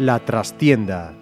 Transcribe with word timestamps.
La 0.00 0.18
trastienda. 0.18 1.12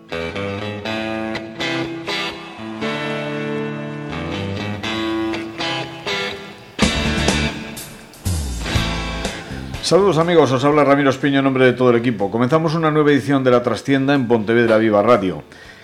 Saludos 9.89 10.19
amigos, 10.19 10.53
os 10.53 10.63
habla 10.67 10.85
Ramiro 10.85 11.09
Espiño 11.09 11.39
en 11.39 11.45
nombre 11.45 11.65
de 11.65 11.73
todo 11.73 11.89
el 11.89 11.97
equipo. 11.97 12.31
Comenzamos 12.31 12.75
una 12.75 12.91
nueva 12.91 13.11
edición 13.11 13.43
de 13.43 13.51
La 13.51 13.63
Trastienda 13.63 14.13
en 14.13 14.29
Pontevedra 14.29 14.77
Viva 14.77 15.01
Radio. 15.01 15.43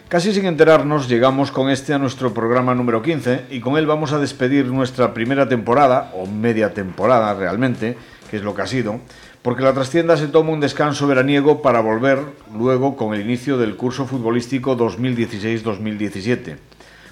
Casi 0.09 0.35
sin 0.35 0.45
enterarnos, 0.45 1.08
llegamos 1.08 1.50
con 1.50 1.71
este 1.71 1.95
a 1.95 1.99
nuestro 1.99 2.35
programa 2.35 2.75
número 2.75 3.00
15 3.00 3.46
y 3.48 3.61
con 3.61 3.79
él 3.79 3.86
vamos 3.86 4.12
a 4.12 4.18
despedir 4.18 4.67
nuestra 4.67 5.14
primera 5.14 5.48
temporada, 5.48 6.12
o 6.17 6.26
media 6.26 6.75
temporada 6.75 7.32
realmente, 7.32 7.96
que 8.31 8.36
es 8.36 8.43
lo 8.43 8.54
que 8.54 8.61
ha 8.61 8.67
sido, 8.67 9.00
porque 9.40 9.62
la 9.62 9.72
trastienda 9.72 10.18
se 10.18 10.29
toma 10.29 10.50
un 10.50 10.61
descanso 10.61 11.07
veraniego 11.07 11.62
para 11.62 11.81
volver 11.81 12.18
luego 12.54 12.96
con 12.96 13.14
el 13.14 13.23
inicio 13.23 13.57
del 13.57 13.75
curso 13.75 14.04
futbolístico 14.04 14.76
2016-2017. 14.76 16.57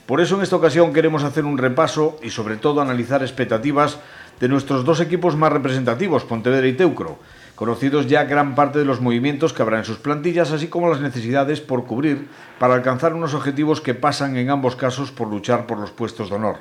Por 0.05 0.21
eso 0.21 0.37
en 0.37 0.43
esta 0.43 0.57
ocasión 0.57 0.93
queremos 0.93 1.25
hacer 1.25 1.47
un 1.47 1.57
repaso 1.57 2.19
y 2.23 2.29
sobre 2.29 2.57
todo 2.57 2.83
analizar 2.83 3.23
expectativas 3.23 3.99
de 4.41 4.49
nuestros 4.49 4.85
dos 4.85 5.01
equipos 5.01 5.37
más 5.37 5.53
representativos, 5.53 6.25
Pontevedra 6.25 6.67
y 6.67 6.73
Teucro, 6.75 7.19
conocidos 7.55 8.09
ya 8.09 8.25
gran 8.25 8.55
parte 8.55 8.79
de 8.79 8.85
los 8.85 9.01
movimientos 9.01 9.53
que 9.53 9.63
habrá 9.63 9.79
en 9.79 9.85
sus 9.85 9.99
plantillas, 9.99 10.51
así 10.51 10.69
como 10.69 10.89
las 10.89 11.01
necesidades 11.01 11.61
por 11.61 11.85
cubrir 11.85 12.29
para 12.59 12.75
alcanzar 12.75 13.15
unos 13.15 13.35
objetivos 13.35 13.81
que 13.81 13.95
pasan 13.95 14.37
en 14.37 14.51
ambos 14.51 14.77
casos 14.77 15.13
por 15.13 15.29
luchar 15.29 15.67
por 15.67 15.79
los 15.79 15.91
puestos 15.91 16.29
de 16.29 16.37
honor. 16.37 16.57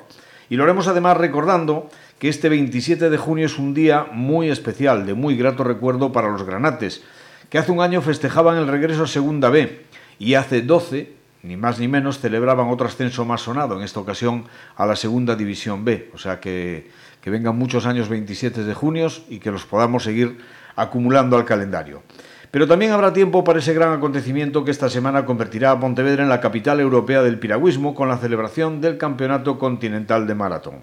Y 0.48 0.56
lo 0.56 0.64
haremos 0.64 0.86
además 0.86 1.16
recordando 1.16 1.88
que 2.18 2.28
este 2.28 2.48
27 2.48 3.10
de 3.10 3.16
junio 3.16 3.46
es 3.46 3.58
un 3.58 3.74
día 3.74 4.06
muy 4.12 4.50
especial, 4.50 5.06
de 5.06 5.14
muy 5.14 5.36
grato 5.36 5.64
recuerdo 5.64 6.12
para 6.12 6.28
los 6.28 6.44
granates, 6.44 7.02
que 7.48 7.58
hace 7.58 7.72
un 7.72 7.80
año 7.80 8.00
festejaban 8.00 8.56
el 8.56 8.68
regreso 8.68 9.04
a 9.04 9.06
Segunda 9.06 9.50
B 9.50 9.84
y 10.18 10.34
hace 10.34 10.62
12, 10.62 11.12
ni 11.42 11.56
más 11.56 11.80
ni 11.80 11.88
menos, 11.88 12.20
celebraban 12.20 12.68
otro 12.68 12.86
ascenso 12.86 13.24
más 13.24 13.40
sonado, 13.40 13.76
en 13.76 13.82
esta 13.82 13.98
ocasión 13.98 14.44
a 14.76 14.86
la 14.86 14.94
Segunda 14.94 15.34
División 15.34 15.84
B. 15.84 16.10
O 16.14 16.18
sea 16.18 16.38
que 16.38 16.90
que 17.22 17.30
vengan 17.30 17.56
muchos 17.56 17.86
años 17.86 18.08
27 18.08 18.64
de 18.64 18.74
junio 18.74 19.08
y 19.30 19.38
que 19.38 19.50
los 19.50 19.64
podamos 19.64 20.02
seguir 20.02 20.38
acumulando 20.76 21.36
al 21.36 21.44
calendario. 21.44 22.02
Pero 22.50 22.66
también 22.66 22.92
habrá 22.92 23.14
tiempo 23.14 23.44
para 23.44 23.60
ese 23.60 23.72
gran 23.72 23.94
acontecimiento 23.94 24.64
que 24.64 24.70
esta 24.70 24.90
semana 24.90 25.24
convertirá 25.24 25.70
a 25.70 25.80
Pontevedra 25.80 26.22
en 26.22 26.28
la 26.28 26.40
capital 26.40 26.80
europea 26.80 27.22
del 27.22 27.38
piragüismo 27.38 27.94
con 27.94 28.08
la 28.08 28.18
celebración 28.18 28.82
del 28.82 28.98
Campeonato 28.98 29.58
Continental 29.58 30.26
de 30.26 30.34
Maratón. 30.34 30.74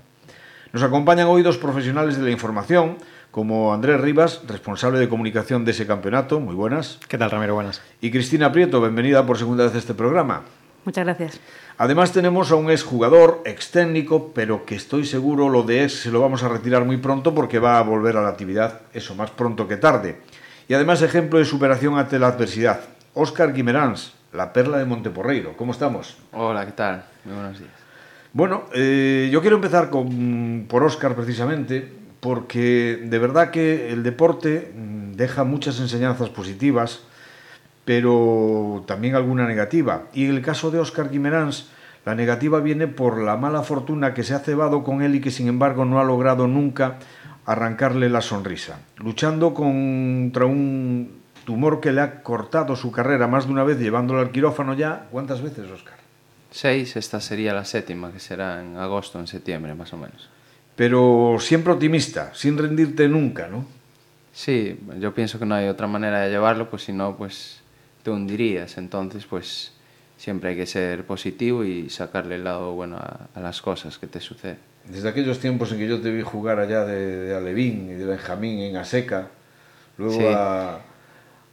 Nos 0.72 0.82
acompañan 0.82 1.28
hoy 1.28 1.44
dos 1.44 1.58
profesionales 1.58 2.18
de 2.18 2.24
la 2.24 2.32
información, 2.32 2.98
como 3.32 3.74
Andrés 3.74 4.02
Rivas, 4.02 4.42
responsable 4.48 4.98
de 4.98 5.10
comunicación 5.10 5.66
de 5.66 5.72
ese 5.72 5.86
campeonato. 5.86 6.40
Muy 6.40 6.56
buenas. 6.56 7.00
¿Qué 7.08 7.18
tal, 7.18 7.30
Ramiro? 7.30 7.54
Buenas. 7.54 7.82
Y 8.02 8.10
Cristina 8.12 8.52
Prieto, 8.52 8.82
bienvenida 8.82 9.26
por 9.26 9.38
segunda 9.38 9.66
vez 9.66 9.76
a 9.76 9.78
este 9.78 9.94
programa. 9.94 10.44
Muchas 10.86 11.06
gracias. 11.06 11.40
Además 11.78 12.12
tenemos 12.12 12.52
a 12.52 12.56
un 12.56 12.72
exjugador, 12.72 13.42
ex 13.46 13.72
técnico, 13.72 14.32
pero 14.34 14.66
que 14.66 14.76
estoy 14.76 15.06
seguro 15.06 15.50
lo 15.50 15.64
de 15.64 15.84
ex 15.84 16.02
se 16.02 16.12
lo 16.12 16.22
vamos 16.22 16.44
a 16.44 16.50
retirar 16.50 16.86
muy 16.86 16.98
pronto 16.98 17.34
porque 17.34 17.60
va 17.60 17.80
a 17.80 17.84
volver 17.84 18.18
a 18.18 18.22
la 18.22 18.30
actividad, 18.30 18.82
eso, 18.94 19.16
más 19.16 19.32
pronto 19.32 19.68
que 19.68 19.78
tarde. 19.78 20.22
Y 20.68 20.74
además 20.74 21.02
ejemplo 21.02 21.40
de 21.40 21.46
superación 21.46 21.98
ante 21.98 22.20
la 22.20 22.28
adversidad. 22.28 22.82
Óscar 23.14 23.54
Guimeráns, 23.54 24.14
la 24.34 24.54
perla 24.54 24.78
de 24.78 24.86
Monteporreiro. 24.86 25.58
¿Cómo 25.58 25.72
estamos? 25.72 26.18
Hola, 26.32 26.66
¿qué 26.66 26.74
tal? 26.74 27.06
Muy 27.26 27.34
buenos 27.34 27.60
días. 27.60 27.72
Bueno, 28.32 28.66
eh, 28.74 29.30
yo 29.32 29.42
quiero 29.42 29.56
empezar 29.56 29.90
con, 29.90 30.66
por 30.70 30.84
Óscar 30.84 31.16
precisamente, 31.16 31.92
porque 32.20 33.00
de 33.04 33.20
verdad 33.20 33.50
que 33.50 33.90
el 33.92 34.04
deporte 34.04 34.72
mm, 34.76 35.14
deja 35.14 35.44
muchas 35.44 35.80
enseñanzas 35.80 36.30
positivas 36.30 37.02
pero 37.90 38.84
también 38.86 39.16
alguna 39.16 39.48
negativa. 39.48 40.04
Y 40.14 40.26
en 40.26 40.36
el 40.36 40.44
caso 40.44 40.70
de 40.70 40.78
Óscar 40.78 41.10
Guimeráns, 41.10 41.70
la 42.06 42.14
negativa 42.14 42.60
viene 42.60 42.86
por 42.86 43.20
la 43.20 43.36
mala 43.36 43.64
fortuna 43.64 44.14
que 44.14 44.22
se 44.22 44.36
ha 44.36 44.40
cebado 44.42 44.84
con 44.84 45.02
él 45.02 45.16
y 45.16 45.22
que 45.22 45.32
sin 45.32 45.48
embargo 45.48 45.86
no 45.86 46.00
ha 46.00 46.04
logrado 46.04 46.46
nunca 46.46 47.00
arrancarle 47.48 48.08
la 48.08 48.22
sonrisa. 48.22 48.80
Luchando 48.98 49.56
contra 49.56 50.46
un 50.46 51.20
tumor 51.46 51.80
que 51.80 51.92
le 51.92 52.02
ha 52.02 52.22
cortado 52.22 52.76
su 52.76 52.92
carrera 52.92 53.28
más 53.28 53.48
de 53.48 53.54
una 53.54 53.64
vez, 53.64 53.80
llevándolo 53.80 54.20
al 54.20 54.30
quirófano 54.30 54.76
ya. 54.76 55.08
¿Cuántas 55.10 55.42
veces, 55.42 55.68
Óscar? 55.72 55.98
Seis, 56.52 56.96
esta 56.96 57.20
sería 57.20 57.56
la 57.56 57.66
séptima, 57.66 58.12
que 58.12 58.20
será 58.20 58.62
en 58.62 58.78
agosto, 58.78 59.20
en 59.20 59.26
septiembre, 59.26 59.74
más 59.74 59.92
o 59.94 59.98
menos. 59.98 60.30
Pero 60.76 61.38
siempre 61.40 61.74
optimista, 61.74 62.36
sin 62.36 62.56
rendirte 62.56 63.10
nunca, 63.10 63.48
¿no? 63.48 63.66
Sí, 64.32 64.80
yo 65.00 65.12
pienso 65.16 65.40
que 65.40 65.48
no 65.48 65.56
hay 65.56 65.68
otra 65.68 65.88
manera 65.88 66.20
de 66.20 66.30
llevarlo, 66.30 66.70
pues 66.70 66.84
si 66.84 66.94
no, 66.94 67.18
pues 67.18 67.59
te 68.04 68.12
hundirías. 68.12 68.78
Entonces, 68.78 69.26
pues 69.26 69.74
siempre 70.18 70.52
hay 70.52 70.56
que 70.56 70.66
ser 70.66 71.06
positivo 71.06 71.64
y 71.64 71.90
sacarle 71.90 72.36
el 72.36 72.44
lado 72.44 72.74
bueno 72.74 72.98
a, 72.98 73.40
las 73.40 73.62
cosas 73.62 73.98
que 73.98 74.08
te 74.08 74.20
suceden. 74.20 74.58
Desde 74.86 75.08
aquellos 75.10 75.40
tiempos 75.40 75.72
en 75.72 75.78
que 75.78 75.88
yo 75.88 76.02
te 76.02 76.12
vi 76.12 76.22
jugar 76.22 76.60
allá 76.60 76.86
de, 76.86 77.36
Alevín 77.36 77.90
y 77.90 77.94
de 77.94 78.06
Benjamín 78.06 78.60
en 78.60 78.78
Aseca, 78.78 79.28
luego 79.98 80.20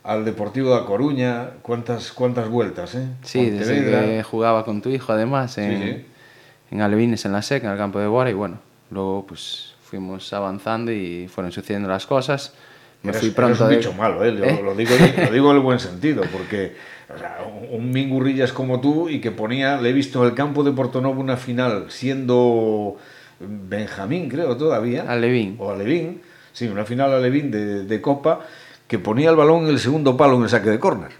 al 0.02 0.24
Deportivo 0.24 0.70
de 0.70 0.82
A 0.82 0.84
Coruña, 0.84 1.50
¿cuántas, 1.62 2.12
cuántas 2.12 2.48
vueltas? 2.48 2.94
Eh? 2.94 3.08
Sí, 3.22 3.50
desde 3.50 3.84
que 3.84 4.22
jugaba 4.22 4.64
con 4.64 4.80
tu 4.80 4.88
hijo 4.88 5.12
además 5.12 5.58
en, 5.58 6.06
en 6.70 6.80
Alevines, 6.80 7.24
en 7.24 7.32
la 7.32 7.42
Seca, 7.42 7.66
en 7.66 7.72
el 7.72 7.78
campo 7.78 7.98
de 7.98 8.06
Bora, 8.06 8.30
y 8.30 8.34
bueno, 8.34 8.58
luego 8.90 9.26
pues 9.26 9.74
fuimos 9.82 10.32
avanzando 10.32 10.92
y 10.92 11.28
fueron 11.28 11.52
sucediendo 11.52 11.88
las 11.88 12.06
cosas 12.06 12.52
me 13.02 13.12
fui 13.12 13.30
pronto. 13.30 13.64
un 13.64 13.70
bicho 13.70 13.92
malo, 13.92 14.24
¿eh? 14.24 14.32
Lo, 14.32 14.74
digo, 14.74 14.90
lo 15.16 15.32
digo 15.32 15.50
en 15.50 15.56
el 15.56 15.62
buen 15.62 15.78
sentido, 15.78 16.24
porque 16.32 16.74
o 17.14 17.18
sea, 17.18 17.38
un 17.70 17.90
Mingurrillas 17.90 18.52
como 18.52 18.80
tú 18.80 19.08
y 19.08 19.20
que 19.20 19.30
ponía, 19.30 19.80
le 19.80 19.90
he 19.90 19.92
visto 19.92 20.22
en 20.22 20.30
el 20.30 20.34
campo 20.34 20.64
de 20.64 20.72
Portonovo 20.72 21.20
una 21.20 21.36
final 21.36 21.86
siendo 21.88 22.96
Benjamín, 23.40 24.28
creo 24.28 24.56
todavía. 24.56 25.04
Alevín. 25.08 25.56
O 25.58 25.70
Alevín, 25.70 26.20
sí, 26.52 26.66
una 26.66 26.84
final 26.84 27.12
Alevín 27.12 27.50
de, 27.50 27.84
de 27.84 28.00
Copa, 28.00 28.40
que 28.88 28.98
ponía 28.98 29.30
el 29.30 29.36
balón 29.36 29.64
en 29.64 29.70
el 29.70 29.78
segundo 29.78 30.16
palo 30.16 30.36
en 30.36 30.44
el 30.44 30.48
saque 30.48 30.70
de 30.70 30.78
córner. 30.78 31.10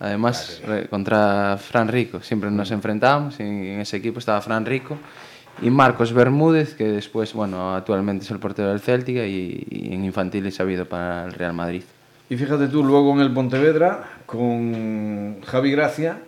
Además, 0.00 0.60
contra 0.90 1.56
Fran 1.56 1.88
Rico, 1.88 2.20
siempre 2.20 2.50
nos 2.50 2.70
enfrentábamos, 2.70 3.38
y 3.38 3.42
en 3.42 3.80
ese 3.80 3.96
equipo 3.96 4.18
estaba 4.18 4.40
Fran 4.40 4.66
Rico 4.66 4.98
y 5.62 5.70
Marcos 5.70 6.12
Bermúdez, 6.12 6.74
que 6.74 6.84
después, 6.84 7.32
bueno, 7.32 7.74
actualmente 7.74 8.24
es 8.24 8.30
el 8.30 8.38
portero 8.38 8.68
del 8.68 8.80
Céltica 8.80 9.24
y, 9.26 9.66
y 9.70 9.94
en 9.94 10.04
infantiles 10.04 10.60
ha 10.60 10.62
habido 10.62 10.86
para 10.86 11.24
el 11.24 11.32
Real 11.32 11.52
Madrid. 11.52 11.82
Y 12.28 12.36
fíjate 12.36 12.68
tú, 12.68 12.82
luego 12.82 13.12
en 13.12 13.20
el 13.20 13.32
Pontevedra, 13.32 14.20
con 14.26 15.40
Javi 15.42 15.70
Gracia, 15.70 16.18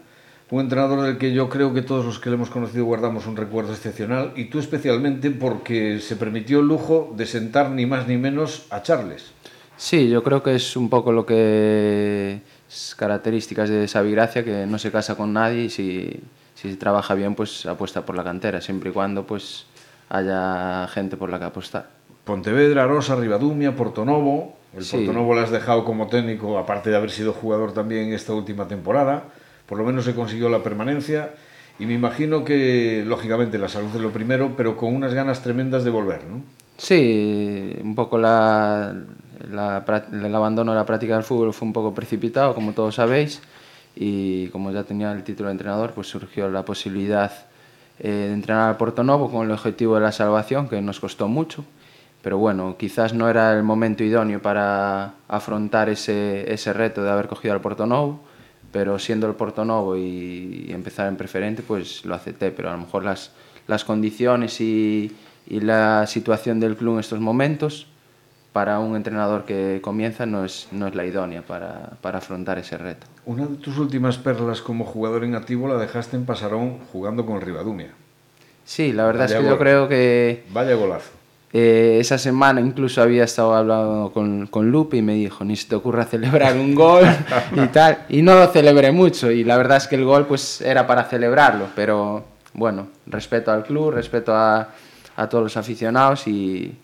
un 0.50 0.60
entrenador 0.60 1.02
del 1.02 1.18
que 1.18 1.32
yo 1.32 1.48
creo 1.48 1.74
que 1.74 1.82
todos 1.82 2.04
los 2.04 2.20
que 2.20 2.30
le 2.30 2.36
hemos 2.36 2.50
conocido 2.50 2.84
guardamos 2.84 3.26
un 3.26 3.36
recuerdo 3.36 3.72
excepcional, 3.72 4.32
y 4.36 4.44
tú 4.44 4.58
especialmente 4.58 5.30
porque 5.30 5.98
se 6.00 6.16
permitió 6.16 6.60
el 6.60 6.68
lujo 6.68 7.12
de 7.16 7.26
sentar 7.26 7.70
ni 7.70 7.86
más 7.86 8.06
ni 8.06 8.16
menos 8.16 8.66
a 8.70 8.82
Charles. 8.82 9.32
Sí, 9.76 10.08
yo 10.08 10.22
creo 10.22 10.42
que 10.42 10.54
es 10.54 10.76
un 10.76 10.88
poco 10.88 11.12
lo 11.12 11.26
que 11.26 12.40
es 12.68 12.94
características 12.96 13.68
de 13.68 13.88
Xavi 13.88 14.12
Gracia, 14.12 14.44
que 14.44 14.66
no 14.66 14.78
se 14.78 14.90
casa 14.90 15.16
con 15.16 15.32
nadie 15.32 15.64
y 15.64 15.70
si 15.70 16.20
si 16.56 16.70
se 16.70 16.76
trabaja 16.76 17.14
bien, 17.14 17.34
pues 17.34 17.66
apuesta 17.66 18.04
por 18.04 18.16
la 18.16 18.24
cantera, 18.24 18.60
siempre 18.60 18.90
y 18.90 18.92
cuando 18.92 19.26
pues 19.26 19.66
haya 20.08 20.88
gente 20.88 21.16
por 21.16 21.30
la 21.30 21.38
que 21.38 21.44
apostar. 21.44 21.86
Pontevedra, 22.24 22.86
Rosa, 22.86 23.14
Ribadumia, 23.14 23.76
Portonovo. 23.76 24.56
El 24.74 24.84
Portonovo 24.84 25.34
lo 25.34 25.40
has 25.42 25.50
dejado 25.50 25.84
como 25.84 26.08
técnico, 26.08 26.58
aparte 26.58 26.90
de 26.90 26.96
haber 26.96 27.10
sido 27.10 27.32
jugador 27.32 27.72
también 27.72 28.12
esta 28.12 28.32
última 28.32 28.66
temporada. 28.66 29.24
Por 29.66 29.78
lo 29.78 29.84
menos 29.84 30.04
se 30.06 30.14
consiguió 30.14 30.48
la 30.48 30.62
permanencia. 30.62 31.34
Y 31.78 31.84
me 31.84 31.92
imagino 31.92 32.42
que, 32.42 33.04
lógicamente, 33.06 33.58
la 33.58 33.68
salud 33.68 33.90
es 33.94 34.00
lo 34.00 34.10
primero, 34.10 34.54
pero 34.56 34.78
con 34.78 34.94
unas 34.94 35.12
ganas 35.12 35.42
tremendas 35.42 35.84
de 35.84 35.90
volver, 35.90 36.24
¿no? 36.24 36.42
Sí, 36.78 37.76
un 37.82 37.94
poco 37.94 38.16
la, 38.16 38.94
la, 39.50 39.84
el 40.10 40.34
abandono 40.34 40.72
de 40.72 40.78
la 40.78 40.86
práctica 40.86 41.14
del 41.14 41.22
fútbol 41.22 41.52
fue 41.52 41.66
un 41.66 41.74
poco 41.74 41.94
precipitado, 41.94 42.54
como 42.54 42.72
todos 42.72 42.94
sabéis 42.94 43.42
y 43.96 44.48
como 44.48 44.70
ya 44.70 44.84
tenía 44.84 45.10
el 45.10 45.24
título 45.24 45.48
de 45.48 45.52
entrenador, 45.52 45.92
pues 45.92 46.06
surgió 46.06 46.48
la 46.50 46.64
posibilidad 46.64 47.32
eh, 47.98 48.08
de 48.08 48.32
entrenar 48.34 48.68
al 48.68 48.76
Porto 48.76 49.02
Novo 49.02 49.30
con 49.30 49.46
el 49.46 49.52
objetivo 49.52 49.94
de 49.94 50.02
la 50.02 50.12
salvación, 50.12 50.68
que 50.68 50.80
nos 50.82 51.00
costó 51.00 51.28
mucho, 51.28 51.64
pero 52.20 52.36
bueno, 52.36 52.76
quizás 52.78 53.14
no 53.14 53.28
era 53.28 53.54
el 53.54 53.62
momento 53.62 54.04
idóneo 54.04 54.42
para 54.42 55.14
afrontar 55.28 55.88
ese, 55.88 56.52
ese 56.52 56.74
reto 56.74 57.02
de 57.02 57.10
haber 57.10 57.26
cogido 57.26 57.54
al 57.54 57.62
Porto 57.62 57.86
Novo, 57.86 58.20
pero 58.70 58.98
siendo 58.98 59.26
el 59.26 59.34
Porto 59.34 59.64
Novo 59.64 59.96
y, 59.96 60.66
empezar 60.68 61.08
en 61.08 61.16
preferente, 61.16 61.62
pues 61.62 62.04
lo 62.04 62.14
acepté, 62.14 62.50
pero 62.50 62.68
a 62.68 62.72
lo 62.72 62.78
mejor 62.78 63.02
las, 63.02 63.32
las 63.66 63.84
condiciones 63.84 64.60
y, 64.60 65.16
y 65.46 65.60
la 65.60 66.06
situación 66.06 66.60
del 66.60 66.76
club 66.76 66.94
en 66.94 67.00
estos 67.00 67.20
momentos 67.20 67.86
para 68.56 68.78
un 68.78 68.96
entrenador 68.96 69.44
que 69.44 69.80
comienza 69.82 70.24
no 70.24 70.42
es, 70.42 70.68
no 70.72 70.86
es 70.86 70.94
la 70.94 71.04
idónea 71.04 71.42
para, 71.42 71.90
para 72.00 72.16
afrontar 72.16 72.58
ese 72.58 72.78
reto. 72.78 73.06
Una 73.26 73.44
de 73.44 73.56
tus 73.56 73.76
últimas 73.76 74.16
perlas 74.16 74.62
como 74.62 74.86
jugador 74.86 75.24
en 75.24 75.34
activo 75.34 75.68
la 75.68 75.76
dejaste 75.76 76.16
en 76.16 76.24
Pasarón 76.24 76.78
jugando 76.90 77.26
con 77.26 77.42
Rivadumia. 77.42 77.90
Sí, 78.64 78.94
la 78.94 79.04
verdad 79.04 79.26
es 79.26 79.34
que 79.34 79.44
yo 79.44 79.58
creo 79.58 79.88
que... 79.88 80.44
Vaya 80.54 80.74
golazo. 80.74 81.10
Eh, 81.52 81.98
esa 82.00 82.16
semana 82.16 82.62
incluso 82.62 83.02
había 83.02 83.24
estado 83.24 83.54
hablando 83.54 84.10
con, 84.14 84.46
con 84.46 84.70
Lupe 84.70 84.96
y 84.96 85.02
me 85.02 85.12
dijo, 85.12 85.44
ni 85.44 85.54
se 85.54 85.68
te 85.68 85.74
ocurra 85.74 86.06
celebrar 86.06 86.56
un 86.56 86.74
gol 86.74 87.04
y 87.54 87.66
tal. 87.74 88.06
Y 88.08 88.22
no 88.22 88.36
lo 88.36 88.46
celebré 88.46 88.90
mucho 88.90 89.30
y 89.30 89.44
la 89.44 89.58
verdad 89.58 89.76
es 89.76 89.86
que 89.86 89.96
el 89.96 90.06
gol 90.06 90.24
pues 90.26 90.62
era 90.62 90.86
para 90.86 91.04
celebrarlo, 91.04 91.66
pero 91.76 92.24
bueno, 92.54 92.86
respeto 93.06 93.52
al 93.52 93.64
club, 93.64 93.90
respeto 93.90 94.34
a, 94.34 94.70
a 95.14 95.28
todos 95.28 95.44
los 95.44 95.56
aficionados 95.58 96.26
y, 96.26 96.74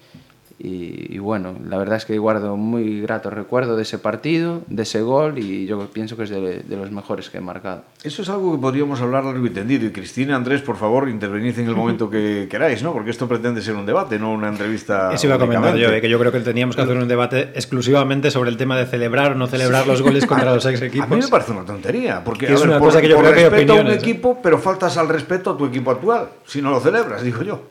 y, 0.64 1.17
y, 1.17 1.19
bueno, 1.19 1.56
la 1.69 1.76
verdad 1.76 1.97
es 1.97 2.05
que 2.05 2.17
guardo 2.19 2.56
muy 2.56 3.00
grato 3.00 3.31
recuerdo 3.31 3.75
de 3.75 3.82
ese 3.82 3.99
partido, 3.99 4.62
de 4.69 4.85
ese 4.85 5.03
gol 5.03 5.38
y 5.38 5.67
yo 5.67 5.88
pienso 5.88 6.17
que 6.17 6.23
es 6.23 6.31
de, 6.31 6.61
de 6.61 6.76
los 6.76 6.93
mejores 6.93 7.31
que 7.31 7.38
he 7.38 7.41
marcado. 7.41 7.82
Eso 8.05 8.23
es 8.23 8.29
algo 8.29 8.53
que 8.53 8.59
podríamos 8.59 9.00
hablar 9.00 9.25
largo 9.25 9.44
y 9.44 9.50
tendido. 9.50 9.87
Y 9.87 9.91
Cristina, 9.91 10.37
Andrés, 10.37 10.61
por 10.61 10.76
favor, 10.76 11.09
intervenid 11.09 11.59
en 11.59 11.67
el 11.67 11.75
momento 11.75 12.09
que 12.09 12.47
queráis, 12.50 12.81
¿no? 12.81 12.93
Porque 12.93 13.11
esto 13.11 13.26
pretende 13.26 13.61
ser 13.61 13.75
un 13.75 13.87
debate, 13.87 14.20
no 14.20 14.32
una 14.32 14.49
entrevista. 14.49 15.12
Eso 15.12 15.26
iba 15.26 15.35
a 15.35 15.38
comentar 15.41 15.75
yo, 15.75 15.88
¿eh? 15.88 16.00
que 16.00 16.09
yo 16.09 16.19
creo 16.20 16.31
que 16.31 16.38
teníamos 16.38 16.76
que 16.76 16.82
hacer 16.82 16.97
un 16.97 17.08
debate 17.08 17.50
exclusivamente 17.55 18.31
sobre 18.31 18.50
el 18.50 18.56
tema 18.56 18.76
de 18.76 18.87
celebrar 18.87 19.32
o 19.32 19.35
no 19.35 19.49
celebrar 19.49 19.82
sí. 19.82 19.88
los 19.91 20.03
goles 20.03 20.26
contra 20.26 20.55
los 20.55 20.65
ex 20.67 20.81
equipos. 20.81 21.11
A 21.11 21.15
mí 21.15 21.20
me 21.20 21.29
parece 21.29 21.50
una 21.50 21.65
tontería, 21.65 22.23
porque 22.23 22.47
que 22.47 22.53
es 22.53 22.61
ver, 22.61 22.69
una 22.69 22.79
por, 22.79 22.88
cosa 22.88 23.00
que 23.00 23.08
yo 23.08 23.17
por 23.17 23.25
creo 23.25 23.35
que 23.35 23.41
hay 23.41 23.50
respeto 23.50 23.73
a 23.73 23.81
un 23.81 23.91
equipo, 23.91 24.38
pero 24.41 24.58
faltas 24.58 24.97
al 24.97 25.08
respeto 25.08 25.50
a 25.50 25.56
tu 25.56 25.67
equipo 25.67 25.91
actual. 25.91 26.29
Si 26.47 26.62
no 26.62 26.70
lo 26.70 26.79
celebras, 26.79 27.23
digo 27.23 27.43
yo. 27.43 27.62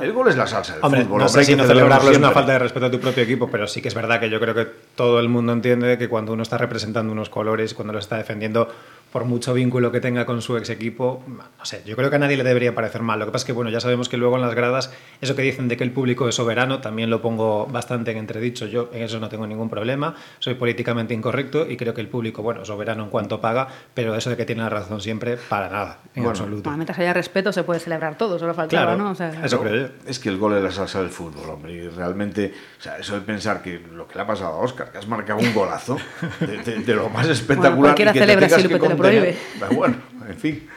El 0.00 0.12
gol 0.12 0.28
es 0.28 0.36
la 0.36 0.46
salsa 0.46 0.74
del 0.74 0.84
Hombre, 0.84 1.04
fútbol. 1.04 1.20
no 1.20 1.28
sé 1.28 1.44
si 1.44 1.56
no 1.56 1.64
celebrarlo 1.64 2.01
es 2.10 2.18
una 2.18 2.30
falta 2.30 2.52
de 2.52 2.58
respeto 2.58 2.86
a 2.86 2.90
tu 2.90 3.00
propio 3.00 3.22
equipo, 3.22 3.50
pero 3.50 3.66
sí 3.66 3.80
que 3.80 3.88
es 3.88 3.94
verdad 3.94 4.20
que 4.20 4.28
yo 4.28 4.40
creo 4.40 4.54
que 4.54 4.66
todo 4.94 5.20
el 5.20 5.28
mundo 5.28 5.52
entiende 5.52 5.98
que 5.98 6.08
cuando 6.08 6.32
uno 6.32 6.42
está 6.42 6.58
representando 6.58 7.12
unos 7.12 7.28
colores, 7.28 7.74
cuando 7.74 7.92
lo 7.92 7.98
está 7.98 8.16
defendiendo, 8.16 8.68
por 9.12 9.24
mucho 9.26 9.52
vínculo 9.54 9.92
que 9.92 10.00
tenga 10.00 10.24
con 10.24 10.40
su 10.42 10.56
ex 10.56 10.70
equipo, 10.70 11.22
no 11.28 11.64
sé, 11.64 11.82
yo 11.84 11.96
creo 11.96 12.08
que 12.10 12.16
a 12.16 12.18
nadie 12.18 12.36
le 12.36 12.44
debería 12.44 12.74
parecer 12.74 13.02
mal. 13.02 13.18
Lo 13.18 13.26
que 13.26 13.32
pasa 13.32 13.42
es 13.42 13.46
que, 13.46 13.52
bueno, 13.52 13.70
ya 13.70 13.78
sabemos 13.80 14.08
que 14.08 14.16
luego 14.16 14.36
en 14.36 14.42
las 14.42 14.54
gradas, 14.54 14.90
eso 15.20 15.36
que 15.36 15.42
dicen 15.42 15.68
de 15.68 15.76
que 15.76 15.84
el 15.84 15.90
público 15.92 16.28
es 16.28 16.34
soberano, 16.34 16.80
también 16.80 17.10
lo 17.10 17.20
pongo 17.20 17.66
bastante 17.66 18.10
en 18.10 18.16
entredicho. 18.16 18.66
Yo 18.66 18.88
en 18.92 19.02
eso 19.02 19.20
no 19.20 19.28
tengo 19.28 19.46
ningún 19.46 19.68
problema, 19.68 20.14
soy 20.38 20.54
políticamente 20.54 21.12
incorrecto 21.14 21.68
y 21.68 21.76
creo 21.76 21.92
que 21.94 22.00
el 22.00 22.08
público, 22.08 22.42
bueno, 22.42 22.64
soberano 22.64 23.04
en 23.04 23.10
cuanto 23.10 23.40
paga, 23.40 23.68
pero 23.94 24.14
eso 24.16 24.30
de 24.30 24.36
que 24.36 24.46
tiene 24.46 24.62
la 24.62 24.70
razón 24.70 25.00
siempre, 25.00 25.36
para 25.36 25.68
nada, 25.68 25.98
en 26.14 26.22
Bueno, 26.22 26.30
absoluto. 26.30 26.62
Bueno, 26.64 26.78
mientras 26.78 26.98
haya 26.98 27.12
respeto 27.12 27.52
se 27.52 27.62
puede 27.64 27.80
celebrar 27.80 28.16
todo, 28.16 28.38
solo 28.38 28.54
faltaba, 28.54 28.84
Claro, 28.86 28.96
¿no? 29.02 29.10
O 29.10 29.14
sea, 29.14 29.30
eso 29.44 29.60
creo 29.60 29.88
yo. 29.88 29.92
Es 30.06 30.18
que 30.18 30.30
el 30.30 30.38
gol 30.38 30.56
es 30.56 30.62
la 30.62 30.70
salsa 30.70 31.00
del 31.00 31.10
fútbol, 31.10 31.50
hombre. 31.50 31.72
Y 31.74 31.88
realmente, 31.88 32.54
o 32.78 32.82
sea, 32.82 32.96
eso 32.98 33.14
de 33.14 33.20
pensar 33.20 33.62
que 33.62 33.78
lo 33.94 34.08
que 34.08 34.14
le 34.14 34.22
ha 34.22 34.26
pasado 34.26 34.54
a 34.54 34.58
Oscar, 34.60 34.90
que 34.90 34.98
has 34.98 35.06
marcado 35.06 35.38
un 35.40 35.52
golazo 35.52 35.98
de, 36.40 36.58
de- 36.58 36.78
de 36.78 36.94
lo 36.94 37.10
más 37.10 37.28
espectacular. 37.28 37.94
cualquiera 37.94 38.10
y 38.10 38.14
que 38.14 38.20
te 38.20 38.26
tengas 38.36 38.62
si 38.62 38.68
que 38.68 38.78
Prohíbe. 39.08 39.36
Pero 39.58 39.72
Bueno, 39.74 39.96
en 40.28 40.36
fin. 40.36 40.68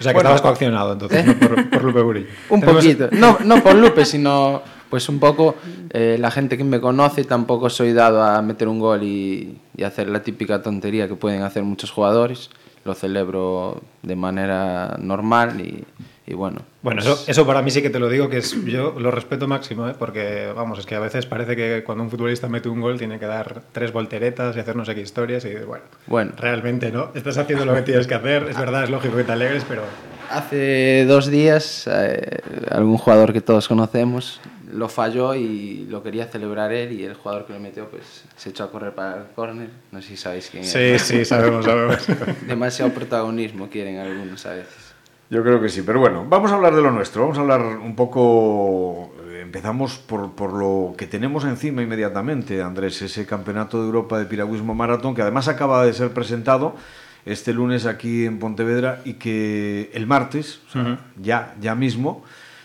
O 0.00 0.02
sea 0.02 0.12
que 0.12 0.16
Bueno. 0.16 0.30
estabas 0.30 0.42
coaccionado 0.42 0.92
entonces, 0.94 1.24
¿no? 1.24 1.34
por, 1.34 1.70
por 1.70 1.84
Lupe 1.84 2.02
Burillo. 2.02 2.26
Un 2.50 2.60
Tenemos- 2.60 2.82
poquito. 2.84 3.08
No, 3.12 3.38
no 3.44 3.62
por 3.62 3.74
Lupe, 3.76 4.04
sino 4.04 4.62
pues 4.90 5.08
un 5.08 5.18
poco 5.18 5.56
eh, 5.90 6.16
la 6.20 6.30
gente 6.30 6.56
que 6.56 6.64
me 6.64 6.80
conoce 6.80 7.24
tampoco 7.24 7.68
soy 7.70 7.92
dado 7.92 8.22
a 8.22 8.40
meter 8.42 8.68
un 8.68 8.78
gol 8.78 9.02
y, 9.02 9.58
y 9.76 9.82
hacer 9.82 10.08
la 10.08 10.22
típica 10.22 10.62
tontería 10.62 11.08
que 11.08 11.14
pueden 11.14 11.42
hacer 11.42 11.62
muchos 11.64 11.90
jugadores. 11.90 12.50
Lo 12.84 12.94
celebro 12.94 13.80
de 14.02 14.14
manera 14.16 14.96
normal 15.00 15.60
y, 15.60 15.84
y 16.26 16.34
bueno. 16.34 16.62
Bueno, 16.82 17.02
pues- 17.02 17.20
eso, 17.20 17.30
eso 17.30 17.46
para 17.46 17.60
mí 17.62 17.70
sí 17.70 17.82
que 17.82 17.90
te 17.90 17.98
lo 17.98 18.08
digo, 18.08 18.28
que 18.28 18.38
es, 18.38 18.52
yo 18.64 18.94
lo 18.98 19.10
respeto 19.10 19.46
máximo, 19.46 19.88
¿eh? 19.88 19.94
porque 19.98 20.52
vamos, 20.54 20.78
es 20.78 20.86
que 20.86 20.94
a 20.94 21.00
veces 21.00 21.26
parece 21.26 21.54
que 21.56 21.82
cuando 21.84 22.04
un 22.04 22.10
futbolista 22.10 22.48
mete 22.48 22.68
un 22.68 22.80
gol 22.80 22.98
tiene 22.98 23.18
que 23.18 23.26
dar 23.26 23.62
tres 23.72 23.92
volteretas 23.92 24.56
y 24.56 24.60
hacer 24.60 24.74
no 24.76 24.84
sé 24.84 24.94
qué 24.94 25.00
historias 25.02 25.44
y 25.44 25.54
bueno, 25.56 25.84
Bueno. 26.06 26.32
realmente 26.36 26.90
no, 26.90 27.10
estás 27.14 27.36
haciendo 27.38 27.64
lo 27.64 27.74
que 27.74 27.82
tienes 27.82 28.06
que 28.06 28.14
hacer, 28.14 28.44
es 28.48 28.58
verdad, 28.58 28.84
es 28.84 28.90
lógico 28.90 29.16
que 29.16 29.24
te 29.24 29.32
alegres, 29.32 29.64
pero 29.68 29.82
Hace 30.30 31.04
dos 31.06 31.26
días 31.26 31.86
eh, 31.86 32.38
algún 32.70 32.96
jugador 32.96 33.32
que 33.34 33.42
todos 33.42 33.68
conocemos 33.68 34.40
lo 34.72 34.88
falló 34.88 35.34
y 35.34 35.86
lo 35.88 36.02
quería 36.02 36.26
celebrar 36.26 36.72
él 36.72 36.92
y 36.92 37.04
el 37.04 37.14
jugador 37.14 37.46
que 37.46 37.52
lo 37.52 37.60
metió 37.60 37.88
pues 37.88 38.24
se 38.36 38.50
echó 38.50 38.64
a 38.64 38.70
correr 38.72 38.92
para 38.92 39.18
el 39.18 39.24
córner. 39.34 39.68
No 39.92 40.02
sé 40.02 40.08
si 40.08 40.16
sabéis 40.16 40.48
quién 40.50 40.64
sí, 40.64 40.78
es. 40.78 41.02
sí, 41.02 41.24
sabemos, 41.24 41.64
sabemos. 41.64 41.98
Demasiado 42.48 42.90
protagonismo 42.92 43.68
quieren 43.68 43.98
algunos 43.98 44.44
a 44.46 44.54
veces. 44.54 44.83
Yo 45.34 45.42
creo 45.42 45.60
que 45.60 45.68
sí, 45.68 45.82
pero 45.82 45.98
bueno, 45.98 46.24
vamos 46.28 46.52
a 46.52 46.54
hablar 46.54 46.76
de 46.76 46.80
lo 46.80 46.92
nuestro, 46.92 47.22
vamos 47.22 47.38
a 47.38 47.40
hablar 47.40 47.60
un 47.60 47.96
poco, 47.96 49.12
eh, 49.26 49.40
empezamos 49.42 49.98
por, 49.98 50.30
por 50.36 50.52
lo 50.52 50.94
que 50.96 51.08
tenemos 51.08 51.44
encima 51.44 51.82
inmediatamente, 51.82 52.62
Andrés, 52.62 53.02
ese 53.02 53.26
Campeonato 53.26 53.80
de 53.80 53.86
Europa 53.86 54.16
de 54.16 54.26
Piragüismo 54.26 54.76
Maratón, 54.76 55.12
que 55.12 55.22
además 55.22 55.48
acaba 55.48 55.84
de 55.84 55.92
ser 55.92 56.12
presentado 56.12 56.76
este 57.26 57.52
lunes 57.52 57.84
aquí 57.84 58.26
en 58.26 58.38
Pontevedra 58.38 59.00
y 59.04 59.14
que 59.14 59.90
el 59.92 60.06
martes, 60.06 60.60
o 60.68 60.70
sea, 60.70 61.00
ya, 61.20 61.56
ya 61.60 61.74
mismo, 61.74 62.22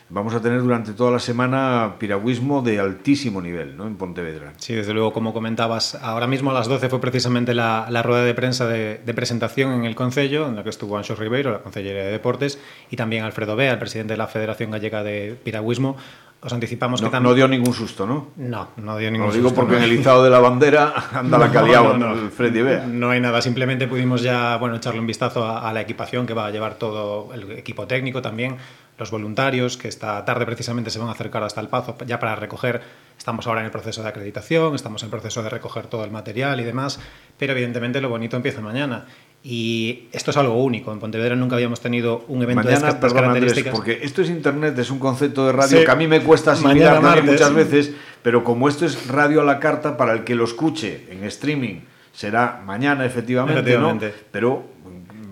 vamos 0.10 0.34
a 0.34 0.42
tener 0.42 0.62
durante 0.62 0.94
toda 0.94 1.12
la 1.12 1.20
semana 1.20 1.96
piragüismo 2.00 2.62
de 2.62 2.80
altísimo 2.80 3.42
nivel 3.42 3.78
¿no? 3.78 3.86
en 3.88 3.96
Pontevedra. 3.96 4.54
Sí, 4.58 4.74
desde 4.74 4.94
luego, 4.94 5.14
como 5.14 5.34
comentabas, 5.34 5.96
ahora 5.96 6.28
mismo 6.28 6.52
a 6.52 6.54
las 6.54 6.68
12 6.68 6.90
fue 6.90 7.00
precisamente 7.00 7.54
la, 7.54 7.88
la 7.90 8.02
rueda 8.02 8.24
de 8.24 8.34
prensa 8.34 8.68
de, 8.68 9.00
de 9.06 9.14
presentación 9.14 9.72
en 9.74 9.86
el 9.86 9.96
Concello, 9.96 10.48
en 10.48 10.56
la 10.56 10.64
que 10.64 10.70
estuvo 10.70 10.98
Anxo 10.98 11.16
Ribeiro, 11.16 11.52
la 11.52 11.60
Concellería 11.60 12.04
de 12.04 12.12
Deportes, 12.12 12.60
y 12.90 12.96
también 12.96 13.24
Alfredo 13.24 13.56
Bea, 13.56 13.72
el 13.72 13.80
presidente 13.80 14.14
de 14.14 14.18
la 14.18 14.28
Federación 14.28 14.72
Gallega 14.72 15.04
de 15.04 15.38
Piragüismo. 15.44 15.96
Os 16.42 16.54
anticipamos 16.54 17.02
No, 17.02 17.10
que 17.10 17.12
también... 17.12 17.32
no 17.32 17.36
dio 17.36 17.48
ningún 17.50 17.74
susto, 17.74 18.08
¿no? 18.08 18.30
No, 18.38 18.70
no 18.78 18.98
dio 18.98 19.12
ningún 19.12 19.28
Lo 19.28 19.34
digo 19.34 19.50
susto, 19.50 19.60
porque 19.60 19.74
¿no? 19.74 19.80
en 19.80 19.84
el 19.84 20.00
izado 20.00 20.24
de 20.24 20.30
la 20.30 20.40
bandera 20.40 20.94
anda 21.12 21.38
la 21.38 21.48
No, 21.48 21.54
caliaba 21.54 21.96
el 22.14 22.30
Freddy 22.32 22.62
Bea. 22.62 22.86
No 22.88 23.10
hay 23.10 23.20
nada, 23.20 23.42
simplemente 23.42 23.88
pudimos 23.88 24.22
ya 24.22 24.56
bueno, 24.56 24.78
echarle 24.78 25.02
un 25.02 25.08
vistazo 25.08 25.44
a, 25.44 25.68
a 25.70 25.74
la 25.74 25.82
equipación 25.82 26.26
que 26.26 26.34
va 26.34 26.46
a 26.46 26.50
llevar 26.52 26.76
todo 26.76 27.34
el 27.34 27.52
equipo 27.52 27.88
técnico 27.88 28.22
también, 28.22 28.56
los 29.00 29.12
voluntarios 29.12 29.78
que 29.78 29.88
esta 29.88 30.24
tarde 30.26 30.46
precisamente 30.46 30.90
se 30.90 31.00
van 31.00 31.08
a 31.08 31.14
acercar 31.14 31.42
hasta 31.44 31.62
el 31.62 31.70
Pazo 31.70 31.96
ya 32.06 32.20
para 32.20 32.36
recoger, 32.36 32.82
estamos 33.18 33.48
ahora 33.48 33.62
en 33.62 33.66
el 33.66 33.72
proceso 33.72 34.04
de 34.04 34.10
acreditación, 34.10 34.76
estamos 34.76 35.02
en 35.04 35.08
el 35.08 35.12
proceso 35.12 35.42
de 35.42 35.50
recoger 35.50 35.88
todo 35.88 36.04
el 36.04 36.12
material 36.12 36.60
y 36.60 36.64
demás, 36.66 37.00
pero 37.38 37.54
evidentemente 37.54 38.02
lo 38.02 38.10
bonito 38.10 38.36
empieza 38.36 38.60
mañana. 38.62 39.06
Y 39.42 40.10
esto 40.12 40.32
es 40.32 40.38
algo 40.38 40.62
único. 40.62 40.92
En 40.92 41.00
Pontevedra 41.00 41.34
nunca 41.38 41.56
habíamos 41.56 41.80
tenido 41.80 42.26
un 42.28 42.44
evento 42.44 42.62
de 42.64 42.74
Mañana, 42.74 42.90
estas 42.90 42.96
perdón 42.96 43.24
Andrés, 43.24 43.54
características. 43.54 43.74
porque 43.74 44.00
esto 44.06 44.22
es 44.22 44.30
internet, 44.30 44.78
es 44.78 44.92
un 44.92 45.00
concepto 45.00 45.46
de 45.48 45.54
radio 45.54 45.80
Sí. 45.80 45.86
que 45.86 45.92
a 45.92 45.96
mí 45.96 46.08
me 46.08 46.20
cuesta 46.22 46.52
asimilar 46.52 47.02
martes. 47.02 47.24
muchas 47.32 47.54
veces, 47.54 47.94
pero 48.22 48.44
como 48.44 48.68
esto 48.68 48.86
es 48.86 49.08
radio 49.08 49.40
a 49.40 49.46
la 49.46 49.60
carta, 49.60 49.96
para 49.96 50.12
el 50.12 50.26
que 50.26 50.36
lo 50.36 50.44
escuche 50.44 51.08
en 51.10 51.24
streaming 51.24 51.80
será 52.12 52.62
mañana 52.66 53.06
efectivamente, 53.06 53.62
Efectivamente. 53.62 54.08
¿no? 54.08 54.14
Pero 54.32 54.64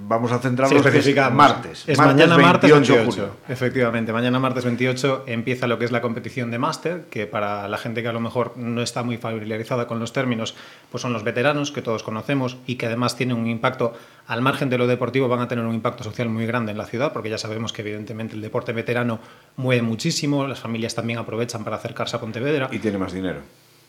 vamos 0.08 0.32
a 0.32 0.38
Sí, 0.38 0.44
centrarnos 0.44 0.80
es 0.80 0.86
especificamos. 0.86 1.38
martes. 1.38 1.84
Es 1.88 1.98
mañana 1.98 2.38
martes 2.38 2.72
28. 2.72 3.06
junio. 3.12 3.30
Efectivamente, 3.50 4.14
mañana 4.14 4.40
martes 4.40 4.64
28 4.64 5.24
empieza 5.28 5.68
lo 5.68 5.78
que 5.78 5.86
es 5.86 5.92
la 5.92 6.02
competición 6.02 6.50
de 6.52 6.60
máster, 6.60 7.06
que 7.10 7.28
para 7.28 7.68
la 7.68 7.78
gente 7.78 8.02
que 8.02 8.08
a 8.08 8.14
lo 8.14 8.20
mejor 8.20 8.54
no 8.58 8.82
está 8.82 9.04
muy 9.04 9.18
familiarizada 9.18 9.88
con 9.88 10.00
los 10.00 10.14
términos, 10.14 10.56
pues 10.92 11.02
son 11.02 11.14
los 11.14 11.24
veteranos 11.24 11.72
que 11.72 11.82
todos 11.82 12.04
conocemos 12.04 12.58
y 12.66 12.76
que 12.76 12.86
además 12.86 13.16
tienen 13.16 13.38
un 13.38 13.48
impacto, 13.48 13.94
al 14.28 14.42
margen 14.42 14.70
de 14.70 14.78
lo 14.78 14.88
deportivo, 14.88 15.28
van 15.28 15.42
a 15.42 15.48
tener 15.48 15.66
un 15.66 15.76
impacto 15.76 16.04
social 16.04 16.30
muy 16.30 16.46
grande 16.46 16.72
en 16.72 16.78
la 16.78 16.86
ciudad, 16.86 17.12
porque 17.14 17.30
ya 17.30 17.38
sabemos 17.38 17.74
que 17.74 17.82
evidentemente 17.82 18.36
el 18.36 18.42
deporte 18.42 18.74
veterano 18.74 19.20
mueve 19.56 19.82
muchísimo, 19.82 20.48
las 20.48 20.60
familias 20.60 20.96
también 20.96 21.20
aprovechan 21.20 21.64
para 21.64 21.76
acercarse 21.78 22.16
a 22.16 22.20
Pontevedra. 22.20 22.70
Y 22.72 22.80
tiene 22.80 22.98
más 22.98 23.14
dinero. 23.14 23.42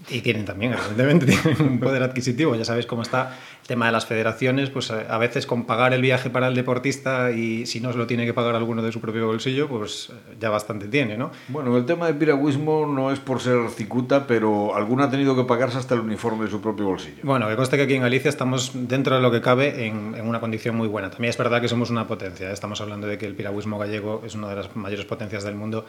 Y 0.08 0.20
tienen 0.20 0.44
también, 0.44 0.72
evidentemente, 0.72 1.26
tienen 1.42 1.72
un 1.72 1.80
poder 1.80 2.02
adquisitivo. 2.02 2.54
Ya 2.54 2.64
sabéis 2.64 2.86
cómo 2.86 3.02
está 3.02 3.36
el 3.62 3.66
tema 3.66 3.86
de 3.86 3.92
las 3.92 4.06
federaciones, 4.06 4.70
pues 4.70 4.90
eh, 4.90 5.06
a 5.08 5.18
veces 5.18 5.46
con 5.46 5.64
pagar 5.64 5.92
el 5.92 6.00
viaje 6.00 6.30
para 6.30 6.48
el 6.48 6.54
deportista 6.54 7.32
y 7.32 7.66
si 7.66 7.80
no 7.80 7.92
se 7.92 7.98
lo 7.98 8.06
tiene 8.06 8.24
que 8.24 8.32
pagar 8.32 8.54
alguno 8.54 8.82
de 8.82 8.92
su 8.92 9.00
propio 9.00 9.26
bolsillo, 9.26 9.68
pues 9.68 10.10
eh, 10.10 10.36
ya 10.40 10.50
bastante 10.50 10.86
tiene, 10.86 11.18
¿no? 11.18 11.32
Bueno, 11.48 11.76
el 11.76 11.84
tema 11.84 12.06
de 12.06 12.14
piragüismo 12.14 12.86
no 12.86 13.10
es 13.10 13.18
por 13.18 13.40
ser 13.40 13.68
cicuta, 13.70 14.26
pero 14.26 14.74
alguno 14.74 15.02
ha 15.02 15.10
tenido 15.10 15.34
que 15.34 15.44
pagarse 15.44 15.78
hasta 15.78 15.94
el 15.94 16.00
uniforme 16.00 16.44
de 16.44 16.50
su 16.50 16.60
propio 16.60 16.86
bolsillo. 16.86 17.18
Bueno, 17.24 17.48
que 17.48 17.56
conste 17.56 17.76
que 17.76 17.82
aquí 17.82 17.94
en 17.94 18.02
Galicia 18.02 18.28
estamos 18.28 18.70
dentro 18.74 19.16
de 19.16 19.20
lo 19.20 19.30
que 19.30 19.40
cabe 19.40 19.86
en, 19.86 20.14
en 20.14 20.26
una 20.26 20.40
condición 20.40 20.76
muy 20.76 20.88
buena. 20.88 21.10
También 21.10 21.30
es 21.30 21.36
verdad 21.36 21.60
que 21.60 21.68
somos 21.68 21.90
una 21.90 22.06
potencia. 22.06 22.48
¿eh? 22.48 22.52
Estamos 22.52 22.80
hablando 22.80 23.06
de 23.06 23.18
que 23.18 23.26
el 23.26 23.34
piragüismo 23.34 23.78
gallego 23.78 24.22
es 24.24 24.34
una 24.34 24.48
de 24.48 24.56
las 24.56 24.74
mayores 24.76 25.04
potencias 25.06 25.44
del 25.44 25.56
mundo. 25.56 25.84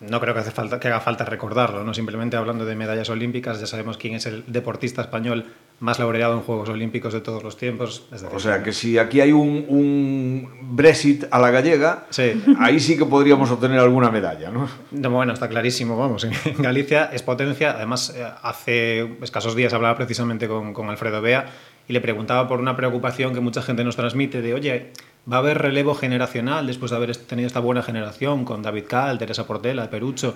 No 0.00 0.20
creo 0.20 0.34
que, 0.34 0.40
hace 0.40 0.50
falta, 0.50 0.80
que 0.80 0.88
haga 0.88 1.00
falta 1.00 1.24
recordarlo, 1.24 1.84
¿no? 1.84 1.94
Simplemente 1.94 2.36
hablando 2.36 2.64
de 2.64 2.74
medallas 2.74 3.08
olímpicas, 3.10 3.60
ya 3.60 3.66
sabemos 3.66 3.96
quién 3.96 4.14
es 4.14 4.26
el 4.26 4.44
deportista 4.46 5.02
español 5.02 5.46
más 5.80 5.98
laureado 5.98 6.34
en 6.34 6.40
Juegos 6.40 6.68
Olímpicos 6.68 7.12
de 7.12 7.20
todos 7.20 7.42
los 7.42 7.56
tiempos. 7.56 8.04
Es 8.12 8.22
decir, 8.22 8.36
O 8.36 8.40
sea, 8.40 8.62
que 8.62 8.72
si 8.72 8.96
aquí 8.98 9.20
hay 9.20 9.32
un, 9.32 9.64
un 9.68 10.48
Brexit 10.76 11.24
a 11.30 11.38
la 11.38 11.50
gallega, 11.50 12.06
Sí. 12.10 12.42
ahí 12.58 12.80
sí 12.80 12.96
que 12.96 13.04
podríamos 13.04 13.50
obtener 13.50 13.78
alguna 13.78 14.10
medalla, 14.10 14.50
¿no? 14.50 14.68
No, 14.90 15.10
bueno, 15.10 15.32
está 15.32 15.48
clarísimo, 15.48 15.96
vamos. 15.96 16.24
En 16.24 16.32
Galicia 16.62 17.10
es 17.12 17.22
potencia. 17.22 17.72
Además, 17.72 18.14
eh, 18.16 18.24
hace 18.42 19.16
escasos 19.22 19.54
días 19.56 19.72
hablaba 19.74 19.96
precisamente 19.96 20.48
con, 20.48 20.72
con 20.72 20.88
Alfredo 20.90 21.20
Bea 21.22 21.46
y 21.88 21.92
le 21.92 22.00
preguntaba 22.00 22.48
por 22.48 22.60
una 22.60 22.76
preocupación 22.76 23.34
que 23.34 23.40
mucha 23.40 23.62
gente 23.62 23.84
nos 23.84 23.96
transmite 23.96 24.42
de, 24.42 24.54
oye, 24.54 24.92
¿va 25.30 25.36
a 25.36 25.38
haber 25.40 25.58
relevo 25.58 25.94
generacional 25.94 26.66
después 26.66 26.90
de 26.90 26.96
haber 26.96 27.16
tenido 27.16 27.46
esta 27.46 27.60
buena 27.60 27.82
generación 27.82 28.44
con 28.44 28.62
David 28.62 28.84
Cal, 28.88 29.18
Teresa 29.18 29.46
Portela, 29.46 29.90
Perucho? 29.90 30.34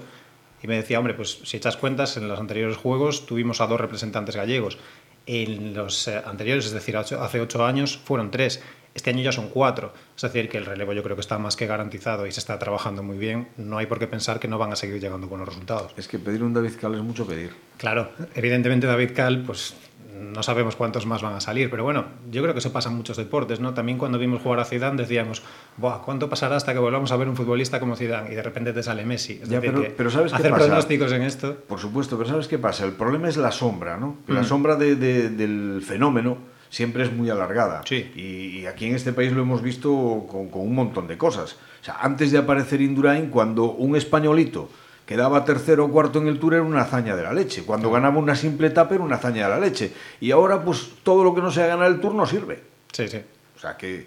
Y 0.62 0.66
me 0.66 0.76
decía, 0.76 0.98
hombre, 0.98 1.14
pues 1.14 1.40
si 1.44 1.56
echas 1.56 1.76
cuentas, 1.76 2.16
en 2.16 2.28
los 2.28 2.38
anteriores 2.38 2.76
juegos 2.76 3.26
tuvimos 3.26 3.60
a 3.60 3.66
dos 3.66 3.80
representantes 3.80 4.36
gallegos. 4.36 4.78
En 5.26 5.74
los 5.74 6.08
eh, 6.08 6.20
anteriores, 6.24 6.66
es 6.66 6.72
decir, 6.72 6.96
hace 6.96 7.40
ocho 7.40 7.64
años, 7.64 7.98
fueron 8.02 8.30
tres. 8.30 8.62
Este 8.94 9.10
año 9.10 9.22
ya 9.22 9.30
son 9.30 9.48
cuatro. 9.50 9.92
Es 10.16 10.22
decir, 10.22 10.48
que 10.48 10.58
el 10.58 10.66
relevo 10.66 10.92
yo 10.92 11.02
creo 11.02 11.14
que 11.14 11.20
está 11.20 11.38
más 11.38 11.54
que 11.54 11.66
garantizado 11.66 12.26
y 12.26 12.32
se 12.32 12.40
está 12.40 12.58
trabajando 12.58 13.02
muy 13.02 13.18
bien. 13.18 13.48
No 13.56 13.78
hay 13.78 13.86
por 13.86 13.98
qué 13.98 14.08
pensar 14.08 14.40
que 14.40 14.48
no 14.48 14.58
van 14.58 14.72
a 14.72 14.76
seguir 14.76 15.00
llegando 15.00 15.28
buenos 15.28 15.46
resultados. 15.46 15.92
Es 15.96 16.08
que 16.08 16.18
pedir 16.18 16.42
un 16.42 16.52
David 16.54 16.72
Cal 16.80 16.94
es 16.94 17.02
mucho 17.02 17.26
pedir. 17.26 17.54
Claro, 17.76 18.10
evidentemente 18.34 18.86
David 18.88 19.12
Cal, 19.14 19.42
pues 19.42 19.74
no 20.18 20.42
sabemos 20.42 20.76
cuántos 20.76 21.06
más 21.06 21.22
van 21.22 21.34
a 21.34 21.40
salir, 21.40 21.70
pero 21.70 21.84
bueno, 21.84 22.06
yo 22.30 22.42
creo 22.42 22.54
que 22.54 22.58
eso 22.58 22.72
pasa 22.72 22.88
en 22.88 22.96
muchos 22.96 23.16
deportes, 23.16 23.60
¿no? 23.60 23.74
También 23.74 23.98
cuando 23.98 24.18
vimos 24.18 24.42
jugar 24.42 24.60
a 24.60 24.64
Zidane 24.64 24.96
decíamos, 24.96 25.42
Buah, 25.76 26.02
¿cuánto 26.04 26.28
pasará 26.28 26.56
hasta 26.56 26.72
que 26.72 26.78
volvamos 26.78 27.12
a 27.12 27.16
ver 27.16 27.28
un 27.28 27.36
futbolista 27.36 27.80
como 27.80 27.96
Zidane? 27.96 28.32
Y 28.32 28.34
de 28.34 28.42
repente 28.42 28.72
te 28.72 28.82
sale 28.82 29.04
Messi. 29.04 29.40
ya, 29.44 29.60
pero, 29.60 30.10
¿sabes 30.10 30.32
hacer 30.32 30.50
pasa? 30.50 30.66
pronósticos 30.66 31.12
en 31.12 31.22
esto. 31.22 31.56
Por 31.66 31.78
supuesto, 31.78 32.16
pero 32.16 32.30
¿sabes 32.30 32.48
qué 32.48 32.58
pasa? 32.58 32.84
El 32.84 32.92
problema 32.92 33.28
es 33.28 33.36
la 33.36 33.52
sombra, 33.52 33.96
¿no? 33.96 34.18
La 34.26 34.42
mm. 34.42 34.44
sombra 34.44 34.76
del 34.76 35.82
fenómeno 35.86 36.38
siempre 36.70 37.04
es 37.04 37.12
muy 37.12 37.30
alargada. 37.30 37.82
Sí. 37.84 38.10
Y, 38.14 38.66
aquí 38.66 38.86
en 38.86 38.94
este 38.94 39.12
país 39.12 39.32
lo 39.32 39.42
hemos 39.42 39.62
visto 39.62 40.26
con, 40.28 40.48
con 40.48 40.62
un 40.62 40.74
montón 40.74 41.06
de 41.06 41.16
cosas. 41.16 41.56
O 41.80 41.84
sea, 41.84 41.96
antes 42.00 42.30
de 42.32 42.38
aparecer 42.38 42.80
Indurain, 42.80 43.28
cuando 43.30 43.72
un 43.72 43.96
españolito 43.96 44.68
quedaba 45.08 45.42
tercero 45.42 45.86
o 45.86 45.90
cuarto 45.90 46.20
en 46.20 46.28
el 46.28 46.38
Tour 46.38 46.52
era 46.52 46.62
una 46.62 46.82
hazaña 46.82 47.16
de 47.16 47.22
la 47.22 47.32
leche. 47.32 47.64
Cuando 47.64 47.90
ganaba 47.90 48.18
una 48.18 48.36
simple 48.36 48.66
etapa 48.66 48.94
era 48.94 49.02
una 49.02 49.16
hazaña 49.16 49.44
de 49.44 49.48
la 49.48 49.58
leche. 49.58 49.90
Y 50.20 50.32
ahora, 50.32 50.62
pues 50.62 50.90
todo 51.02 51.24
lo 51.24 51.34
que 51.34 51.40
no 51.40 51.50
sea 51.50 51.66
ganar 51.66 51.88
el 51.88 51.98
Tour 51.98 52.14
no 52.14 52.26
sirve. 52.26 52.62
Sí, 52.92 53.08
sí. 53.08 53.22
O 53.56 53.58
sea 53.58 53.78
que 53.78 54.04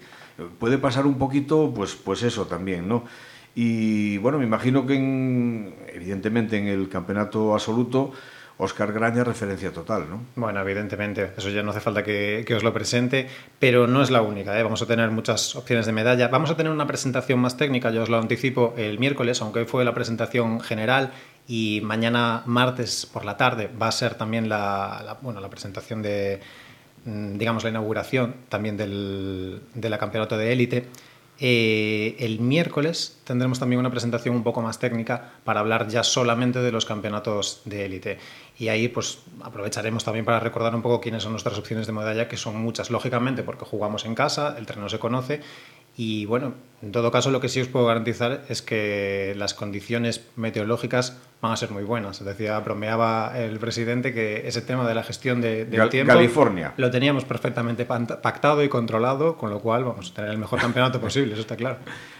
puede 0.60 0.78
pasar 0.78 1.04
un 1.04 1.18
poquito, 1.18 1.72
pues, 1.74 1.96
pues 1.96 2.22
eso 2.22 2.46
también, 2.46 2.86
¿no? 2.86 3.02
Y 3.56 4.16
bueno, 4.18 4.38
me 4.38 4.44
imagino 4.44 4.86
que 4.86 4.94
evidentemente 5.92 6.56
en 6.56 6.68
el 6.68 6.88
campeonato 6.88 7.52
absoluto 7.52 8.12
Oscar 8.62 8.92
Graña 8.92 9.24
referencia 9.24 9.72
total, 9.72 10.08
¿no? 10.08 10.22
Bueno, 10.36 10.60
evidentemente, 10.60 11.32
eso 11.36 11.50
ya 11.50 11.62
no 11.62 11.72
hace 11.72 11.80
falta 11.80 12.04
que, 12.04 12.46
os 12.54 12.62
lo 12.62 12.72
presente, 12.72 13.26
pero 13.58 13.86
no 13.86 14.02
es 14.02 14.10
la 14.10 14.22
única, 14.22 14.58
¿eh? 14.58 14.62
vamos 14.62 14.80
a 14.82 14.86
tener 14.86 15.10
muchas 15.10 15.56
opciones 15.56 15.86
de 15.86 15.92
medalla. 15.92 16.28
Vamos 16.28 16.50
a 16.50 16.56
tener 16.56 16.70
una 16.70 16.86
presentación 16.86 17.40
más 17.40 17.56
técnica, 17.56 17.90
yo 17.90 18.02
os 18.02 18.08
lo 18.08 18.18
anticipo, 18.18 18.74
el 18.76 18.98
miércoles, 18.98 19.42
aunque 19.42 19.60
hoy 19.60 19.64
fue 19.64 19.84
la 19.84 19.94
presentación 19.94 20.60
general 20.60 21.10
y 21.48 21.80
mañana 21.82 22.42
martes 22.46 23.04
por 23.04 23.24
la 23.24 23.36
tarde 23.36 23.68
va 23.80 23.88
a 23.88 23.92
ser 23.92 24.14
también 24.14 24.48
la, 24.48 25.18
bueno, 25.22 25.40
la 25.40 25.50
presentación 25.50 26.00
de, 26.00 26.40
mm, 27.04 27.38
digamos, 27.38 27.64
la 27.64 27.70
inauguración 27.70 28.36
también 28.48 28.76
del, 28.76 29.60
de 29.74 29.90
la 29.90 29.98
campeonato 29.98 30.38
de 30.38 30.52
élite. 30.52 30.86
Eh, 31.38 32.14
el 32.18 32.38
miércoles 32.40 33.18
tendremos 33.24 33.58
también 33.58 33.80
una 33.80 33.90
presentación 33.90 34.36
un 34.36 34.42
poco 34.42 34.62
más 34.62 34.78
técnica 34.78 35.32
para 35.44 35.60
hablar 35.60 35.88
ya 35.88 36.04
solamente 36.04 36.60
de 36.60 36.70
los 36.70 36.84
campeonatos 36.84 37.62
de 37.64 37.86
élite. 37.86 38.18
Y 38.58 38.68
ahí 38.68 38.88
pues 38.88 39.18
aprovecharemos 39.42 40.04
también 40.04 40.24
para 40.24 40.40
recordar 40.40 40.74
un 40.74 40.82
poco 40.82 41.00
quiénes 41.00 41.22
son 41.22 41.32
nuestras 41.32 41.58
opciones 41.58 41.86
de 41.86 41.92
medalla, 41.92 42.28
que 42.28 42.36
son 42.36 42.56
muchas, 42.56 42.90
lógicamente, 42.90 43.42
porque 43.42 43.64
jugamos 43.64 44.04
en 44.04 44.14
casa, 44.14 44.56
el 44.58 44.66
terreno 44.66 44.88
se 44.88 44.98
conoce 44.98 45.40
y 45.96 46.24
bueno, 46.26 46.54
en 46.82 46.90
todo 46.90 47.12
caso 47.12 47.30
lo 47.30 47.40
que 47.40 47.48
sí 47.48 47.60
os 47.60 47.68
puedo 47.68 47.86
garantizar 47.86 48.44
es 48.48 48.60
que 48.60 49.34
las 49.36 49.54
condiciones 49.54 50.24
meteorológicas 50.34 51.16
van 51.40 51.52
a 51.52 51.56
ser 51.56 51.70
muy 51.70 51.84
buenas. 51.84 52.24
Decía, 52.24 52.58
bromeaba 52.58 53.38
el 53.38 53.58
presidente 53.58 54.12
que 54.12 54.48
ese 54.48 54.62
tema 54.62 54.88
de 54.88 54.94
la 54.94 55.04
gestión 55.04 55.40
de, 55.40 55.64
del 55.64 55.88
tiempo 55.90 56.12
California. 56.12 56.74
lo 56.76 56.90
teníamos 56.90 57.24
perfectamente 57.24 57.84
pactado 57.84 58.64
y 58.64 58.68
controlado, 58.68 59.36
con 59.36 59.50
lo 59.50 59.60
cual 59.60 59.84
vamos 59.84 60.10
a 60.10 60.14
tener 60.14 60.30
el 60.30 60.38
mejor 60.38 60.60
campeonato 60.60 61.00
posible, 61.00 61.34
eso 61.34 61.42
está 61.42 61.56
claro. 61.56 61.78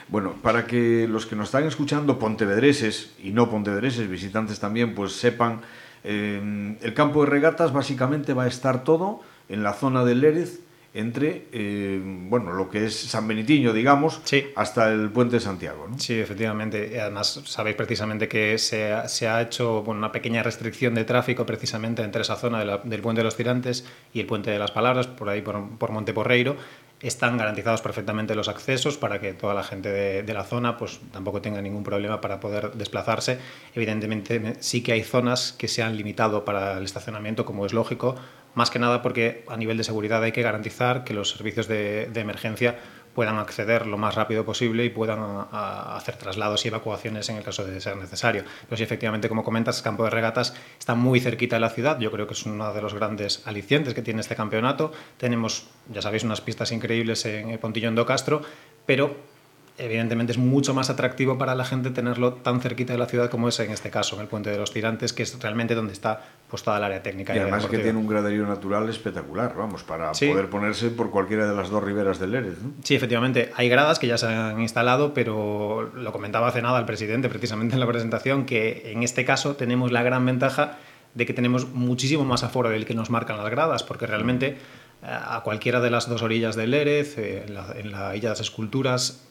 Bueno, 0.09 0.35
para 0.43 0.67
que 0.67 1.09
los 1.09 1.27
que 1.27 1.35
nos 1.35 1.47
están 1.47 1.65
escuchando, 1.65 2.19
pontevedreses 2.21 3.15
y 3.23 3.31
no 3.31 3.51
pontevedreses, 3.51 4.09
visitantes 4.09 4.61
también, 4.61 4.95
pues 4.95 5.13
sepan, 5.13 5.63
eh, 6.05 6.77
el 6.81 6.95
campo 6.95 7.25
de 7.25 7.31
regatas 7.31 7.73
básicamente 7.73 8.33
va 8.33 8.45
a 8.45 8.49
estar 8.49 8.85
todo 8.85 9.23
en 9.49 9.65
la 9.65 9.73
zona 9.73 10.05
del 10.05 10.21
Lérez, 10.21 10.61
entre 10.95 11.47
eh, 11.53 12.01
bueno 12.05 12.53
lo 12.53 12.69
que 12.69 12.87
es 12.87 12.95
San 12.95 13.27
Benitiño, 13.27 13.73
digamos, 13.73 14.21
hasta 14.55 14.93
el 14.93 15.11
puente 15.11 15.37
de 15.37 15.41
Santiago. 15.41 15.89
¿no? 15.89 15.99
Sí, 15.99 16.19
efectivamente. 16.19 17.01
Además, 17.01 17.41
sabéis 17.45 17.77
precisamente 17.77 18.29
que 18.29 18.59
se 18.59 18.93
ha, 18.93 19.09
se 19.09 19.29
ha 19.29 19.41
hecho 19.41 19.83
bueno, 19.83 20.01
una 20.01 20.13
pequeña 20.13 20.43
restricción 20.43 20.95
de 20.95 21.05
tráfico 21.05 21.47
precisamente 21.47 22.03
entre 22.03 22.23
esa 22.23 22.37
zona 22.37 22.79
del 22.85 23.01
puente 23.01 23.21
de 23.21 23.25
los 23.25 23.37
Tirantes 23.37 23.87
y 24.13 24.21
el 24.21 24.27
puente 24.27 24.51
de 24.51 24.59
las 24.59 24.71
Palabras, 24.71 25.07
por 25.07 25.29
ahí 25.29 25.41
por, 25.41 25.79
por 25.79 25.93
Monteporreiro. 25.93 26.57
Están 27.03 27.37
garantizados 27.37 27.83
perfectamente 27.83 28.35
los 28.35 28.49
accesos 28.49 28.97
para 28.97 29.21
que 29.21 29.35
toda 29.35 29.55
la 29.55 29.65
gente 29.65 29.91
de, 29.91 30.35
la 30.35 30.45
zona 30.45 30.77
pues, 30.77 31.01
tampoco 31.11 31.43
tenga 31.43 31.61
ningún 31.61 31.83
problema 31.83 32.21
para 32.21 32.39
poder 32.39 32.73
desplazarse. 32.73 33.39
Evidentemente, 33.75 34.55
sí 34.61 34.83
que 34.83 34.93
hay 34.93 35.03
zonas 35.03 35.53
que 35.53 35.67
se 35.67 35.83
han 35.83 35.97
limitado 35.97 36.45
para 36.45 36.79
el 36.79 36.85
estacionamiento, 36.85 37.45
como 37.45 37.67
es 37.67 37.73
lógico, 37.73 38.15
más 38.55 38.71
que 38.71 38.79
nada 38.79 39.03
porque 39.03 39.45
a 39.49 39.57
nivel 39.57 39.77
de 39.79 39.85
seguridad 39.85 40.23
hay 40.23 40.33
que 40.33 40.43
garantizar 40.43 41.05
que 41.05 41.15
los 41.15 41.31
servicios 41.31 41.69
de, 41.69 42.11
emergencia 42.15 42.79
puedan 43.15 43.39
acceder 43.39 43.87
lo 43.87 43.99
más 43.99 44.15
rápido 44.15 44.45
posible 44.45 44.85
y 44.85 44.91
puedan 44.91 45.47
hacer 45.53 46.17
traslados 46.17 46.65
y 46.65 46.69
evacuaciones 46.69 47.29
en 47.29 47.37
el 47.37 47.45
caso 47.45 47.65
de 47.65 47.81
ser 47.81 47.97
necesario. 47.97 48.45
Pero 48.69 48.77
sí, 48.77 48.83
efectivamente, 48.83 49.29
como 49.29 49.45
comentas, 49.45 49.79
el 49.79 49.85
campo 49.85 50.05
de 50.05 50.11
regatas 50.11 50.55
está 50.79 50.95
muy 50.95 51.21
cerquita 51.21 51.57
de 51.57 51.61
la 51.61 51.71
ciudad. 51.71 51.99
Yo 51.99 52.11
creo 52.11 52.27
que 52.27 52.35
es 52.35 52.47
uno 52.47 52.73
de 52.73 52.83
los 52.83 52.95
grandes 52.95 53.47
alicientes 53.47 53.95
que 53.95 54.03
tiene 54.03 54.21
este 54.21 54.37
campeonato. 54.37 54.93
Tenemos, 55.19 55.69
ya 55.93 56.03
sabéis, 56.03 56.25
unas 56.25 56.41
pistas 56.41 56.73
increíbles 56.73 57.25
en 57.27 57.59
Pontillón 57.59 57.95
do 57.95 58.07
Castro, 58.07 58.43
pero 58.87 59.32
evidentemente 59.79 60.33
es 60.33 60.39
mucho 60.39 60.75
más 60.75 60.91
atractivo 60.91 61.39
para 61.39 61.55
la 61.55 61.65
gente 61.65 61.91
tenerlo 61.91 62.35
tan 62.35 62.61
cerquita 62.61 62.93
de 62.93 62.99
la 62.99 63.07
ciudad 63.07 63.31
como 63.31 63.49
es 63.49 63.59
en 63.61 63.71
este 63.71 63.91
caso, 63.91 64.17
en 64.17 64.23
el 64.23 64.29
Puente 64.29 64.51
de 64.51 64.59
los 64.59 64.73
Tirantes, 64.73 65.13
que 65.13 65.23
es 65.23 65.41
realmente 65.41 65.75
donde 65.75 65.93
está 65.93 66.23
toda 66.63 66.77
el 66.77 66.85
área 66.85 67.03
técnica. 67.03 67.35
Y, 67.35 67.39
además 67.39 67.65
que 67.67 67.79
tiene 67.79 67.99
un 67.99 68.07
graderío 68.07 68.47
natural 68.47 68.89
espectacular, 68.89 69.55
vamos, 69.57 69.83
para 69.85 70.13
poder 70.13 70.51
ponerse 70.51 70.91
por 70.91 71.11
cualquiera 71.11 71.49
de 71.49 71.57
las 71.57 71.71
dos 71.71 71.83
riberas 71.83 72.19
del 72.19 72.33
Lérez. 72.33 72.59
Sí, 72.83 72.95
efectivamente, 72.95 73.51
hay 73.57 73.71
gradas 73.71 73.99
que 73.99 74.07
ya 74.07 74.19
se 74.19 74.27
han 74.27 74.61
instalado, 74.61 75.15
pero 75.15 75.91
lo 75.95 76.13
comentaba 76.13 76.49
hace 76.49 76.61
nada 76.61 76.79
el 76.79 76.85
presidente 76.85 77.31
precisamente 77.31 77.75
en 77.75 77.81
la 77.81 77.87
presentación, 77.87 78.45
que 78.45 78.93
en 78.93 79.03
este 79.03 79.25
caso 79.25 79.57
tenemos 79.57 79.93
la 79.93 80.03
gran 80.03 80.27
ventaja 80.27 80.77
de 81.15 81.27
que 81.27 81.33
tenemos 81.33 81.71
muchísimo 81.71 82.25
más 82.25 82.43
aforo 82.43 82.71
del 82.71 82.85
que 82.85 82.95
nos 82.95 83.11
marcan 83.11 83.39
las 83.39 83.51
gradas, 83.51 83.83
porque 83.83 84.07
realmente 84.07 84.57
a 85.03 85.41
cualquiera 85.43 85.81
de 85.81 85.91
las 85.91 86.09
dos 86.09 86.23
orillas 86.23 86.55
del 86.55 86.71
Lérez, 86.71 87.19
eh, 87.19 87.45
en, 87.47 87.55
la, 87.55 87.67
en, 87.75 87.91
la, 87.91 88.15
Isla 88.15 88.31
de 88.31 88.35
las 88.35 88.41
Esculturas, 88.41 89.25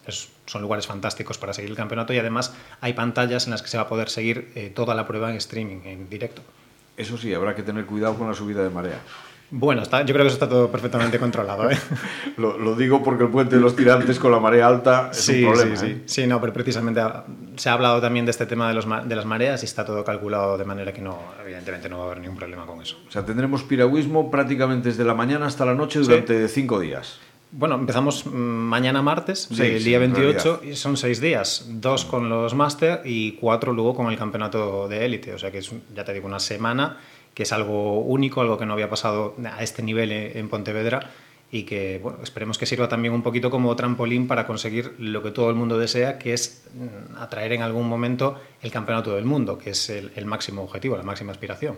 son 0.45 0.61
lugares 0.61 0.85
fantásticos 0.85 1.37
para 1.37 1.53
seguir 1.53 1.71
el 1.71 1.77
campeonato 1.77 2.13
y 2.13 2.17
además 2.17 2.53
hay 2.81 2.93
pantallas 2.93 3.45
en 3.45 3.51
las 3.51 3.61
que 3.61 3.69
se 3.69 3.77
va 3.77 3.83
a 3.83 3.87
poder 3.87 4.09
seguir 4.09 4.51
eh, 4.55 4.69
toda 4.69 4.95
la 4.95 5.07
prueba 5.07 5.31
en 5.31 5.37
streaming, 5.37 5.81
en 5.85 6.09
directo. 6.09 6.41
Eso 6.97 7.17
sí, 7.17 7.33
habrá 7.33 7.55
que 7.55 7.63
tener 7.63 7.85
cuidado 7.85 8.15
con 8.15 8.27
la 8.27 8.33
subida 8.33 8.61
de 8.63 8.69
marea. 8.69 8.99
Bueno, 9.53 9.81
está, 9.81 10.05
yo 10.05 10.13
creo 10.13 10.23
que 10.23 10.27
eso 10.27 10.35
está 10.35 10.47
todo 10.47 10.71
perfectamente 10.71 11.19
controlado. 11.19 11.69
¿eh? 11.69 11.77
lo, 12.37 12.57
lo, 12.57 12.73
digo 12.73 13.03
porque 13.03 13.25
el 13.25 13.29
puente 13.29 13.55
de 13.57 13.61
los 13.61 13.75
tirantes 13.75 14.17
con 14.17 14.31
la 14.31 14.39
marea 14.39 14.65
alta 14.65 15.09
es 15.11 15.17
sí, 15.17 15.43
un 15.43 15.51
problema. 15.51 15.75
Sí, 15.75 15.85
sí. 15.85 15.91
¿eh? 15.91 16.01
sí, 16.05 16.25
no, 16.25 16.39
pero 16.39 16.53
precisamente 16.53 17.01
se 17.57 17.69
ha 17.69 17.73
hablado 17.73 17.99
también 17.99 18.25
de 18.25 18.31
este 18.31 18.45
tema 18.45 18.69
de, 18.69 18.73
los, 18.73 18.87
de 18.87 19.15
las 19.15 19.25
mareas 19.25 19.61
y 19.63 19.65
está 19.65 19.85
todo 19.85 20.05
calculado 20.05 20.57
de 20.57 20.63
manera 20.63 20.93
que 20.93 21.01
no, 21.01 21.19
evidentemente 21.43 21.89
no 21.89 21.97
va 21.97 22.03
a 22.03 22.05
haber 22.07 22.21
ningún 22.21 22.37
problema 22.37 22.65
con 22.65 22.81
eso. 22.81 22.97
O 23.05 23.11
sea, 23.11 23.25
tendremos 23.25 23.63
piragüismo 23.63 24.31
prácticamente 24.31 24.87
desde 24.87 25.03
la 25.03 25.15
mañana 25.15 25.47
hasta 25.47 25.65
la 25.65 25.73
noche 25.73 25.99
durante 25.99 26.47
sí. 26.47 26.53
cinco 26.53 26.79
días. 26.79 27.19
Bueno, 27.53 27.75
empezamos 27.75 28.25
mm, 28.25 28.29
mañana 28.31 29.01
martes, 29.01 29.49
sí, 29.51 29.61
el 29.61 29.83
día 29.83 29.99
28, 29.99 30.61
y 30.63 30.75
son 30.75 30.95
seis 30.95 31.19
días, 31.19 31.65
dos 31.67 32.05
con 32.05 32.29
los 32.29 32.55
máster 32.55 33.01
y 33.03 33.33
cuatro 33.33 33.73
luego 33.73 33.93
con 33.93 34.09
el 34.09 34.17
campeonato 34.17 34.87
de 34.87 35.03
élite. 35.03 35.33
O 35.33 35.37
sea 35.37 35.51
que 35.51 35.57
es, 35.57 35.69
ya 35.93 36.05
te 36.05 36.13
digo, 36.13 36.27
una 36.27 36.39
semana 36.39 36.97
que 37.33 37.43
es 37.43 37.51
algo 37.51 37.99
único, 38.01 38.41
algo 38.41 38.57
que 38.57 38.65
no 38.65 38.73
había 38.73 38.89
pasado 38.89 39.35
a 39.43 39.63
este 39.63 39.83
nivel 39.83 40.11
en 40.11 40.49
Pontevedra 40.49 41.11
y 41.51 41.63
que 41.63 41.99
bueno, 42.01 42.19
esperemos 42.23 42.57
que 42.57 42.65
sirva 42.65 42.87
también 42.87 43.13
un 43.13 43.23
poquito 43.23 43.49
como 43.51 43.75
trampolín 43.75 44.27
para 44.27 44.47
conseguir 44.47 44.95
lo 44.99 45.21
que 45.21 45.31
todo 45.31 45.49
el 45.49 45.55
mundo 45.55 45.77
desea, 45.77 46.17
que 46.17 46.33
es 46.33 46.63
mm, 46.73 47.17
atraer 47.17 47.53
en 47.53 47.61
algún 47.61 47.87
momento 47.87 48.39
el 48.61 48.71
campeonato 48.71 49.15
del 49.15 49.25
mundo, 49.25 49.57
que 49.57 49.71
es 49.71 49.89
el, 49.89 50.11
el 50.15 50.25
máximo 50.25 50.63
objetivo, 50.63 50.95
la 50.95 51.03
máxima 51.03 51.31
aspiración. 51.33 51.75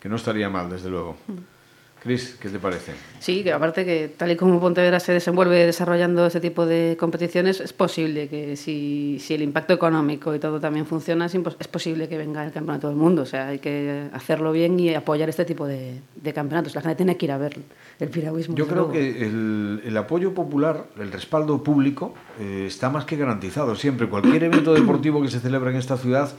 Que 0.00 0.08
no 0.08 0.16
estaría 0.16 0.48
mal, 0.48 0.68
desde 0.68 0.90
luego. 0.90 1.16
Mm. 1.28 1.59
Cris, 2.02 2.36
¿qué 2.40 2.48
te 2.48 2.58
parece? 2.58 2.92
Sí, 3.18 3.44
que 3.44 3.52
aparte 3.52 3.84
que 3.84 4.10
tal 4.16 4.30
y 4.30 4.36
como 4.36 4.58
Pontevedra 4.58 4.98
se 5.00 5.12
desenvuelve 5.12 5.66
desarrollando 5.66 6.24
este 6.24 6.40
tipo 6.40 6.64
de 6.64 6.96
competiciones, 6.98 7.60
es 7.60 7.74
posible 7.74 8.26
que 8.28 8.56
si, 8.56 9.18
si 9.20 9.34
el 9.34 9.42
impacto 9.42 9.74
económico 9.74 10.34
y 10.34 10.38
todo 10.38 10.58
también 10.58 10.86
funciona, 10.86 11.26
es 11.26 11.68
posible 11.68 12.08
que 12.08 12.16
venga 12.16 12.42
el 12.42 12.52
campeonato 12.52 12.88
del 12.88 12.96
mundo. 12.96 13.22
O 13.22 13.26
sea, 13.26 13.48
hay 13.48 13.58
que 13.58 14.08
hacerlo 14.14 14.50
bien 14.52 14.80
y 14.80 14.94
apoyar 14.94 15.28
este 15.28 15.44
tipo 15.44 15.66
de, 15.66 16.00
de 16.16 16.32
campeonatos. 16.32 16.74
La 16.74 16.80
gente 16.80 16.96
tiene 16.96 17.18
que 17.18 17.26
ir 17.26 17.32
a 17.32 17.38
ver 17.38 17.58
el 17.98 18.08
piragüismo. 18.08 18.54
Yo 18.56 18.66
creo 18.66 18.88
luego. 18.88 18.92
que 18.92 19.26
el, 19.26 19.82
el, 19.84 19.96
apoyo 19.98 20.32
popular, 20.32 20.86
el 20.98 21.12
respaldo 21.12 21.62
público, 21.62 22.14
eh, 22.40 22.64
está 22.66 22.88
más 22.88 23.04
que 23.04 23.16
garantizado 23.16 23.76
siempre. 23.76 24.08
Cualquier 24.08 24.44
evento 24.44 24.72
deportivo 24.72 25.20
que 25.20 25.28
se 25.28 25.38
celebra 25.38 25.70
en 25.70 25.76
esta 25.76 25.98
ciudad 25.98 26.32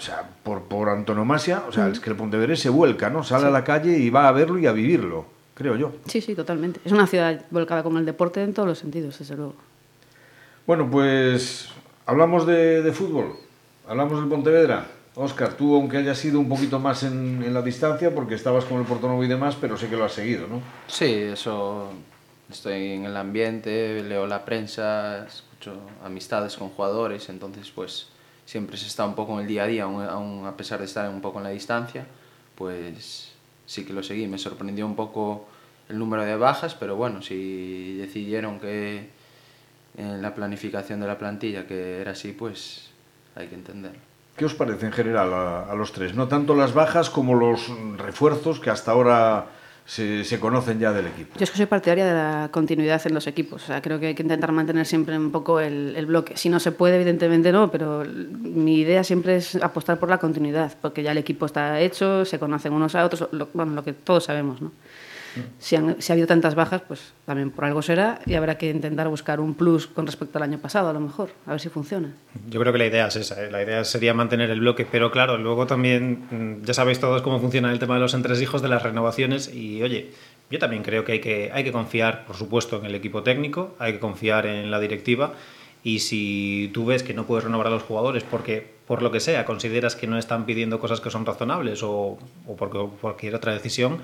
o 0.00 0.02
sea, 0.02 0.26
por, 0.42 0.62
por 0.62 0.88
antonomasia, 0.88 1.62
o 1.68 1.72
sea, 1.72 1.84
mm. 1.84 1.92
es 1.92 2.00
que 2.00 2.08
el 2.08 2.16
Pontevedrés 2.16 2.58
se 2.58 2.70
vuelca, 2.70 3.10
¿no? 3.10 3.22
Sale 3.22 3.42
sí. 3.42 3.48
a 3.48 3.50
la 3.50 3.64
calle 3.64 3.98
y 3.98 4.08
va 4.08 4.28
a 4.28 4.32
verlo 4.32 4.58
y 4.58 4.66
a 4.66 4.72
vivirlo, 4.72 5.26
creo 5.52 5.76
yo. 5.76 5.92
Sí, 6.06 6.22
sí, 6.22 6.34
totalmente. 6.34 6.80
Es 6.86 6.92
una 6.92 7.06
ciudad 7.06 7.44
volcada 7.50 7.82
con 7.82 7.98
el 7.98 8.06
deporte 8.06 8.42
en 8.42 8.54
todos 8.54 8.66
los 8.66 8.78
sentidos, 8.78 9.18
desde 9.18 9.36
luego. 9.36 9.56
Bueno, 10.66 10.90
pues 10.90 11.68
hablamos 12.06 12.46
de, 12.46 12.80
de 12.80 12.92
fútbol, 12.92 13.34
hablamos 13.86 14.18
del 14.20 14.30
Pontevedra. 14.30 14.86
Oscar, 15.16 15.52
tú 15.52 15.74
aunque 15.74 15.98
hayas 15.98 16.16
sido 16.16 16.40
un 16.40 16.48
poquito 16.48 16.78
más 16.78 17.02
en, 17.02 17.42
en 17.42 17.52
la 17.52 17.60
distancia, 17.60 18.14
porque 18.14 18.36
estabas 18.36 18.64
con 18.64 18.78
el 18.78 18.86
Portonovo 18.86 19.22
y 19.22 19.28
demás, 19.28 19.54
pero 19.60 19.76
sé 19.76 19.88
que 19.88 19.96
lo 19.96 20.06
has 20.06 20.12
seguido, 20.12 20.46
¿no? 20.46 20.62
Sí, 20.86 21.12
eso 21.12 21.90
estoy 22.50 22.92
en 22.92 23.04
el 23.04 23.16
ambiente, 23.18 24.02
leo 24.02 24.26
la 24.26 24.46
prensa, 24.46 25.26
escucho 25.26 25.74
amistades 26.02 26.56
con 26.56 26.70
jugadores, 26.70 27.28
entonces 27.28 27.70
pues 27.70 28.08
siempre 28.50 28.76
se 28.76 28.88
está 28.88 29.06
un 29.06 29.14
poco 29.14 29.34
en 29.34 29.42
el 29.42 29.46
día 29.46 29.62
a 29.62 29.66
día, 29.68 29.84
aún, 29.84 30.44
a 30.44 30.56
pesar 30.56 30.80
de 30.80 30.86
estar 30.86 31.08
un 31.08 31.20
poco 31.20 31.38
en 31.38 31.44
la 31.44 31.50
distancia, 31.50 32.04
pues 32.56 33.30
sí 33.64 33.84
que 33.84 33.92
lo 33.92 34.02
seguí. 34.02 34.26
Me 34.26 34.38
sorprendió 34.38 34.86
un 34.86 34.96
poco 34.96 35.46
el 35.88 36.00
número 36.00 36.24
de 36.24 36.34
bajas, 36.34 36.74
pero 36.74 36.96
bueno, 36.96 37.22
si 37.22 37.96
decidieron 37.96 38.58
que 38.58 39.08
en 39.96 40.20
la 40.20 40.34
planificación 40.34 40.98
de 40.98 41.06
la 41.06 41.16
plantilla 41.16 41.68
que 41.68 42.00
era 42.00 42.10
así, 42.10 42.32
pues 42.32 42.90
hay 43.36 43.46
que 43.46 43.54
entenderlo. 43.54 44.00
¿Qué 44.36 44.44
os 44.44 44.54
parece 44.54 44.86
en 44.86 44.92
general 44.92 45.32
a 45.32 45.74
los 45.76 45.92
tres? 45.92 46.16
No 46.16 46.26
tanto 46.26 46.56
las 46.56 46.74
bajas 46.74 47.08
como 47.08 47.36
los 47.36 47.70
refuerzos 47.98 48.58
que 48.58 48.70
hasta 48.70 48.90
ahora 48.90 49.46
se, 49.84 50.24
se, 50.24 50.38
conocen 50.38 50.78
ya 50.78 50.92
del 50.92 51.06
equipo. 51.06 51.38
Yo 51.38 51.44
es 51.44 51.50
que 51.50 51.56
soy 51.56 51.66
partidaria 51.66 52.06
de 52.06 52.14
la 52.14 52.48
continuidad 52.52 53.00
en 53.06 53.14
los 53.14 53.26
equipos. 53.26 53.64
O 53.64 53.66
sea, 53.66 53.82
creo 53.82 53.98
que 53.98 54.08
hay 54.08 54.14
que 54.14 54.22
intentar 54.22 54.52
mantener 54.52 54.86
siempre 54.86 55.18
un 55.18 55.30
poco 55.32 55.60
el, 55.60 55.94
el, 55.96 56.06
bloque. 56.06 56.36
Si 56.36 56.48
no 56.48 56.60
se 56.60 56.72
puede, 56.72 56.96
evidentemente 56.96 57.52
no, 57.52 57.70
pero 57.70 58.04
mi 58.04 58.78
idea 58.78 59.02
siempre 59.04 59.36
es 59.36 59.56
apostar 59.56 59.98
por 59.98 60.08
la 60.08 60.18
continuidad, 60.18 60.76
porque 60.80 61.02
ya 61.02 61.12
el 61.12 61.18
equipo 61.18 61.46
está 61.46 61.80
hecho, 61.80 62.24
se 62.24 62.38
conocen 62.38 62.72
unos 62.72 62.94
a 62.94 63.04
otros, 63.04 63.28
lo, 63.32 63.48
bueno, 63.52 63.72
lo 63.72 63.84
que 63.84 63.92
todos 63.92 64.24
sabemos, 64.24 64.60
¿no? 64.60 64.72
Si, 65.58 65.76
han, 65.76 66.00
si, 66.00 66.10
ha 66.10 66.14
habido 66.14 66.26
tantas 66.26 66.54
bajas, 66.54 66.82
pues 66.86 67.12
también 67.24 67.50
por 67.50 67.64
algo 67.64 67.82
será 67.82 68.20
y 68.26 68.34
habrá 68.34 68.58
que 68.58 68.70
intentar 68.70 69.08
buscar 69.08 69.40
un 69.40 69.54
plus 69.54 69.86
con 69.86 70.06
respecto 70.06 70.38
al 70.38 70.44
año 70.44 70.58
pasado, 70.58 70.88
a 70.88 70.92
lo 70.92 71.00
mejor, 71.00 71.30
a 71.46 71.52
ver 71.52 71.60
si 71.60 71.68
funciona. 71.68 72.12
Yo 72.48 72.60
creo 72.60 72.72
que 72.72 72.78
la 72.78 72.86
idea 72.86 73.06
es 73.06 73.16
esa, 73.16 73.42
¿eh? 73.42 73.50
la 73.50 73.62
idea 73.62 73.84
sería 73.84 74.14
mantener 74.14 74.50
el 74.50 74.60
bloque, 74.60 74.86
pero 74.90 75.10
claro, 75.10 75.38
luego 75.38 75.66
también 75.66 76.24
mm, 76.30 76.64
ya 76.64 76.74
sabéis 76.74 77.00
todos 77.00 77.22
cómo 77.22 77.40
funciona 77.40 77.70
el 77.72 77.78
tema 77.78 77.94
de 77.94 78.00
los 78.00 78.14
entresijos, 78.14 78.62
de 78.62 78.68
las 78.68 78.82
renovaciones 78.82 79.52
y 79.54 79.82
oye, 79.82 80.10
yo 80.50 80.58
también 80.58 80.82
creo 80.82 81.04
que 81.04 81.12
hay 81.12 81.20
que, 81.20 81.50
hay 81.52 81.64
que 81.64 81.72
confiar, 81.72 82.24
por 82.26 82.36
supuesto, 82.36 82.78
en 82.78 82.86
el 82.86 82.94
equipo 82.94 83.22
técnico, 83.22 83.76
hay 83.78 83.92
que 83.92 84.00
confiar 84.00 84.46
en 84.46 84.70
la 84.70 84.80
directiva 84.80 85.34
y 85.82 86.00
si 86.00 86.70
tú 86.74 86.84
ves 86.84 87.02
que 87.02 87.14
no 87.14 87.24
puedes 87.24 87.44
renovar 87.44 87.68
a 87.68 87.70
los 87.70 87.82
jugadores 87.82 88.24
porque 88.24 88.66
por 88.86 89.02
lo 89.02 89.10
que 89.10 89.20
sea 89.20 89.44
consideras 89.44 89.96
que 89.96 90.06
no 90.06 90.18
están 90.18 90.44
pidiendo 90.44 90.78
cosas 90.78 91.00
que 91.00 91.10
son 91.10 91.24
razonables 91.24 91.82
o, 91.82 92.18
o 92.46 92.56
por 92.56 92.90
cualquier 93.00 93.34
otra 93.34 93.52
decisión, 93.52 93.98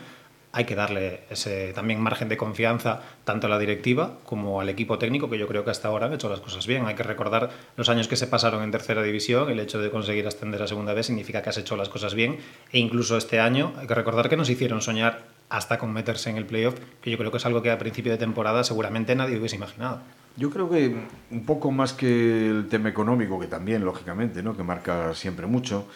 hay 0.57 0.65
que 0.65 0.75
darle 0.75 1.21
ese 1.29 1.75
también 1.75 2.01
margen 2.01 2.31
de 2.31 2.39
confianza 2.39 3.03
tanto 3.25 3.47
a 3.47 3.51
la 3.51 3.59
directiva 3.59 4.17
como 4.25 4.59
al 4.59 4.71
equipo 4.71 4.99
técnico, 4.99 5.29
que 5.29 5.37
yo 5.37 5.47
creo 5.47 5.67
que 5.67 5.71
hasta 5.71 5.89
ahora 5.89 6.07
han 6.07 6.15
hecho 6.15 6.31
las 6.31 6.41
cosas 6.41 6.67
bien. 6.67 6.87
Hay 6.87 6.95
que 6.95 7.03
recordar 7.03 7.51
los 7.77 7.91
años 7.91 8.09
que 8.09 8.17
se 8.17 8.27
pasaron 8.27 8.63
en 8.63 8.71
tercera 8.71 9.03
división, 9.03 9.51
el 9.51 9.61
hecho 9.61 9.79
de 9.83 9.91
conseguir 9.91 10.27
ascender 10.27 10.63
a 10.63 10.67
segunda 10.67 10.95
vez 10.95 11.05
significa 11.05 11.43
que 11.43 11.51
has 11.51 11.59
hecho 11.59 11.77
las 11.77 11.91
cosas 11.91 12.15
bien, 12.15 12.39
e 12.73 12.79
incluso 12.79 13.19
este 13.19 13.39
año 13.39 13.75
hay 13.77 13.87
que 13.87 13.95
recordar 13.95 14.31
que 14.31 14.39
nos 14.39 14.49
hicieron 14.49 14.81
soñar 14.81 15.25
hasta 15.51 15.77
con 15.77 15.93
meterse 15.93 16.31
en 16.31 16.39
el 16.39 16.47
playoff, 16.47 16.77
que 17.03 17.11
yo 17.11 17.19
creo 17.19 17.31
que 17.31 17.37
es 17.37 17.45
algo 17.45 17.61
que 17.61 17.71
a 17.71 17.79
principio 17.79 18.11
de 18.11 18.17
temporada 18.17 18.65
seguramente 18.65 19.15
nadie 19.15 19.39
hubiese 19.39 19.57
imaginado. 19.57 20.01
Yo 20.39 20.49
creo 20.49 20.71
que 20.71 20.97
un 21.31 21.45
poco 21.45 21.71
más 21.71 21.93
que 21.93 22.49
el 22.49 22.69
tema 22.71 22.89
económico, 22.89 23.39
que 23.39 23.47
también, 23.47 23.85
lógicamente, 23.85 24.43
¿no? 24.43 24.57
que 24.57 24.63
marca 24.63 25.13
siempre 25.13 25.47
mucho, 25.47 25.87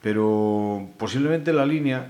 pero 0.00 0.88
posiblemente 0.96 1.52
la 1.52 1.66
línea 1.66 2.08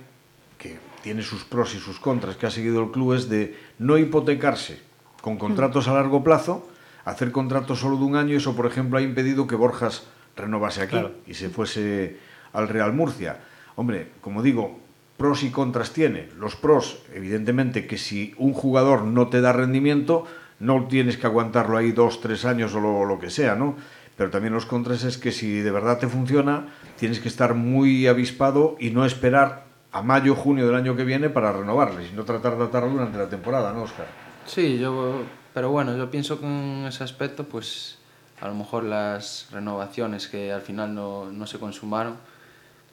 tiene 1.07 1.23
sus 1.23 1.45
pros 1.45 1.73
y 1.77 1.79
sus 1.79 2.01
contras 2.01 2.35
que 2.35 2.47
ha 2.47 2.51
seguido 2.51 2.83
el 2.83 2.91
club 2.91 3.15
es 3.15 3.29
de 3.29 3.57
no 3.79 3.97
hipotecarse 3.97 4.81
con 5.21 5.37
contratos 5.37 5.87
a 5.87 5.95
largo 5.95 6.25
plazo, 6.25 6.67
hacer 7.05 7.31
contratos 7.31 7.79
solo 7.79 7.97
de 7.97 8.03
un 8.03 8.17
año, 8.17 8.37
eso 8.37 8.57
por 8.57 8.67
ejemplo 8.67 8.99
ha 8.99 9.03
impedido 9.03 9.47
que 9.47 9.55
Borjas 9.55 10.03
renovase 10.35 10.83
aquí 10.83 10.99
claro. 10.99 11.13
y 11.25 11.35
se 11.35 11.49
fuese 11.49 12.17
al 12.53 12.67
Real 12.67 12.93
Murcia. 12.93 13.39
Hombre, 13.77 14.09
como 14.21 14.43
digo, 14.43 14.81
pros 15.17 15.45
y 15.45 15.51
contras 15.51 15.93
tiene. 15.93 16.29
Los 16.41 16.57
pros, 16.57 17.05
evidentemente, 17.15 17.87
que 17.87 17.99
si 17.99 18.35
un 18.37 18.53
jugador 18.53 19.05
no 19.05 19.29
te 19.29 19.41
da 19.41 19.53
rendimiento, 19.53 20.25
no 20.59 20.89
tienes 20.89 21.19
que 21.19 21.29
aguantarlo 21.29 21.77
ahí 21.77 21.93
dos, 21.93 22.21
tres 22.21 22.45
años 22.45 22.75
o 22.75 22.81
lo, 22.81 23.05
lo 23.05 23.21
que 23.21 23.31
sea, 23.31 23.55
¿no? 23.55 23.77
Pero 24.17 24.31
también 24.31 24.55
los 24.55 24.67
contras 24.67 25.05
es 25.05 25.19
que 25.19 25.31
si 25.31 25.61
de 25.61 25.71
verdad 25.71 26.01
te 26.01 26.09
funciona, 26.09 26.67
tienes 26.99 27.21
que 27.21 27.29
estar 27.29 27.55
muy 27.55 28.09
avispado 28.09 28.75
y 28.81 28.91
no 28.91 29.07
esperar 29.07 29.66
a 29.97 30.03
mayo, 30.03 30.35
junio 30.35 30.67
del 30.67 30.75
año 30.75 30.95
que 30.95 31.05
viene 31.05 31.31
para 31.31 31.53
renovarles 31.53 32.13
y 32.13 32.15
no 32.15 32.25
tratar 32.25 32.59
de 32.59 32.65
atarlo 32.65 32.91
durante 32.91 33.17
la 33.17 33.29
temporada, 33.31 33.73
¿no, 33.73 33.85
Oscar? 33.85 34.07
Sí, 34.45 34.79
yo, 34.79 35.23
pero 35.55 35.71
bueno, 35.71 35.97
yo 35.97 36.11
pienso 36.11 36.39
que 36.39 36.47
en 36.47 36.85
ese 36.87 37.03
aspecto, 37.03 37.45
pues 37.45 37.97
a 38.43 38.49
lo 38.49 38.55
mejor 38.55 38.85
las 38.85 39.49
renovaciones 39.51 40.29
que 40.29 40.53
al 40.53 40.61
final 40.61 40.95
no, 40.95 41.33
no 41.33 41.47
se 41.47 41.59
consumaron, 41.59 42.19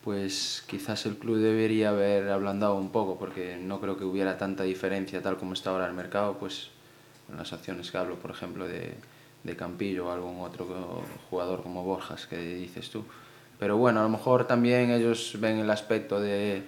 pues 0.01 0.63
quizás 0.65 1.05
el 1.05 1.17
club 1.17 1.39
debería 1.39 1.89
haber 1.89 2.29
ablandado 2.29 2.75
un 2.75 2.89
poco, 2.89 3.19
porque 3.19 3.57
no 3.61 3.81
creo 3.81 3.97
que 3.97 4.05
hubiera 4.05 4.37
tanta 4.37 4.63
diferencia 4.63 5.21
tal 5.21 5.35
como 5.35 5.53
está 5.53 5.71
ahora 5.71 5.87
el 5.87 5.93
mercado, 5.93 6.37
pues 6.37 6.69
con 7.27 7.35
las 7.35 7.51
acciones 7.51 7.91
que 7.91 7.97
hablo, 7.97 8.15
por 8.15 8.31
ejemplo, 8.31 8.65
de, 8.65 8.95
de 9.43 9.55
Campillo 9.57 10.07
o 10.07 10.11
algún 10.11 10.39
otro 10.39 11.03
jugador 11.29 11.63
como 11.63 11.83
Borjas 11.83 12.27
que 12.27 12.37
dices 12.37 12.89
tú. 12.89 13.03
Pero 13.59 13.77
bueno, 13.77 13.99
a 13.99 14.03
lo 14.03 14.09
mejor 14.09 14.45
también 14.45 14.89
ellos 14.89 15.37
ven 15.39 15.59
el 15.59 15.69
aspecto 15.69 16.19
de 16.19 16.63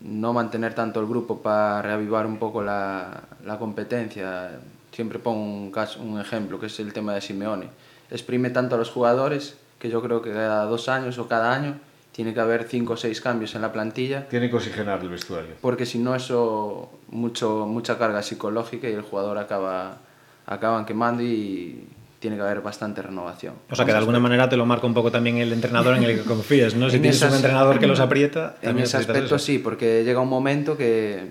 no 0.00 0.32
mantener 0.32 0.74
tanto 0.74 1.00
el 1.00 1.06
grupo 1.06 1.42
para 1.42 1.82
reavivar 1.82 2.26
un 2.26 2.38
poco 2.38 2.62
la, 2.62 3.24
la 3.44 3.58
competencia. 3.58 4.58
Siempre 4.92 5.18
pongo 5.18 5.42
un, 5.42 5.70
caso, 5.70 6.02
un 6.02 6.20
ejemplo, 6.20 6.58
que 6.58 6.66
es 6.66 6.80
el 6.80 6.92
tema 6.92 7.14
de 7.14 7.20
Simeone. 7.20 7.68
Exprime 8.10 8.50
tanto 8.50 8.76
a 8.76 8.78
los 8.78 8.90
jugadores 8.90 9.56
que 9.78 9.90
yo 9.90 10.02
creo 10.02 10.22
que 10.22 10.32
cada 10.32 10.64
dos 10.64 10.88
años 10.88 11.18
o 11.18 11.28
cada 11.28 11.52
año 11.52 11.78
tiene 12.12 12.32
que 12.32 12.40
haber 12.40 12.64
cinco 12.64 12.94
o 12.94 12.96
seis 12.96 13.20
cambios 13.20 13.54
en 13.54 13.62
la 13.62 13.72
plantilla. 13.72 14.26
Tiene 14.28 14.48
que 14.48 14.56
oxigenar 14.56 15.00
el 15.00 15.10
vestuario. 15.10 15.54
Porque 15.60 15.84
si 15.84 15.98
no, 15.98 16.14
eso 16.14 16.90
mucho, 17.08 17.66
mucha 17.66 17.98
carga 17.98 18.22
psicológica 18.22 18.88
y 18.88 18.92
el 18.92 19.02
jugador 19.02 19.36
acaba 19.36 19.98
acaban 20.46 20.86
quemando 20.86 21.22
y 21.22 21.88
tiene 22.18 22.36
que 22.36 22.42
haber 22.42 22.60
bastante 22.60 23.02
renovación. 23.02 23.54
O 23.70 23.76
sea, 23.76 23.84
que 23.84 23.92
de 23.92 23.98
alguna 23.98 24.18
manera 24.18 24.48
te 24.48 24.56
lo 24.56 24.66
marca 24.66 24.86
un 24.86 24.94
poco 24.94 25.10
también 25.10 25.38
el 25.38 25.52
entrenador 25.52 25.96
en 25.96 26.04
el 26.04 26.16
que 26.16 26.22
confíes, 26.22 26.74
¿no? 26.74 26.90
Si 26.90 26.98
tienes 26.98 27.16
esas, 27.16 27.30
un 27.30 27.36
entrenador 27.36 27.78
que 27.78 27.86
los 27.86 28.00
aprieta... 28.00 28.56
En 28.62 28.78
ese 28.78 28.96
aspecto 28.96 29.38
sí, 29.38 29.58
porque 29.58 30.04
llega 30.04 30.20
un 30.20 30.28
momento 30.28 30.76
que 30.76 31.28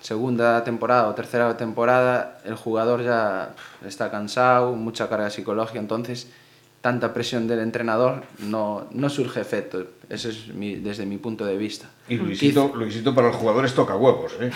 segunda 0.00 0.64
temporada 0.64 1.08
o 1.08 1.14
tercera 1.14 1.56
temporada 1.56 2.40
el 2.44 2.54
jugador 2.54 3.04
ya 3.04 3.54
está 3.86 4.10
cansado, 4.10 4.72
mucha 4.74 5.08
carga 5.08 5.30
psicológica, 5.30 5.78
entonces 5.78 6.28
tanta 6.80 7.12
presión 7.12 7.46
del 7.46 7.60
entrenador 7.60 8.22
no, 8.38 8.86
no 8.92 9.10
surge 9.10 9.40
efecto. 9.40 9.84
Ese 10.08 10.30
es 10.30 10.48
mi, 10.48 10.76
desde 10.76 11.04
mi 11.06 11.18
punto 11.18 11.44
de 11.44 11.56
vista. 11.56 11.90
Y 12.08 12.16
Luisito, 12.16 12.72
Luisito 12.74 13.14
para 13.14 13.28
los 13.28 13.36
jugadores 13.36 13.74
toca 13.74 13.96
huevos, 13.96 14.32
¿eh? 14.40 14.50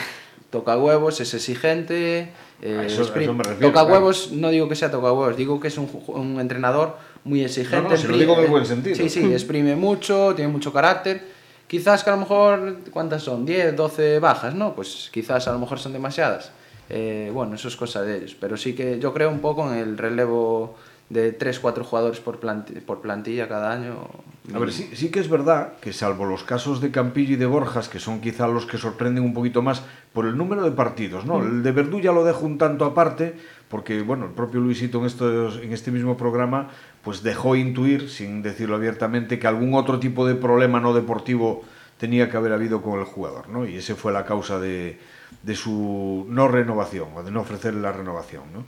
Toca 0.55 0.79
huevos, 0.79 1.21
es 1.21 1.35
exigente, 1.35 2.29
eh, 2.63 2.83
eso, 2.87 3.03
eso 3.03 3.35
me 3.35 3.43
refiero, 3.43 3.73
toca 3.73 3.83
huevos, 3.83 4.31
no 4.31 4.51
digo 4.51 4.69
que 4.69 4.77
sea 4.77 4.89
toca 4.89 5.13
huevos, 5.13 5.37
digo 5.37 5.59
que 5.59 5.67
es 5.67 5.77
un, 5.79 5.91
un 6.07 6.39
entrenador 6.39 6.97
muy 7.25 7.43
exigente. 7.43 7.83
No, 7.83 7.89
no, 7.89 7.97
si 7.97 8.07
lo 8.07 8.17
digo 8.17 8.35
en 8.35 8.45
el 8.45 8.51
buen 8.51 8.65
sentido. 8.65 8.95
Sí, 8.95 9.09
sí, 9.09 9.33
exprime 9.33 9.75
mucho, 9.89 10.33
tiene 10.37 10.53
mucho 10.53 10.73
carácter. 10.73 11.25
Quizás 11.67 12.05
que 12.05 12.11
a 12.11 12.13
lo 12.13 12.21
mejor, 12.21 12.77
¿cuántas 12.93 13.25
son? 13.25 13.45
10, 13.45 13.75
12 13.75 14.21
bajas, 14.21 14.55
¿no? 14.55 14.77
Pues 14.77 15.11
quizás 15.13 15.49
a 15.49 15.53
lo 15.53 15.59
mejor 15.59 15.81
son 15.81 15.93
demasiadas. 15.93 16.53
Eh, 16.89 17.33
bueno, 17.35 17.57
eso 17.57 17.67
es 17.67 17.75
cosa 17.75 18.03
de 18.03 18.19
ellos. 18.19 18.37
Pero 18.39 18.57
sí 18.57 18.77
que 18.77 19.01
yo 19.01 19.13
creo 19.13 19.31
un 19.31 19.41
poco 19.41 19.69
en 19.73 19.79
el 19.79 19.99
relevo 19.99 20.77
de 21.11 21.33
3, 21.33 21.61
4 21.61 21.85
jugadores 21.85 22.21
por 22.21 22.41
plantilla, 22.41 22.81
por 22.85 23.01
plantilla 23.01 23.49
cada 23.49 23.73
año. 23.73 24.09
A 24.55 24.59
ver, 24.59 24.73
sí, 24.73 24.91
sí 24.95 25.11
que 25.11 25.21
es 25.21 25.29
verdad 25.29 25.75
que 25.81 25.93
salvo 25.93 26.25
los 26.25 26.45
casos 26.45 26.81
de 26.81 26.91
Campillo 26.91 27.35
y 27.35 27.37
de 27.37 27.47
Borjas, 27.47 27.89
que 27.89 27.99
son 27.99 28.21
quizá 28.21 28.47
los 28.47 28.67
que 28.67 28.79
sorprenden 28.79 29.25
un 29.25 29.35
poquito 29.35 29.63
más 29.63 29.83
por 30.13 30.27
el 30.27 30.37
número 30.37 30.63
de 30.63 30.71
partidos, 30.71 31.25
¿no? 31.25 31.39
Mm. 31.39 31.47
El 31.47 31.63
de 31.63 31.73
Verdú 31.73 32.01
ya 32.01 32.13
lo 32.13 32.25
dejo 32.25 32.45
un 32.45 32.59
tanto 32.59 32.85
aparte, 32.85 33.35
porque, 33.69 34.03
bueno, 34.03 34.27
el 34.27 34.33
propio 34.33 34.61
Luisito 34.61 34.99
en, 34.99 35.07
estos, 35.07 35.59
en 35.59 35.73
este 35.73 35.91
mismo 35.91 36.17
programa 36.17 36.69
pues 37.03 37.23
dejó 37.23 37.55
intuir, 37.55 38.09
sin 38.09 38.43
decirlo 38.43 38.77
abiertamente, 38.77 39.39
que 39.39 39.47
algún 39.47 39.75
otro 39.75 39.99
tipo 39.99 40.27
de 40.27 40.35
problema 40.35 40.81
no 40.81 40.95
deportivo 40.95 41.63
tenía 41.99 42.31
que 42.31 42.37
haber 42.37 42.53
habido 42.53 42.83
con 42.83 42.99
el 42.99 43.05
jugador, 43.05 43.49
¿no? 43.49 43.67
Y 43.67 43.77
ese 43.77 43.95
fue 43.95 44.13
la 44.13 44.25
causa 44.25 44.59
de, 44.59 44.99
de 45.43 45.55
su 45.55 46.27
no 46.29 46.49
renovación, 46.49 47.09
o 47.15 47.23
de 47.23 47.31
no 47.31 47.43
ofrecerle 47.43 47.81
la 47.81 47.93
renovación, 47.93 48.45
¿no? 48.53 48.65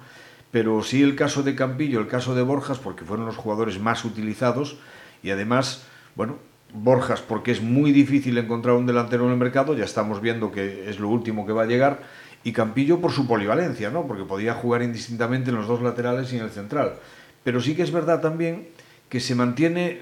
Pero 0.51 0.83
sí 0.83 1.03
el 1.03 1.17
caso 1.17 1.43
de 1.43 1.55
Campillo, 1.55 2.01
el 2.01 2.09
caso 2.09 2.35
de 2.35 2.43
Borjas, 2.43 2.79
porque 2.79 3.05
fueron 3.05 3.27
los 3.27 3.37
jugadores 3.37 3.81
más 3.81 4.05
utilizados 4.05 4.79
y 5.23 5.31
además, 5.31 5.87
bueno, 6.15 6.37
Borjas 6.73 7.21
porque 7.21 7.53
es 7.53 7.63
muy 7.63 7.93
difícil 7.93 8.37
encontrar 8.39 8.77
un 8.77 8.87
delantero 8.87 9.27
en 9.27 9.33
el 9.33 9.39
mercado, 9.39 9.75
ya 9.75 9.85
estamos 9.85 10.21
viendo 10.21 10.53
que 10.53 10.89
es 10.89 10.99
lo 10.99 11.09
último 11.09 11.47
que 11.47 11.53
va 11.53 11.63
a 11.63 11.67
llegar, 11.67 12.03
y 12.45 12.53
Campillo 12.53 13.01
por 13.01 13.13
su 13.13 13.27
polivalencia, 13.27 13.91
¿no? 13.91 14.07
porque 14.07 14.25
podía 14.25 14.55
jugar 14.55 14.83
indistintamente 14.83 15.51
en 15.51 15.57
los 15.57 15.67
dos 15.67 15.83
laterales 15.83 16.33
y 16.33 16.37
en 16.37 16.45
el 16.45 16.51
central. 16.51 16.95
Pero 17.43 17.61
sí 17.61 17.75
que 17.75 17.83
es 17.83 17.91
verdad 17.91 18.21
también 18.21 18.69
que 19.09 19.21
se 19.21 19.35
mantiene 19.35 20.01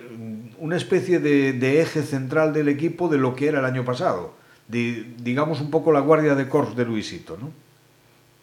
una 0.58 0.76
especie 0.76 1.20
de, 1.20 1.80
eje 1.80 2.02
central 2.02 2.52
del 2.52 2.68
equipo 2.68 3.08
de 3.08 3.18
lo 3.18 3.34
que 3.34 3.48
era 3.48 3.60
el 3.60 3.64
año 3.64 3.84
pasado, 3.84 4.34
digamos 4.68 5.60
un 5.60 5.70
poco 5.70 5.92
la 5.92 6.00
guardia 6.00 6.34
de 6.34 6.48
corps 6.48 6.74
de 6.74 6.84
Luisito, 6.84 7.36
¿no? 7.38 7.50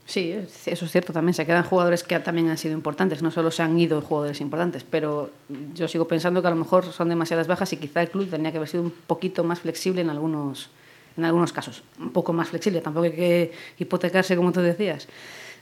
Sí, 0.06 0.36
eso 0.66 0.86
es 0.86 0.92
cierto 0.92 1.14
también. 1.14 1.34
Se 1.34 1.46
quedan 1.46 1.64
jugadores 1.64 2.04
que 2.04 2.20
también 2.20 2.50
han 2.50 2.58
sido 2.58 2.74
importantes. 2.74 3.22
No 3.22 3.32
solo 3.32 3.52
se 3.52 3.64
han 3.64 3.80
ido 3.80 4.02
jugadores 4.02 4.42
importantes, 4.42 4.84
pero 4.84 5.30
yo 5.74 5.88
sigo 5.88 6.08
pensando 6.08 6.42
que 6.42 6.48
a 6.48 6.52
lo 6.52 6.58
mejor 6.58 6.86
son 6.86 7.10
demasiadas 7.10 7.48
bajas 7.48 7.72
y 7.74 7.78
quizá 7.78 8.02
el 8.02 8.10
club 8.10 8.30
tendría 8.30 8.52
que 8.52 8.58
haber 8.58 8.70
sido 8.70 8.84
un 8.84 8.92
poquito 8.92 9.44
más 9.44 9.60
flexible 9.62 10.02
en 10.02 10.10
algunos, 10.10 10.70
en 11.16 11.26
algunos 11.26 11.54
casos. 11.54 11.84
Un 12.00 12.12
poco 12.12 12.34
más 12.34 12.50
flexible, 12.50 12.82
tampoco 12.82 13.06
hay 13.06 13.14
que 13.14 13.52
hipotecarse 13.78 14.36
como 14.36 14.52
tú 14.52 14.62
decías. 14.62 15.08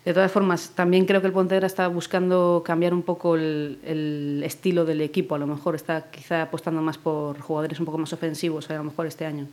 De 0.06 0.14
todas 0.14 0.32
formas, 0.32 0.72
también 0.74 1.06
creo 1.06 1.20
que 1.20 1.28
el 1.28 1.34
Pontevedra 1.34 1.68
está 1.68 1.88
buscando 1.90 2.64
cambiar 2.66 2.94
un 2.94 3.04
poco 3.04 3.36
el, 3.36 3.80
el, 3.84 4.42
estilo 4.46 4.86
del 4.86 5.02
equipo. 5.02 5.36
A 5.36 5.38
lo 5.38 5.46
mejor 5.46 5.76
está 5.76 6.10
quizá 6.10 6.44
apostando 6.44 6.82
más 6.82 6.98
por 6.98 7.40
jugadores 7.42 7.80
un 7.80 7.86
poco 7.86 7.98
más 7.98 8.14
ofensivos, 8.14 8.70
a 8.70 8.76
lo 8.76 8.86
mejor 8.86 9.06
este 9.08 9.26
año 9.26 9.48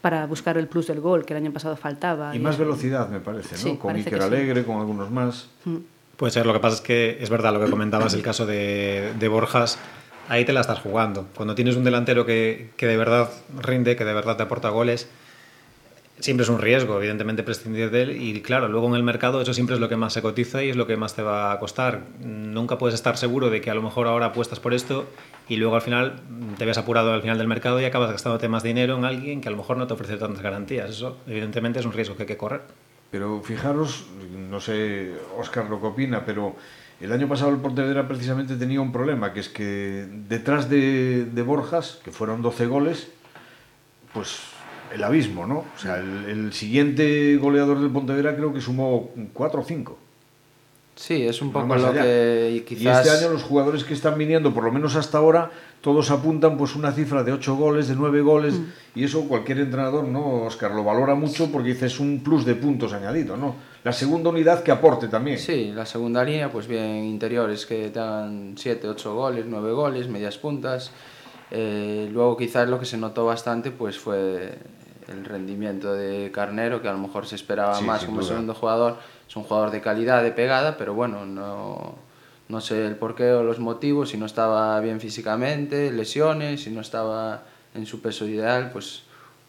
para 0.00 0.26
buscar 0.26 0.56
el 0.58 0.68
plus 0.68 0.86
del 0.86 1.00
gol 1.00 1.24
que 1.24 1.34
el 1.34 1.38
año 1.42 1.52
pasado 1.52 1.76
faltaba. 1.76 2.34
Y, 2.34 2.38
y 2.38 2.40
más 2.40 2.58
velocidad, 2.58 3.08
me 3.08 3.20
parece, 3.20 3.56
¿no? 3.56 3.60
Sí, 3.60 3.76
con 3.76 3.92
parece 3.92 4.10
Iker 4.10 4.22
Alegre, 4.22 4.60
sí. 4.60 4.66
con 4.66 4.78
algunos 4.78 5.10
más. 5.10 5.48
Mm. 5.64 5.76
Puede 6.16 6.32
ser, 6.32 6.46
lo 6.46 6.52
que 6.52 6.60
pasa 6.60 6.76
es 6.76 6.80
que 6.80 7.18
es 7.20 7.28
verdad 7.28 7.52
lo 7.52 7.60
que 7.60 7.70
comentabas, 7.70 8.14
el 8.14 8.22
caso 8.22 8.46
de, 8.46 9.12
de 9.18 9.28
Borjas, 9.28 9.78
ahí 10.28 10.44
te 10.44 10.52
la 10.52 10.60
estás 10.60 10.80
jugando. 10.80 11.26
Cuando 11.34 11.54
tienes 11.54 11.76
un 11.76 11.84
delantero 11.84 12.24
que, 12.24 12.70
que 12.76 12.86
de 12.86 12.96
verdad 12.96 13.30
rinde, 13.60 13.96
que 13.96 14.04
de 14.04 14.14
verdad 14.14 14.36
te 14.36 14.44
aporta 14.44 14.70
goles, 14.70 15.08
siempre 16.18 16.44
es 16.44 16.48
un 16.48 16.60
riesgo, 16.60 16.96
evidentemente, 16.98 17.42
prescindir 17.42 17.90
de 17.90 18.02
él. 18.02 18.22
Y 18.22 18.40
claro, 18.42 18.68
luego 18.68 18.88
en 18.88 18.94
el 18.94 19.02
mercado 19.02 19.40
eso 19.40 19.52
siempre 19.54 19.74
es 19.74 19.80
lo 19.80 19.88
que 19.88 19.96
más 19.96 20.12
se 20.12 20.22
cotiza 20.22 20.62
y 20.62 20.70
es 20.70 20.76
lo 20.76 20.86
que 20.86 20.96
más 20.96 21.14
te 21.14 21.22
va 21.22 21.52
a 21.52 21.58
costar. 21.58 22.02
Nunca 22.20 22.78
puedes 22.78 22.94
estar 22.94 23.16
seguro 23.16 23.50
de 23.50 23.60
que 23.60 23.70
a 23.70 23.74
lo 23.74 23.82
mejor 23.82 24.06
ahora 24.06 24.26
apuestas 24.26 24.60
por 24.60 24.74
esto 24.74 25.06
y 25.48 25.56
luego 25.56 25.76
al 25.76 25.82
final 25.82 26.20
te 26.58 26.64
ves 26.64 26.78
apurado 26.78 27.12
al 27.12 27.22
final 27.22 27.38
del 27.38 27.48
mercado 27.48 27.80
y 27.80 27.84
acabas 27.84 28.10
gastándote 28.10 28.48
más 28.48 28.62
dinero 28.62 28.96
en 28.96 29.04
alguien 29.04 29.40
que 29.40 29.48
a 29.48 29.50
lo 29.50 29.58
mejor 29.58 29.76
no 29.76 29.86
te 29.86 29.94
ofrece 29.94 30.16
tantas 30.16 30.42
garantías. 30.42 30.90
Eso, 30.90 31.18
evidentemente, 31.26 31.80
es 31.80 31.86
un 31.86 31.92
riesgo 31.92 32.16
que 32.16 32.22
hay 32.22 32.28
que 32.28 32.36
correr. 32.36 32.62
Pero 33.10 33.40
fijaros, 33.42 34.06
no 34.50 34.60
sé, 34.60 35.12
Óscar 35.38 35.70
lo 35.70 35.80
que 35.80 35.86
opina, 35.86 36.24
pero 36.24 36.56
el 37.00 37.12
año 37.12 37.28
pasado 37.28 37.50
el 37.50 37.58
Pontevedra 37.58 38.08
precisamente 38.08 38.56
tenía 38.56 38.80
un 38.80 38.90
problema, 38.90 39.32
que 39.32 39.40
es 39.40 39.48
que 39.48 40.06
detrás 40.28 40.68
de, 40.68 41.24
de 41.24 41.42
Borjas, 41.42 42.00
que 42.02 42.10
fueron 42.10 42.42
12 42.42 42.66
goles, 42.66 43.08
pues 44.12 44.55
el 44.94 45.04
abismo, 45.04 45.46
¿no? 45.46 45.64
O 45.74 45.78
sea, 45.78 45.98
el, 45.98 46.24
el, 46.28 46.52
siguiente 46.52 47.36
goleador 47.36 47.80
del 47.80 47.90
Pontevedra 47.90 48.36
creo 48.36 48.52
que 48.52 48.60
sumó 48.60 49.10
4 49.32 49.60
o 49.60 49.64
5. 49.64 49.98
Sí, 50.96 51.26
es 51.26 51.42
un 51.42 51.52
poco 51.52 51.76
lo 51.76 51.88
allá. 51.88 52.02
que 52.02 52.64
quizás... 52.66 53.04
Y 53.04 53.08
este 53.08 53.10
año 53.10 53.32
los 53.32 53.42
jugadores 53.42 53.84
que 53.84 53.92
están 53.92 54.16
viniendo, 54.16 54.54
por 54.54 54.64
lo 54.64 54.72
menos 54.72 54.96
hasta 54.96 55.18
ahora, 55.18 55.50
todos 55.82 56.10
apuntan 56.10 56.56
pues 56.56 56.74
una 56.74 56.90
cifra 56.90 57.22
de 57.22 57.32
8 57.32 57.54
goles, 57.54 57.88
de 57.88 57.94
9 57.94 58.22
goles, 58.22 58.54
mm. 58.54 58.64
y 58.94 59.04
eso 59.04 59.28
cualquier 59.28 59.58
entrenador, 59.58 60.04
¿no, 60.04 60.44
Oscar? 60.44 60.70
Lo 60.72 60.84
valora 60.84 61.14
mucho 61.14 61.52
porque 61.52 61.68
dice 61.68 61.86
es 61.86 62.00
un 62.00 62.20
plus 62.24 62.46
de 62.46 62.54
puntos 62.54 62.94
añadido, 62.94 63.36
¿no? 63.36 63.54
La 63.84 63.92
segunda 63.92 64.30
unidad 64.30 64.62
que 64.62 64.72
aporte 64.72 65.06
también. 65.08 65.38
Sí, 65.38 65.70
la 65.74 65.84
segunda 65.84 66.24
línea, 66.24 66.50
pues 66.50 66.66
bien, 66.66 67.04
interiores 67.04 67.66
que 67.66 67.90
dan 67.90 68.54
7, 68.56 68.88
8 68.88 69.14
goles, 69.14 69.44
9 69.46 69.72
goles, 69.72 70.08
medias 70.08 70.38
puntas. 70.38 70.90
Eh, 71.50 72.08
luego 72.12 72.36
quizás 72.36 72.68
lo 72.68 72.78
que 72.78 72.86
se 72.86 72.96
notó 72.96 73.24
bastante 73.24 73.70
pues 73.70 73.98
fue 73.98 74.58
el 75.08 75.24
rendimiento 75.24 75.94
de 75.94 76.30
Carnero, 76.32 76.82
que 76.82 76.88
a 76.88 76.92
lo 76.92 76.98
mejor 76.98 77.26
se 77.26 77.36
esperaba 77.36 77.76
sí, 77.76 77.84
más 77.84 78.04
como 78.04 78.20
duda. 78.20 78.28
segundo 78.28 78.54
jugador. 78.54 78.96
Es 79.28 79.36
un 79.36 79.44
jugador 79.44 79.70
de 79.70 79.80
calidad, 79.80 80.22
de 80.22 80.32
pegada, 80.32 80.76
pero 80.76 80.94
bueno, 80.94 81.24
no, 81.24 81.94
no 82.48 82.60
sé 82.60 82.86
el 82.86 82.96
porqué 82.96 83.32
o 83.32 83.42
los 83.42 83.58
motivos, 83.58 84.10
si 84.10 84.16
no 84.16 84.26
estaba 84.26 84.78
bien 84.80 85.00
físicamente, 85.00 85.92
lesiones, 85.92 86.62
si 86.62 86.70
no 86.70 86.80
estaba 86.80 87.42
en 87.74 87.86
su 87.86 88.00
peso 88.00 88.26
ideal, 88.26 88.70
pues 88.72 89.02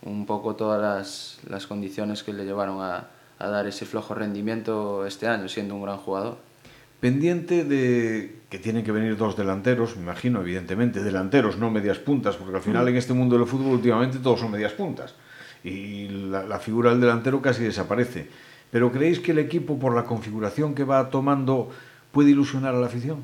un 0.03 0.25
poco 0.25 0.55
todas 0.55 0.81
las, 0.81 1.39
las 1.49 1.65
condiciones 1.67 2.23
que 2.23 2.33
le 2.33 2.45
llevaron 2.45 2.81
a, 2.81 3.07
a 3.39 3.47
dar 3.49 3.67
ese 3.67 3.85
flojo 3.85 4.13
rendimiento 4.13 5.05
este 5.05 5.27
año, 5.27 5.47
siendo 5.47 5.75
un 5.75 5.83
gran 5.83 5.97
jugador. 5.97 6.37
Pendiente 6.99 7.63
de 7.63 8.37
que 8.49 8.59
tienen 8.59 8.83
que 8.83 8.91
venir 8.91 9.17
dos 9.17 9.35
delanteros, 9.37 9.95
me 9.97 10.03
imagino, 10.03 10.41
evidentemente, 10.41 11.03
delanteros, 11.03 11.57
no 11.57 11.69
medias 11.69 11.99
puntas, 11.99 12.37
porque 12.37 12.55
al 12.55 12.61
final 12.61 12.87
en 12.87 12.95
este 12.95 13.13
mundo 13.13 13.37
del 13.37 13.45
fútbol 13.45 13.73
últimamente 13.73 14.19
todos 14.19 14.39
son 14.39 14.51
medias 14.51 14.71
puntas 14.71 15.13
y 15.63 16.07
la, 16.07 16.43
la, 16.43 16.59
figura 16.59 16.91
del 16.91 17.01
delantero 17.01 17.41
casi 17.41 17.63
desaparece. 17.63 18.29
Pero 18.71 18.91
¿creéis 18.91 19.19
que 19.19 19.31
el 19.31 19.39
equipo, 19.39 19.77
por 19.77 19.95
la 19.95 20.05
configuración 20.05 20.73
que 20.75 20.83
va 20.83 21.09
tomando, 21.09 21.69
puede 22.11 22.31
ilusionar 22.31 22.73
a 22.73 22.79
la 22.79 22.87
afición? 22.87 23.23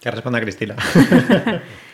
Que 0.00 0.10
responda 0.10 0.40
Cristina. 0.40 0.76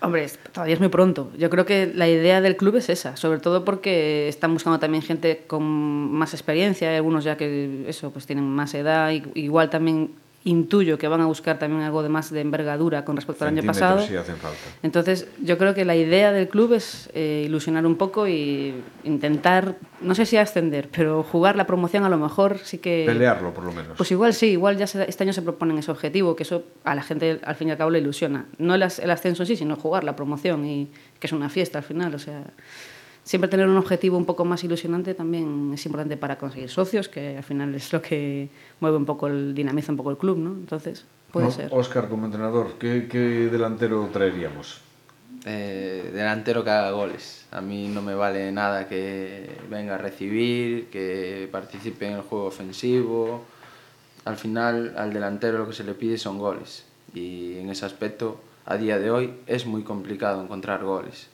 Hombre, 0.00 0.26
todavía 0.52 0.74
es 0.74 0.80
muy 0.80 0.90
pronto. 0.90 1.32
Yo 1.36 1.50
creo 1.50 1.66
que 1.66 1.90
la 1.92 2.08
idea 2.08 2.40
del 2.40 2.56
club 2.56 2.76
es 2.76 2.88
esa, 2.88 3.16
sobre 3.16 3.40
todo 3.40 3.64
porque 3.64 4.28
están 4.28 4.52
buscando 4.52 4.78
también 4.78 5.02
gente 5.02 5.42
con 5.46 5.64
más 5.64 6.34
experiencia, 6.34 6.94
algunos 6.94 7.24
ya 7.24 7.36
que 7.36 7.84
eso 7.88 8.12
pues 8.12 8.24
tienen 8.24 8.48
más 8.48 8.74
edad, 8.74 9.10
igual 9.34 9.70
también 9.70 10.12
intuyo 10.48 10.98
que 10.98 11.08
van 11.08 11.20
a 11.20 11.26
buscar 11.26 11.58
también 11.58 11.82
algo 11.82 12.02
de 12.02 12.08
más 12.08 12.30
de 12.30 12.40
envergadura 12.40 13.04
con 13.04 13.16
respecto 13.16 13.44
al 13.44 13.56
año 13.56 13.62
pasado. 13.62 14.00
Sí 14.00 14.16
hacen 14.16 14.36
falta. 14.36 14.58
Entonces, 14.82 15.28
yo 15.42 15.58
creo 15.58 15.74
que 15.74 15.84
la 15.84 15.94
idea 15.94 16.32
del 16.32 16.48
club 16.48 16.72
es 16.72 17.10
eh, 17.14 17.42
ilusionar 17.46 17.86
un 17.86 17.96
poco 17.96 18.26
y 18.26 18.74
intentar, 19.04 19.76
no 20.00 20.14
sé 20.14 20.26
si 20.26 20.36
ascender, 20.36 20.88
pero 20.90 21.22
jugar 21.22 21.56
la 21.56 21.66
promoción 21.66 22.04
a 22.04 22.08
lo 22.08 22.18
mejor 22.18 22.58
sí 22.58 22.78
que... 22.78 23.04
Pelearlo, 23.06 23.52
por 23.52 23.64
lo 23.64 23.72
menos. 23.72 23.96
Pues 23.96 24.10
igual 24.10 24.34
sí, 24.34 24.46
igual 24.46 24.76
ya 24.76 24.86
se, 24.86 25.08
este 25.08 25.24
año 25.24 25.32
se 25.32 25.42
proponen 25.42 25.78
ese 25.78 25.90
objetivo, 25.90 26.34
que 26.34 26.44
eso 26.44 26.64
a 26.84 26.94
la 26.94 27.02
gente 27.02 27.40
al 27.44 27.54
fin 27.54 27.68
y 27.68 27.70
al 27.72 27.78
cabo 27.78 27.90
le 27.90 27.98
ilusiona. 27.98 28.46
No 28.58 28.74
el, 28.74 28.82
el 28.82 29.10
ascenso 29.10 29.42
en 29.42 29.46
sí, 29.46 29.56
sino 29.56 29.76
jugar 29.76 30.04
la 30.04 30.16
promoción 30.16 30.64
y 30.64 30.90
que 31.20 31.26
es 31.26 31.32
una 31.32 31.48
fiesta 31.48 31.78
al 31.78 31.84
final, 31.84 32.14
o 32.14 32.18
sea 32.18 32.42
siempre 33.28 33.50
tener 33.50 33.68
un 33.68 33.76
objetivo 33.76 34.16
un 34.16 34.24
poco 34.24 34.46
más 34.46 34.64
ilusionante 34.64 35.12
también 35.12 35.70
es 35.74 35.84
importante 35.84 36.16
para 36.16 36.38
conseguir 36.38 36.70
socios, 36.70 37.10
que 37.10 37.36
al 37.36 37.42
final 37.42 37.74
es 37.74 37.92
lo 37.92 38.00
que 38.00 38.48
mueve 38.80 38.96
un 38.96 39.04
poco 39.04 39.26
el 39.26 39.54
dinamiza 39.54 39.92
un 39.92 39.98
poco 39.98 40.10
el 40.10 40.16
club, 40.16 40.38
¿no? 40.38 40.52
Entonces, 40.52 41.04
puede 41.30 41.48
no, 41.48 41.52
ser. 41.52 41.68
Oscar, 41.70 42.08
como 42.08 42.24
entrenador, 42.24 42.78
¿qué, 42.78 43.06
qué 43.06 43.18
delantero 43.50 44.08
traeríamos? 44.10 44.80
Eh, 45.44 46.10
delantero 46.14 46.64
que 46.64 46.70
haga 46.70 46.90
goles. 46.92 47.44
A 47.50 47.60
mí 47.60 47.88
no 47.88 48.00
me 48.00 48.14
vale 48.14 48.50
nada 48.50 48.88
que 48.88 49.58
venga 49.68 49.96
a 49.96 49.98
recibir, 49.98 50.88
que 50.88 51.50
participe 51.52 52.06
en 52.06 52.14
el 52.14 52.22
juego 52.22 52.46
ofensivo. 52.46 53.44
Al 54.24 54.38
final, 54.38 54.94
al 54.96 55.12
delantero 55.12 55.58
lo 55.58 55.66
que 55.68 55.74
se 55.74 55.84
le 55.84 55.92
pide 55.92 56.16
son 56.16 56.38
goles. 56.38 56.86
Y 57.12 57.58
en 57.58 57.68
ese 57.68 57.84
aspecto, 57.84 58.40
a 58.64 58.78
día 58.78 58.98
de 58.98 59.10
hoy, 59.10 59.34
es 59.46 59.66
muy 59.66 59.82
complicado 59.82 60.42
encontrar 60.42 60.82
goles 60.82 61.28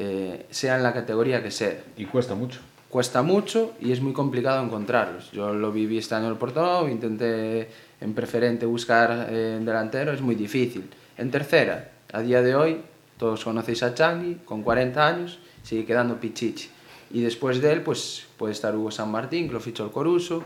eh, 0.00 0.46
sea 0.50 0.76
en 0.76 0.84
la 0.84 0.92
categoría 0.92 1.42
que 1.42 1.50
sea. 1.50 1.76
Y 1.96 2.04
cuesta 2.04 2.36
mucho. 2.36 2.60
Cuesta 2.88 3.20
mucho 3.22 3.72
y 3.80 3.90
es 3.90 4.00
muy 4.00 4.12
complicado 4.12 4.64
encontrarlos. 4.64 5.32
Yo 5.32 5.52
lo 5.52 5.72
viví 5.72 5.98
este 5.98 6.14
año 6.14 6.26
en 6.26 6.32
el 6.32 6.38
Porto, 6.38 6.88
intenté 6.88 7.68
en 8.00 8.14
preferente 8.14 8.64
buscar 8.64 9.26
eh, 9.28 9.56
en 9.56 9.64
delantero, 9.64 10.12
es 10.12 10.20
muy 10.20 10.36
difícil. 10.36 10.88
En 11.16 11.32
tercera, 11.32 11.90
a 12.12 12.20
día 12.20 12.42
de 12.42 12.54
hoy, 12.54 12.80
todos 13.18 13.42
conocéis 13.42 13.82
a 13.82 13.92
Changui, 13.92 14.36
con 14.44 14.62
40 14.62 15.04
años, 15.04 15.40
sigue 15.64 15.84
quedando 15.84 16.20
Pichichi. 16.20 16.70
Y 17.10 17.22
después 17.22 17.60
de 17.60 17.72
él, 17.72 17.82
pues 17.82 18.24
puede 18.36 18.52
estar 18.52 18.76
Hugo 18.76 18.92
San 18.92 19.10
Martín, 19.10 19.48
que 19.48 19.54
lo 19.54 19.60
fichó 19.60 19.84
el 19.84 19.90
Coruso, 19.90 20.44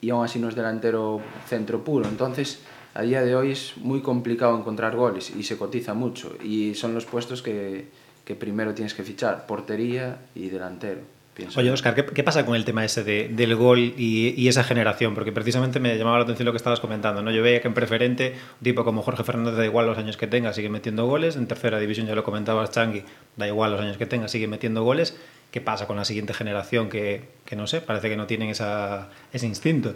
y 0.00 0.10
aún 0.10 0.24
así 0.24 0.38
no 0.38 0.48
es 0.48 0.54
delantero 0.54 1.20
centro 1.48 1.82
puro. 1.82 2.08
Entonces, 2.08 2.60
a 2.94 3.02
día 3.02 3.22
de 3.24 3.34
hoy 3.34 3.50
es 3.50 3.76
muy 3.78 4.02
complicado 4.02 4.56
encontrar 4.56 4.94
goles 4.94 5.32
y 5.36 5.42
se 5.42 5.58
cotiza 5.58 5.94
mucho. 5.94 6.36
Y 6.44 6.76
son 6.76 6.94
los 6.94 7.06
puestos 7.06 7.42
que, 7.42 7.88
que 8.24 8.34
primero 8.34 8.74
tienes 8.74 8.94
que 8.94 9.02
fichar 9.02 9.46
portería 9.46 10.18
y 10.34 10.48
delantero. 10.48 11.00
Pienso 11.34 11.60
Oye, 11.60 11.70
Oscar, 11.70 11.94
¿qué, 11.94 12.04
¿qué, 12.04 12.22
pasa 12.22 12.44
con 12.44 12.56
el 12.56 12.66
tema 12.66 12.84
ese 12.84 13.04
de, 13.04 13.28
del 13.28 13.56
gol 13.56 13.78
y, 13.78 14.34
y, 14.36 14.48
esa 14.48 14.64
generación? 14.64 15.14
Porque 15.14 15.32
precisamente 15.32 15.80
me 15.80 15.96
llamaba 15.96 16.18
la 16.18 16.24
atención 16.24 16.44
lo 16.44 16.52
que 16.52 16.58
estabas 16.58 16.78
comentando. 16.78 17.22
¿no? 17.22 17.30
Yo 17.30 17.42
veía 17.42 17.62
que 17.62 17.68
en 17.68 17.74
preferente, 17.74 18.34
un 18.60 18.64
tipo 18.64 18.84
como 18.84 19.00
Jorge 19.00 19.24
Fernández, 19.24 19.56
da 19.56 19.64
igual 19.64 19.86
los 19.86 19.96
años 19.96 20.18
que 20.18 20.26
tenga, 20.26 20.52
sigue 20.52 20.68
metiendo 20.68 21.06
goles. 21.06 21.36
En 21.36 21.46
tercera 21.46 21.78
división, 21.78 22.06
ya 22.06 22.14
lo 22.14 22.22
comentabas, 22.22 22.70
Changui, 22.70 23.02
da 23.38 23.46
igual 23.46 23.72
los 23.72 23.80
años 23.80 23.96
que 23.96 24.04
tenga, 24.04 24.28
sigue 24.28 24.46
metiendo 24.46 24.84
goles. 24.84 25.16
¿Qué 25.50 25.62
pasa 25.62 25.86
con 25.86 25.96
la 25.96 26.04
siguiente 26.04 26.34
generación 26.34 26.90
que, 26.90 27.24
que 27.46 27.56
no 27.56 27.66
sé, 27.66 27.80
parece 27.80 28.10
que 28.10 28.16
no 28.16 28.26
tienen 28.26 28.50
esa, 28.50 29.08
ese 29.32 29.46
instinto? 29.46 29.94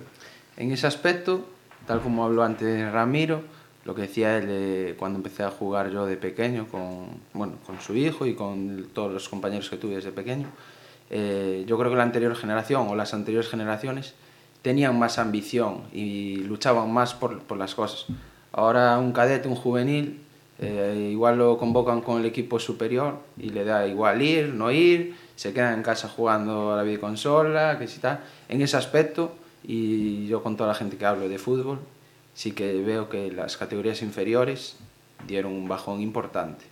En 0.57 0.73
ese 0.73 0.87
aspecto, 0.87 1.47
tal 1.87 2.01
como 2.01 2.25
habló 2.25 2.45
antes 2.45 2.91
Ramiro, 2.93 3.43
lo 3.87 3.95
que 3.95 4.03
decía 4.03 4.37
él 4.37 4.97
cuando 4.99 5.19
empecé 5.19 5.45
a 5.45 5.51
jugar 5.51 5.91
yo 5.91 6.07
de 6.07 6.17
pequeño 6.17 6.67
con, 6.69 7.07
bueno, 7.33 7.55
con 7.65 7.81
su 7.81 7.95
hijo 7.95 8.27
y 8.27 8.35
con 8.35 8.89
todos 8.93 9.13
los 9.13 9.29
compañeros 9.29 9.71
que 9.71 9.77
tuve 9.77 9.95
desde 9.95 10.11
pequeño, 10.11 10.49
eh, 11.09 11.65
yo 11.69 11.79
creo 11.79 11.91
que 11.93 11.97
la 11.97 12.03
anterior 12.03 12.35
generación 12.35 12.89
o 12.89 12.97
las 12.97 13.15
anteriores 13.15 13.49
generaciones 13.49 14.15
tenían 14.63 14.99
más 14.99 15.21
ambición 15.21 15.83
y 15.93 16.39
luchaban 16.39 16.93
más 16.93 17.15
por, 17.15 17.39
por 17.43 17.57
las 17.59 17.77
cosas. 17.77 18.07
Ahora 18.51 18.99
un 18.99 19.13
cadete, 19.13 19.47
un 19.47 19.55
juvenil, 19.55 20.21
eh, 20.59 21.11
igual 21.13 21.39
lo 21.39 21.57
convocan 21.57 22.01
con 22.01 22.19
el 22.19 22.27
equipo 22.27 22.59
superior 22.59 23.19
y 23.39 23.51
le 23.51 23.65
da 23.65 23.87
igual 23.87 24.21
ir, 24.21 24.53
no 24.53 24.73
ir, 24.73 25.15
se 25.37 25.53
queda 25.53 25.73
en 25.73 25.85
casa 25.85 26.09
jugando 26.09 26.73
a 26.73 26.77
la 26.77 26.83
videoconsola, 26.83 27.79
que 27.79 27.87
si 27.87 28.01
tal. 28.01 28.19
En 28.49 28.61
ese 28.63 28.77
aspecto, 28.77 29.33
y 29.63 30.27
yo 30.27 30.43
con 30.43 30.57
toda 30.57 30.71
la 30.71 30.75
gente 30.75 30.97
que 30.97 31.07
hablo 31.07 31.29
de 31.29 31.39
fútbol, 31.39 31.79
sí 32.37 32.53
que 32.53 32.81
veo 32.83 33.09
que 33.09 33.33
las 33.33 33.57
categorías 33.57 34.03
inferiores 34.03 34.77
dieron 35.27 35.53
un 35.53 35.67
bajón 35.67 36.03
importante. 36.03 36.65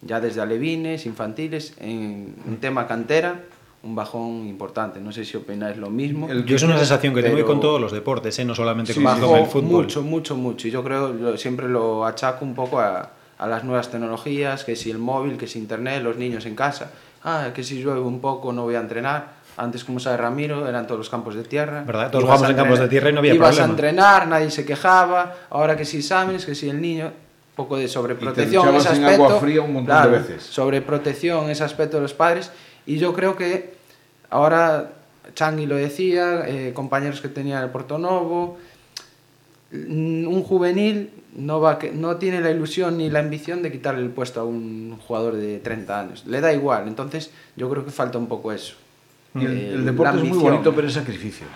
Ya 0.00 0.20
desde 0.20 0.40
alevines, 0.40 1.04
infantiles, 1.06 1.74
en 1.78 2.34
un 2.46 2.56
tema 2.56 2.86
cantera, 2.86 3.42
un 3.82 3.94
bajón 3.94 4.46
importante. 4.48 4.98
No 5.00 5.12
sé 5.12 5.24
si 5.26 5.36
opináis 5.36 5.76
lo 5.76 5.90
mismo. 5.90 6.30
El, 6.30 6.46
yo 6.46 6.56
es 6.56 6.62
una 6.62 6.78
sensación 6.78 7.14
que 7.14 7.22
tengo 7.22 7.44
con 7.44 7.60
todos 7.60 7.78
los 7.80 7.92
deportes, 7.92 8.38
¿eh? 8.38 8.44
no 8.44 8.54
solamente 8.54 8.94
sí, 8.94 9.02
con, 9.02 9.04
bajó 9.04 9.36
el 9.36 9.46
fútbol. 9.46 9.84
Mucho, 9.84 10.02
mucho, 10.02 10.34
mucho. 10.34 10.66
Y 10.66 10.70
yo 10.70 10.82
creo, 10.82 11.18
yo 11.18 11.36
siempre 11.36 11.68
lo 11.68 12.06
achaco 12.06 12.44
un 12.44 12.54
poco 12.54 12.80
a, 12.80 13.10
a, 13.38 13.46
las 13.46 13.64
nuevas 13.64 13.90
tecnologías, 13.90 14.64
que 14.64 14.76
si 14.76 14.90
el 14.90 14.98
móvil, 14.98 15.36
que 15.36 15.46
si 15.46 15.58
internet, 15.58 16.02
los 16.02 16.16
niños 16.16 16.46
en 16.46 16.54
casa. 16.54 16.90
Ah, 17.24 17.50
que 17.54 17.64
si 17.64 17.82
llueve 17.82 18.00
un 18.00 18.20
poco 18.20 18.52
no 18.52 18.62
voy 18.62 18.76
a 18.76 18.80
entrenar. 18.80 19.36
Antes, 19.56 19.84
como 19.84 19.98
sabe 19.98 20.18
Ramiro, 20.18 20.68
eran 20.68 20.86
todos 20.86 20.98
los 20.98 21.08
campos 21.08 21.34
de 21.34 21.42
tierra. 21.42 21.82
¿Verdad? 21.86 22.10
Todos 22.10 22.24
jugamos 22.24 22.50
en 22.50 22.56
campos 22.56 22.78
de 22.78 22.88
tierra 22.88 23.08
y 23.10 23.12
no 23.12 23.20
había 23.20 23.34
ibas 23.34 23.48
problema. 23.48 23.66
a 23.66 23.70
entrenar, 23.70 24.28
nadie 24.28 24.50
se 24.50 24.66
quejaba. 24.66 25.34
Ahora 25.48 25.76
que 25.76 25.84
si 25.84 25.98
exámenes, 25.98 26.44
que 26.44 26.54
si 26.54 26.68
el 26.68 26.80
niño 26.80 27.10
poco 27.56 27.78
de 27.78 27.88
sobreprotección 27.88 28.68
en 28.68 28.74
ese 28.76 28.90
aspecto. 28.90 29.24
agua 29.24 29.40
fría 29.40 29.62
un 29.62 29.72
montón 29.72 29.96
claro, 29.96 30.10
de 30.10 30.18
veces. 30.18 30.42
Sobreprotección, 30.44 31.48
ese 31.50 31.64
aspecto 31.64 31.96
de 31.96 32.02
los 32.02 32.14
padres. 32.14 32.52
Y 32.84 32.98
yo 32.98 33.14
creo 33.14 33.34
que 33.34 33.74
ahora, 34.30 34.92
Changi 35.34 35.66
lo 35.66 35.76
decía, 35.76 36.44
eh, 36.46 36.72
compañeros 36.74 37.20
que 37.20 37.28
tenía 37.28 37.62
el 37.62 37.70
Porto 37.70 37.98
Novo, 37.98 38.58
un 39.72 40.42
juvenil 40.42 41.10
no, 41.36 41.60
va 41.60 41.78
que, 41.78 41.92
no 41.92 42.16
tiene 42.16 42.40
la 42.40 42.50
ilusión 42.50 42.98
ni 42.98 43.10
la 43.10 43.20
ambición 43.20 43.62
de 43.62 43.70
quitarle 43.70 44.02
el 44.02 44.10
puesto 44.10 44.40
a 44.40 44.44
un 44.44 44.96
jugador 45.06 45.36
de 45.36 45.58
30 45.58 46.00
años. 46.00 46.24
Le 46.26 46.40
da 46.40 46.52
igual. 46.52 46.88
Entonces, 46.88 47.30
yo 47.56 47.68
creo 47.68 47.84
que 47.84 47.90
falta 47.90 48.18
un 48.18 48.26
poco 48.26 48.52
eso. 48.52 48.74
Y 49.34 49.44
el, 49.44 49.58
el 49.58 49.84
deporte 49.84 50.16
es 50.16 50.24
muy 50.24 50.38
bonito, 50.38 50.74
pero 50.74 50.88
es 50.88 50.94
sacrificio. 50.94 51.46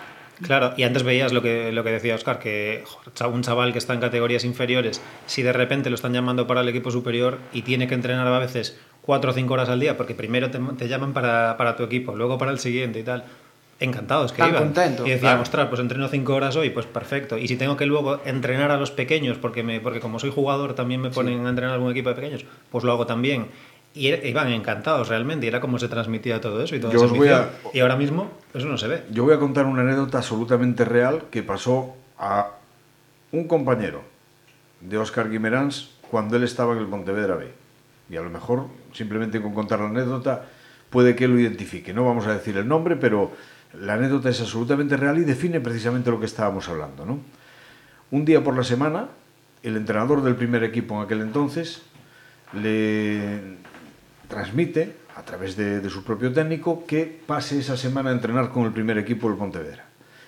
Claro, 0.41 0.73
y 0.75 0.83
antes 0.83 1.03
veías 1.03 1.33
lo 1.33 1.41
que, 1.41 1.71
lo 1.71 1.83
que 1.83 1.91
decía 1.91 2.15
Oscar, 2.15 2.39
que 2.39 2.83
un 3.31 3.41
chaval 3.43 3.71
que 3.73 3.77
está 3.77 3.93
en 3.93 3.99
categorías 3.99 4.43
inferiores, 4.43 5.01
si 5.27 5.43
de 5.43 5.53
repente 5.53 5.89
lo 5.89 5.95
están 5.95 6.13
llamando 6.13 6.47
para 6.47 6.61
el 6.61 6.69
equipo 6.69 6.89
superior 6.89 7.37
y 7.53 7.61
tiene 7.61 7.87
que 7.87 7.93
entrenar 7.93 8.27
a 8.27 8.39
veces 8.39 8.77
cuatro 9.01 9.31
o 9.31 9.33
cinco 9.33 9.53
horas 9.53 9.69
al 9.69 9.79
día, 9.79 9.97
porque 9.97 10.15
primero 10.15 10.49
te, 10.49 10.59
te 10.77 10.87
llaman 10.87 11.13
para, 11.13 11.57
para, 11.57 11.75
tu 11.75 11.83
equipo, 11.83 12.15
luego 12.15 12.37
para 12.37 12.51
el 12.51 12.59
siguiente 12.59 12.99
y 12.99 13.03
tal, 13.03 13.23
encantados 13.81 14.31
que 14.31 14.37
Tan 14.37 14.49
iban. 14.51 14.63
contento, 14.63 15.05
y 15.05 15.09
decían, 15.09 15.31
claro. 15.31 15.41
ostras, 15.41 15.67
pues 15.67 15.81
entreno 15.81 16.07
cinco 16.07 16.33
horas 16.35 16.55
hoy, 16.55 16.69
pues 16.69 16.85
perfecto. 16.85 17.37
Y 17.37 17.47
si 17.47 17.57
tengo 17.57 17.75
que 17.75 17.85
luego 17.85 18.21
entrenar 18.23 18.71
a 18.71 18.77
los 18.77 18.91
pequeños, 18.91 19.37
porque, 19.37 19.63
me, 19.63 19.81
porque 19.81 19.99
como 19.99 20.19
soy 20.19 20.31
jugador 20.31 20.73
también 20.75 21.01
me 21.01 21.09
ponen 21.09 21.39
sí. 21.39 21.45
a 21.45 21.49
entrenar 21.49 21.71
a 21.71 21.75
algún 21.75 21.91
equipo 21.91 22.09
de 22.09 22.15
pequeños, 22.15 22.45
pues 22.71 22.83
lo 22.83 22.91
hago 22.93 23.05
también 23.05 23.47
y 23.93 24.07
iban 24.07 24.49
encantados 24.51 25.09
realmente, 25.09 25.45
y 25.45 25.49
era 25.49 25.59
como 25.59 25.77
se 25.77 25.89
transmitía 25.89 26.39
todo 26.39 26.63
eso 26.63 26.75
y 26.75 26.79
toda 26.79 26.93
Yo 26.93 27.05
esa 27.05 27.13
voy 27.13 27.27
a, 27.27 27.49
Y 27.73 27.81
ahora 27.81 27.97
mismo 27.97 28.31
eso 28.53 28.67
no 28.67 28.77
se 28.77 28.87
ve. 28.87 29.03
Yo 29.11 29.23
voy 29.23 29.33
a 29.33 29.39
contar 29.39 29.65
una 29.65 29.81
anécdota 29.81 30.19
absolutamente 30.19 30.85
real 30.85 31.23
que 31.29 31.43
pasó 31.43 31.95
a 32.17 32.51
un 33.31 33.47
compañero 33.47 34.01
de 34.79 34.97
Óscar 34.97 35.29
Guimeráns 35.29 35.89
cuando 36.09 36.37
él 36.37 36.43
estaba 36.43 36.73
en 36.73 36.79
el 36.79 36.87
Pontevedra 36.87 37.35
B. 37.35 37.49
Y 38.09 38.15
a 38.15 38.21
lo 38.21 38.29
mejor, 38.29 38.67
simplemente 38.93 39.41
con 39.41 39.53
contar 39.53 39.79
la 39.79 39.87
anécdota, 39.87 40.45
puede 40.89 41.15
que 41.15 41.27
lo 41.27 41.39
identifique. 41.39 41.93
No 41.93 42.05
vamos 42.05 42.27
a 42.27 42.33
decir 42.33 42.57
el 42.57 42.67
nombre, 42.67 42.95
pero 42.95 43.31
la 43.79 43.93
anécdota 43.93 44.29
es 44.29 44.41
absolutamente 44.41 44.97
real 44.97 45.17
y 45.17 45.23
define 45.23 45.61
precisamente 45.61 46.11
lo 46.11 46.19
que 46.19 46.25
estábamos 46.25 46.67
hablando. 46.69 47.05
¿no? 47.05 47.19
Un 48.11 48.25
día 48.25 48.43
por 48.43 48.55
la 48.55 48.63
semana, 48.63 49.07
el 49.63 49.77
entrenador 49.77 50.21
del 50.23 50.35
primer 50.35 50.63
equipo 50.63 50.95
en 50.95 51.05
aquel 51.05 51.21
entonces 51.21 51.83
le 52.53 53.39
transmite 54.27 54.95
a 55.15 55.23
través 55.23 55.55
de, 55.55 55.87
su 55.89 56.03
propio 56.03 56.31
técnico 56.31 56.85
que 56.85 57.21
pase 57.25 57.59
esa 57.59 57.77
semana 57.77 58.09
a 58.09 58.13
entrenar 58.13 58.49
con 58.49 58.63
el 58.65 58.71
primer 58.71 58.97
equipo 58.97 59.29
del 59.29 59.37
Pontevedra. 59.37 59.85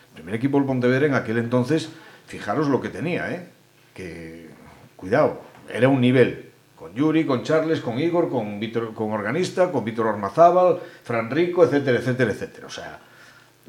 El 0.09 0.13
primer 0.15 0.35
equipo 0.35 0.57
del 0.57 0.67
Pontevedra 0.67 1.07
en 1.07 1.15
aquel 1.15 1.37
entonces, 1.37 1.89
fijaros 2.27 2.67
lo 2.67 2.79
que 2.81 2.89
tenía, 2.89 3.31
¿eh? 3.31 3.47
que 3.93 4.49
cuidado, 4.95 5.41
era 5.71 5.89
un 5.89 6.01
nivel 6.01 6.51
con 6.75 6.93
Yuri, 6.93 7.25
con 7.25 7.43
Charles, 7.43 7.79
con 7.79 7.99
Igor, 7.99 8.29
con, 8.29 8.59
Víctor, 8.59 8.93
con 8.93 9.11
Organista, 9.11 9.71
con 9.71 9.85
Víctor 9.85 10.07
Ormazábal, 10.07 10.79
Fran 11.03 11.31
Rico, 11.31 11.63
etcétera, 11.63 11.99
etcétera, 11.99 12.31
etcétera. 12.31 12.67
O 12.67 12.69
sea, 12.69 12.99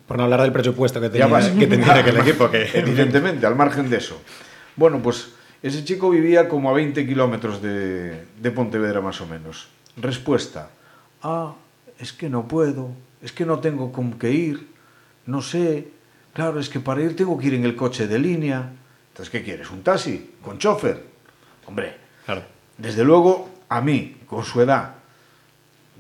por 0.07 0.17
no 0.17 0.25
hablar 0.25 0.43
del 0.43 0.53
presupuesto 0.53 1.01
que 1.01 1.09
tenía, 1.09 1.55
que 1.59 1.67
tenía 1.67 1.95
aquel 1.95 2.17
equipo. 2.19 2.51
Que... 2.51 2.69
Evidentemente, 2.75 3.47
al 3.47 3.57
margen 3.57 3.89
de 3.89 3.97
eso. 3.97 4.21
Bueno, 4.77 5.01
pues 5.01 5.33
ese 5.63 5.85
chico 5.85 6.11
vivía 6.11 6.49
como 6.49 6.71
a 6.71 6.75
20 6.75 7.07
kilómetros 7.07 7.63
de, 7.63 8.25
de 8.39 8.51
Pontevedra 8.51 9.01
más 9.01 9.21
o 9.21 9.27
menos. 9.27 9.69
Respuesta. 9.97 10.71
Ah, 11.23 11.55
es 11.99 12.13
que 12.13 12.29
no 12.29 12.47
puedo, 12.47 12.91
es 13.23 13.33
que 13.33 13.47
no 13.47 13.61
tengo 13.61 13.93
con 13.93 14.19
qué 14.19 14.31
ir, 14.31 14.69
no 15.27 15.41
sé. 15.41 15.89
Claro, 16.35 16.59
es 16.59 16.69
que 16.69 16.81
para 16.81 17.01
ir 17.01 17.17
tengo 17.17 17.39
que 17.39 17.47
ir 17.47 17.55
en 17.55 17.65
el 17.65 17.77
coche 17.77 18.07
de 18.07 18.19
línea. 18.19 18.73
Entonces, 19.09 19.31
¿qué 19.31 19.43
quieres? 19.43 19.71
¿Un 19.71 19.83
taxi? 19.83 20.35
¿Con 20.43 20.59
chofer? 20.59 21.03
Hombre, 21.67 21.97
claro. 22.27 22.43
desde 22.77 23.05
luego, 23.05 23.49
a 23.69 23.81
mí, 23.81 24.17
con 24.27 24.45
su 24.45 24.61
edad, 24.61 24.97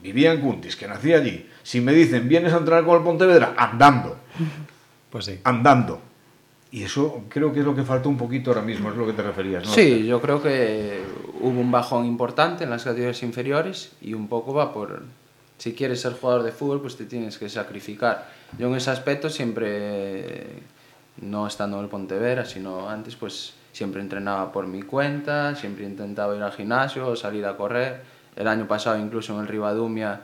vivía 0.02 0.32
en 0.32 0.40
Cuntis, 0.40 0.76
que 0.76 0.86
nací 0.86 1.14
allí. 1.14 1.48
Si 1.64 1.80
me 1.80 1.92
dicen, 1.92 2.28
¿vienes 2.28 2.52
a 2.52 2.58
entrenar 2.58 2.84
con 2.84 2.98
el 2.98 3.02
Pontevedra? 3.02 3.54
Andando. 3.56 4.18
Pues 5.10 5.24
sí. 5.24 5.40
Andando. 5.44 5.98
Y 6.70 6.82
eso 6.82 7.22
creo 7.28 7.52
que 7.52 7.60
es 7.60 7.64
lo 7.64 7.74
que 7.74 7.84
falta 7.84 8.08
un 8.08 8.18
poquito 8.18 8.50
ahora 8.50 8.60
mismo, 8.60 8.90
es 8.90 8.96
lo 8.96 9.06
que 9.06 9.14
te 9.14 9.22
referías, 9.22 9.64
¿no? 9.64 9.72
Sí, 9.72 10.04
yo 10.04 10.20
creo 10.20 10.42
que 10.42 11.02
hubo 11.40 11.60
un 11.60 11.70
bajón 11.70 12.04
importante 12.04 12.64
en 12.64 12.70
las 12.70 12.84
categorías 12.84 13.22
inferiores 13.22 13.92
y 14.02 14.12
un 14.12 14.28
poco 14.28 14.52
va 14.52 14.72
por... 14.72 15.04
Si 15.56 15.72
quieres 15.72 16.00
ser 16.02 16.12
jugador 16.12 16.42
de 16.42 16.52
fútbol, 16.52 16.82
pues 16.82 16.96
te 16.96 17.06
tienes 17.06 17.38
que 17.38 17.48
sacrificar. 17.48 18.28
Yo 18.58 18.66
en 18.66 18.74
ese 18.74 18.90
aspecto 18.90 19.30
siempre, 19.30 20.46
no 21.22 21.46
estando 21.46 21.78
en 21.78 21.84
el 21.84 21.88
Pontevedra, 21.88 22.44
sino 22.44 22.90
antes, 22.90 23.16
pues 23.16 23.54
siempre 23.72 24.02
entrenaba 24.02 24.52
por 24.52 24.66
mi 24.66 24.82
cuenta, 24.82 25.54
siempre 25.54 25.84
intentaba 25.84 26.36
ir 26.36 26.42
al 26.42 26.52
gimnasio, 26.52 27.16
salir 27.16 27.46
a 27.46 27.56
correr. 27.56 28.02
El 28.36 28.48
año 28.48 28.66
pasado 28.66 28.98
incluso 28.98 29.32
en 29.32 29.40
el 29.40 29.48
Rivadumia 29.48 30.20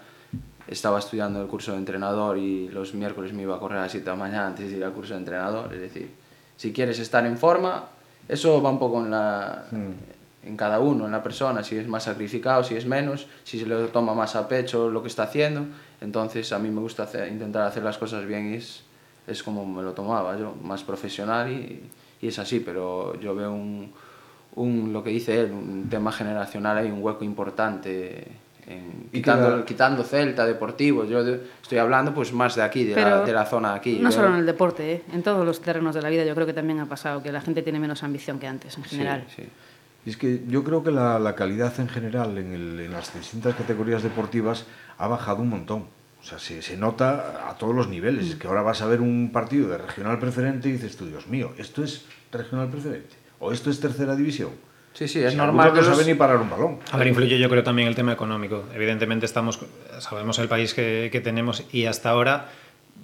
estaba 0.66 0.98
estudiando 0.98 1.40
el 1.42 1.48
curso 1.48 1.72
de 1.72 1.78
entrenador 1.78 2.38
y 2.38 2.68
los 2.68 2.94
miércoles 2.94 3.32
me 3.32 3.42
iba 3.42 3.56
a 3.56 3.58
correr 3.58 3.78
a 3.78 3.82
las 3.82 3.92
7 3.92 4.04
de 4.04 4.10
la 4.10 4.16
mañana 4.16 4.46
antes 4.48 4.70
de 4.70 4.76
ir 4.76 4.84
al 4.84 4.92
curso 4.92 5.14
de 5.14 5.20
entrenador. 5.20 5.72
Es 5.74 5.80
decir, 5.80 6.10
si 6.56 6.72
quieres 6.72 6.98
estar 6.98 7.26
en 7.26 7.36
forma, 7.36 7.86
eso 8.28 8.62
va 8.62 8.70
un 8.70 8.78
poco 8.78 9.04
en, 9.04 9.10
la, 9.10 9.64
mm. 9.70 10.46
en 10.48 10.56
cada 10.56 10.80
uno, 10.80 11.06
en 11.06 11.12
la 11.12 11.22
persona, 11.22 11.64
si 11.64 11.76
es 11.76 11.88
más 11.88 12.04
sacrificado, 12.04 12.62
si 12.62 12.76
es 12.76 12.86
menos, 12.86 13.26
si 13.44 13.58
se 13.58 13.66
le 13.66 13.88
toma 13.88 14.14
más 14.14 14.36
a 14.36 14.46
pecho 14.46 14.88
lo 14.90 15.02
que 15.02 15.08
está 15.08 15.24
haciendo. 15.24 15.64
Entonces 16.00 16.52
a 16.52 16.58
mí 16.58 16.70
me 16.70 16.80
gusta 16.80 17.04
hacer, 17.04 17.28
intentar 17.28 17.62
hacer 17.62 17.82
las 17.82 17.98
cosas 17.98 18.26
bien 18.26 18.52
y 18.52 18.56
es, 18.56 18.82
es 19.26 19.42
como 19.42 19.66
me 19.66 19.82
lo 19.82 19.92
tomaba 19.92 20.38
yo, 20.38 20.54
más 20.62 20.82
profesional 20.84 21.50
y, 21.50 21.82
y 22.20 22.28
es 22.28 22.38
así, 22.38 22.60
pero 22.60 23.18
yo 23.18 23.34
veo 23.34 23.52
un, 23.52 23.92
un, 24.56 24.92
lo 24.92 25.02
que 25.02 25.10
dice 25.10 25.40
él, 25.40 25.52
un 25.52 25.88
tema 25.88 26.12
generacional, 26.12 26.78
hay 26.78 26.90
un 26.90 27.02
hueco 27.02 27.24
importante 27.24 28.26
en, 28.66 29.08
quitando, 29.12 29.56
la... 29.58 29.64
quitando 29.64 30.02
Celta, 30.02 30.46
Deportivo, 30.46 31.04
yo 31.04 31.24
de, 31.24 31.40
estoy 31.62 31.78
hablando 31.78 32.14
pues 32.14 32.32
más 32.32 32.56
de 32.56 32.62
aquí, 32.62 32.84
de, 32.84 32.94
la, 32.94 33.22
de 33.22 33.32
la, 33.32 33.46
zona 33.46 33.72
de 33.72 33.76
aquí. 33.76 33.98
No 34.00 34.10
solo 34.12 34.28
en 34.28 34.34
el 34.36 34.46
deporte, 34.46 34.92
¿eh? 34.92 35.02
en 35.12 35.22
todos 35.22 35.44
los 35.44 35.60
terrenos 35.60 35.94
de 35.94 36.02
la 36.02 36.08
vida 36.08 36.24
yo 36.24 36.34
creo 36.34 36.46
que 36.46 36.52
también 36.52 36.80
ha 36.80 36.86
pasado, 36.86 37.22
que 37.22 37.32
la 37.32 37.40
gente 37.40 37.62
tiene 37.62 37.78
menos 37.78 38.02
ambición 38.02 38.38
que 38.38 38.46
antes 38.46 38.76
en 38.76 38.84
general. 38.84 39.24
Sí, 39.28 39.42
sí. 39.42 39.48
Y 40.06 40.10
es 40.10 40.16
que 40.16 40.42
yo 40.48 40.64
creo 40.64 40.82
que 40.82 40.90
la, 40.90 41.18
la 41.18 41.34
calidad 41.34 41.78
en 41.78 41.88
general 41.88 42.38
en, 42.38 42.52
el, 42.52 42.80
en, 42.80 42.92
las 42.92 43.12
distintas 43.12 43.54
categorías 43.54 44.02
deportivas 44.02 44.64
ha 44.96 45.06
bajado 45.08 45.42
un 45.42 45.50
montón. 45.50 45.86
O 46.20 46.24
sea, 46.24 46.38
se, 46.38 46.62
se 46.62 46.76
nota 46.76 47.48
a 47.48 47.56
todos 47.56 47.74
los 47.74 47.88
niveles. 47.88 48.26
Mm. 48.26 48.30
Es 48.30 48.34
que 48.36 48.46
ahora 48.46 48.62
vas 48.62 48.80
a 48.82 48.86
ver 48.86 49.00
un 49.00 49.30
partido 49.32 49.68
de 49.68 49.78
regional 49.78 50.18
preferente 50.18 50.68
y 50.68 50.72
dices 50.72 50.96
tú, 50.96 51.06
Dios 51.06 51.26
mío, 51.26 51.52
¿esto 51.58 51.84
es 51.84 52.06
regional 52.32 52.68
preferente? 52.68 53.16
¿O 53.40 53.52
esto 53.52 53.70
es 53.70 53.80
tercera 53.80 54.16
división? 54.16 54.50
Sí, 55.00 55.08
sí, 55.08 55.22
es 55.22 55.30
si 55.30 55.36
normal. 55.38 55.72
No 55.74 55.82
sabe 55.82 56.04
ni 56.04 56.12
parar 56.12 56.36
un 56.36 56.50
balón. 56.50 56.78
A 56.92 56.98
ver, 56.98 57.06
influye 57.06 57.38
yo 57.38 57.48
creo 57.48 57.64
también 57.64 57.88
el 57.88 57.94
tema 57.94 58.12
económico. 58.12 58.64
Evidentemente 58.74 59.24
estamos, 59.24 59.58
sabemos 59.98 60.38
el 60.38 60.46
país 60.46 60.74
que, 60.74 61.08
que 61.10 61.22
tenemos 61.22 61.64
y 61.72 61.86
hasta 61.86 62.10
ahora 62.10 62.48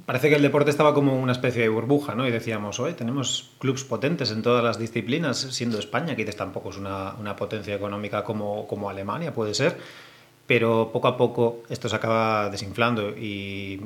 parece 0.05 0.29
que 0.29 0.35
el 0.35 0.43
deporte 0.43 0.69
estaba 0.69 0.93
como 0.93 1.19
una 1.19 1.33
especie 1.33 1.63
de 1.63 1.71
burbuja, 1.71 2.15
¿no? 2.15 2.29
Y 2.29 2.31
decíamos, 2.31 2.81
oye, 2.81 2.93
tenemos 2.93 3.53
clubes 3.61 3.85
potentes 3.85 4.31
en 4.31 4.43
todas 4.43 4.63
las 4.63 4.79
disciplinas, 4.79 5.39
siendo 5.39 5.79
España, 5.79 6.15
que 6.17 6.27
tampoco 6.27 6.69
es 6.69 6.77
una, 6.77 7.15
una 7.15 7.35
potencia 7.35 7.75
económica 7.75 8.23
como, 8.25 8.67
como 8.67 8.91
Alemania, 8.91 9.33
puede 9.33 9.55
ser, 9.55 9.79
pero 10.47 10.91
poco 10.93 11.09
a 11.09 11.17
poco 11.17 11.63
esto 11.71 11.89
se 11.89 11.97
acaba 11.97 12.51
desinflando 12.51 13.17
y 13.17 13.81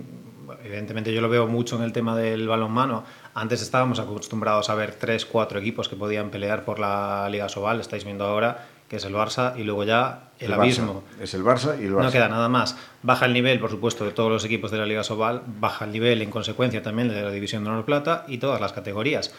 evidentemente 0.65 1.15
yo 1.15 1.21
lo 1.21 1.29
veo 1.29 1.47
mucho 1.47 1.77
en 1.77 1.83
el 1.85 1.93
tema 1.93 2.17
del 2.17 2.49
balonmano. 2.49 3.05
Antes 3.35 3.63
estábamos 3.63 3.99
acostumbrados 4.01 4.71
a 4.71 4.75
ver 4.75 4.95
tres, 4.95 5.25
cuatro 5.25 5.59
equipos 5.59 5.89
que 5.89 5.97
podían 5.97 6.31
pelear 6.31 6.65
por 6.65 6.79
la 6.79 7.29
Liga 7.31 7.49
Sobal, 7.49 7.81
estáis 7.81 8.05
viendo 8.05 8.25
ahora 8.25 8.67
que 8.89 8.97
es 8.97 9.05
el 9.05 9.15
Barça 9.15 9.55
y 9.57 9.63
luego 9.63 9.85
ya 9.85 10.31
el, 10.41 10.47
el 10.47 10.53
abismo. 10.55 11.05
Barça. 11.19 11.23
Es 11.23 11.35
el 11.35 11.45
Barça 11.45 11.81
y 11.81 11.85
el 11.85 11.93
Barça. 11.95 12.03
No 12.03 12.11
queda 12.11 12.29
nada 12.29 12.49
más. 12.49 12.77
Baja 13.05 13.27
el 13.27 13.33
nivel, 13.33 13.61
por 13.61 13.71
supuesto, 13.71 14.05
de 14.05 14.11
todos 14.11 14.33
los 14.33 14.45
equipos 14.45 14.73
de 14.73 14.79
la 14.79 14.87
Liga 14.87 15.05
Sobal, 15.05 15.43
baja 15.47 15.85
el 15.85 15.93
nivel 15.93 16.23
en 16.23 16.31
consecuencia 16.31 16.83
también 16.83 17.09
de 17.09 17.23
la 17.23 17.31
División 17.31 17.63
de 17.63 17.71
Honor 17.71 17.85
Plata 17.85 18.25
y 18.27 18.39
todas 18.39 18.61
las 18.61 18.73
categorías. 18.73 19.33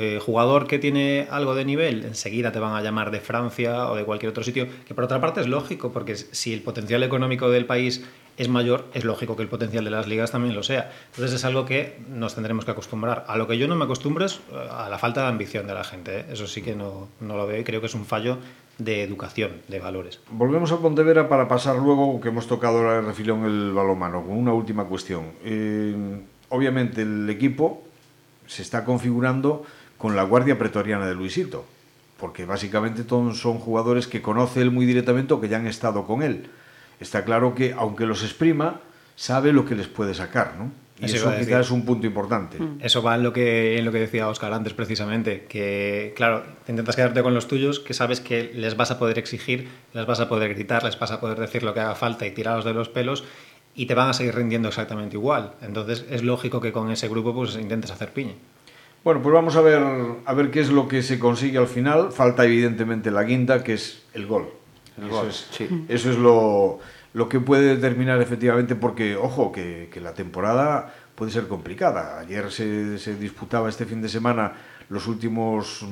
eh, 0.00 0.18
Jugador 0.20 0.66
que 0.66 0.80
tiene 0.80 1.28
algo 1.30 1.54
de 1.54 1.64
nivel, 1.64 2.04
enseguida 2.04 2.50
te 2.50 2.58
van 2.58 2.74
a 2.74 2.82
llamar 2.82 3.12
de 3.12 3.20
Francia 3.20 3.88
o 3.88 3.94
de 3.94 4.04
cualquier 4.04 4.30
otro 4.30 4.42
sitio, 4.42 4.66
que 4.84 4.94
por 4.94 5.04
otra 5.04 5.20
parte 5.20 5.40
es 5.40 5.46
lógico, 5.46 5.92
porque 5.92 6.16
si 6.16 6.52
el 6.52 6.62
potencial 6.62 7.04
económico 7.04 7.50
del 7.50 7.66
país 7.66 8.04
es 8.36 8.48
mayor, 8.48 8.86
es 8.94 9.04
lógico 9.04 9.36
que 9.36 9.42
el 9.42 9.48
potencial 9.48 9.84
de 9.84 9.90
las 9.90 10.06
ligas 10.06 10.30
también 10.30 10.54
lo 10.54 10.62
sea. 10.62 10.90
Entonces 11.10 11.34
es 11.34 11.44
algo 11.44 11.64
que 11.64 11.98
nos 12.08 12.34
tendremos 12.34 12.64
que 12.64 12.70
acostumbrar. 12.70 13.24
A 13.28 13.36
lo 13.36 13.46
que 13.46 13.58
yo 13.58 13.68
no 13.68 13.76
me 13.76 13.84
acostumbro 13.84 14.24
es 14.24 14.40
a 14.70 14.88
la 14.88 14.98
falta 14.98 15.22
de 15.22 15.28
ambición 15.28 15.66
de 15.66 15.74
la 15.74 15.84
gente. 15.84 16.20
¿eh? 16.20 16.26
Eso 16.32 16.46
sí 16.46 16.62
que 16.62 16.74
no, 16.74 17.08
no 17.20 17.36
lo 17.36 17.46
veo 17.46 17.60
y 17.60 17.64
creo 17.64 17.80
que 17.80 17.86
es 17.86 17.94
un 17.94 18.06
fallo 18.06 18.38
de 18.78 19.02
educación, 19.02 19.52
de 19.68 19.80
valores. 19.80 20.20
Volvemos 20.30 20.72
a 20.72 20.78
Pontevedra 20.78 21.28
para 21.28 21.46
pasar 21.46 21.76
luego, 21.76 22.20
que 22.20 22.28
hemos 22.28 22.46
tocado 22.46 22.78
ahora 22.78 22.94
de 22.94 23.02
refilón 23.02 23.44
el 23.44 23.72
balonmano, 23.72 24.22
con 24.22 24.36
una 24.36 24.52
última 24.52 24.84
cuestión. 24.84 25.24
Eh, 25.44 25.94
obviamente 26.48 27.02
el 27.02 27.28
equipo 27.28 27.82
se 28.46 28.62
está 28.62 28.84
configurando 28.84 29.64
con 29.98 30.16
la 30.16 30.24
guardia 30.24 30.58
pretoriana 30.58 31.06
de 31.06 31.14
Luisito, 31.14 31.64
porque 32.18 32.44
básicamente 32.44 33.04
son 33.08 33.58
jugadores 33.58 34.06
que 34.06 34.22
conoce 34.22 34.62
él 34.62 34.70
muy 34.70 34.86
directamente 34.86 35.34
o 35.34 35.40
que 35.40 35.48
ya 35.48 35.58
han 35.58 35.66
estado 35.66 36.04
con 36.04 36.22
él. 36.22 36.48
Está 37.02 37.24
claro 37.24 37.54
que, 37.54 37.74
aunque 37.76 38.06
los 38.06 38.22
exprima, 38.22 38.80
sabe 39.16 39.52
lo 39.52 39.64
que 39.64 39.74
les 39.74 39.88
puede 39.88 40.14
sacar, 40.14 40.54
¿no? 40.58 40.72
Y 41.00 41.06
eso, 41.06 41.32
eso 41.32 41.38
quizás 41.38 41.66
es 41.66 41.70
un 41.72 41.84
punto 41.84 42.06
importante. 42.06 42.58
Mm. 42.58 42.78
Eso 42.80 43.02
va 43.02 43.16
en 43.16 43.24
lo, 43.24 43.32
que, 43.32 43.76
en 43.76 43.84
lo 43.84 43.90
que 43.90 43.98
decía 43.98 44.28
Oscar 44.28 44.52
antes, 44.52 44.72
precisamente, 44.72 45.46
que, 45.48 46.12
claro, 46.14 46.44
intentas 46.68 46.94
quedarte 46.94 47.22
con 47.22 47.34
los 47.34 47.48
tuyos, 47.48 47.80
que 47.80 47.92
sabes 47.92 48.20
que 48.20 48.52
les 48.54 48.76
vas 48.76 48.92
a 48.92 48.98
poder 48.98 49.18
exigir, 49.18 49.68
les 49.94 50.06
vas 50.06 50.20
a 50.20 50.28
poder 50.28 50.54
gritar, 50.54 50.84
les 50.84 50.98
vas 50.98 51.10
a 51.10 51.20
poder 51.20 51.40
decir 51.40 51.64
lo 51.64 51.74
que 51.74 51.80
haga 51.80 51.96
falta 51.96 52.24
y 52.24 52.30
tirarlos 52.30 52.64
de 52.64 52.72
los 52.72 52.88
pelos, 52.88 53.24
y 53.74 53.86
te 53.86 53.94
van 53.94 54.10
a 54.10 54.12
seguir 54.12 54.34
rindiendo 54.34 54.68
exactamente 54.68 55.16
igual. 55.16 55.54
Entonces 55.62 56.04
es 56.08 56.22
lógico 56.22 56.60
que 56.60 56.72
con 56.72 56.90
ese 56.90 57.08
grupo 57.08 57.34
pues 57.34 57.56
intentes 57.56 57.90
hacer 57.90 58.12
piña. 58.12 58.34
Bueno, 59.02 59.20
pues 59.22 59.34
vamos 59.34 59.56
a 59.56 59.60
ver, 59.60 59.82
a 60.24 60.34
ver 60.34 60.50
qué 60.52 60.60
es 60.60 60.70
lo 60.70 60.86
que 60.86 61.02
se 61.02 61.18
consigue 61.18 61.58
al 61.58 61.66
final. 61.66 62.12
Falta 62.12 62.44
evidentemente 62.44 63.10
la 63.10 63.24
guinda, 63.24 63.64
que 63.64 63.74
es 63.74 64.02
el 64.14 64.26
gol. 64.26 64.50
Eso. 64.98 65.26
Es, 65.26 65.48
sí. 65.50 65.84
eso 65.88 66.10
es 66.10 66.18
lo, 66.18 66.80
lo 67.14 67.28
que 67.28 67.40
puede 67.40 67.76
determinar 67.76 68.20
efectivamente, 68.20 68.74
porque, 68.74 69.16
ojo, 69.16 69.52
que, 69.52 69.88
que 69.92 70.00
la 70.00 70.14
temporada 70.14 70.94
puede 71.14 71.30
ser 71.30 71.48
complicada. 71.48 72.18
Ayer 72.20 72.50
se, 72.50 72.98
se, 72.98 73.16
disputaba 73.16 73.68
este 73.68 73.84
fin 73.84 74.02
de 74.02 74.08
semana 74.08 74.52
los 74.88 75.06
últimos 75.06 75.84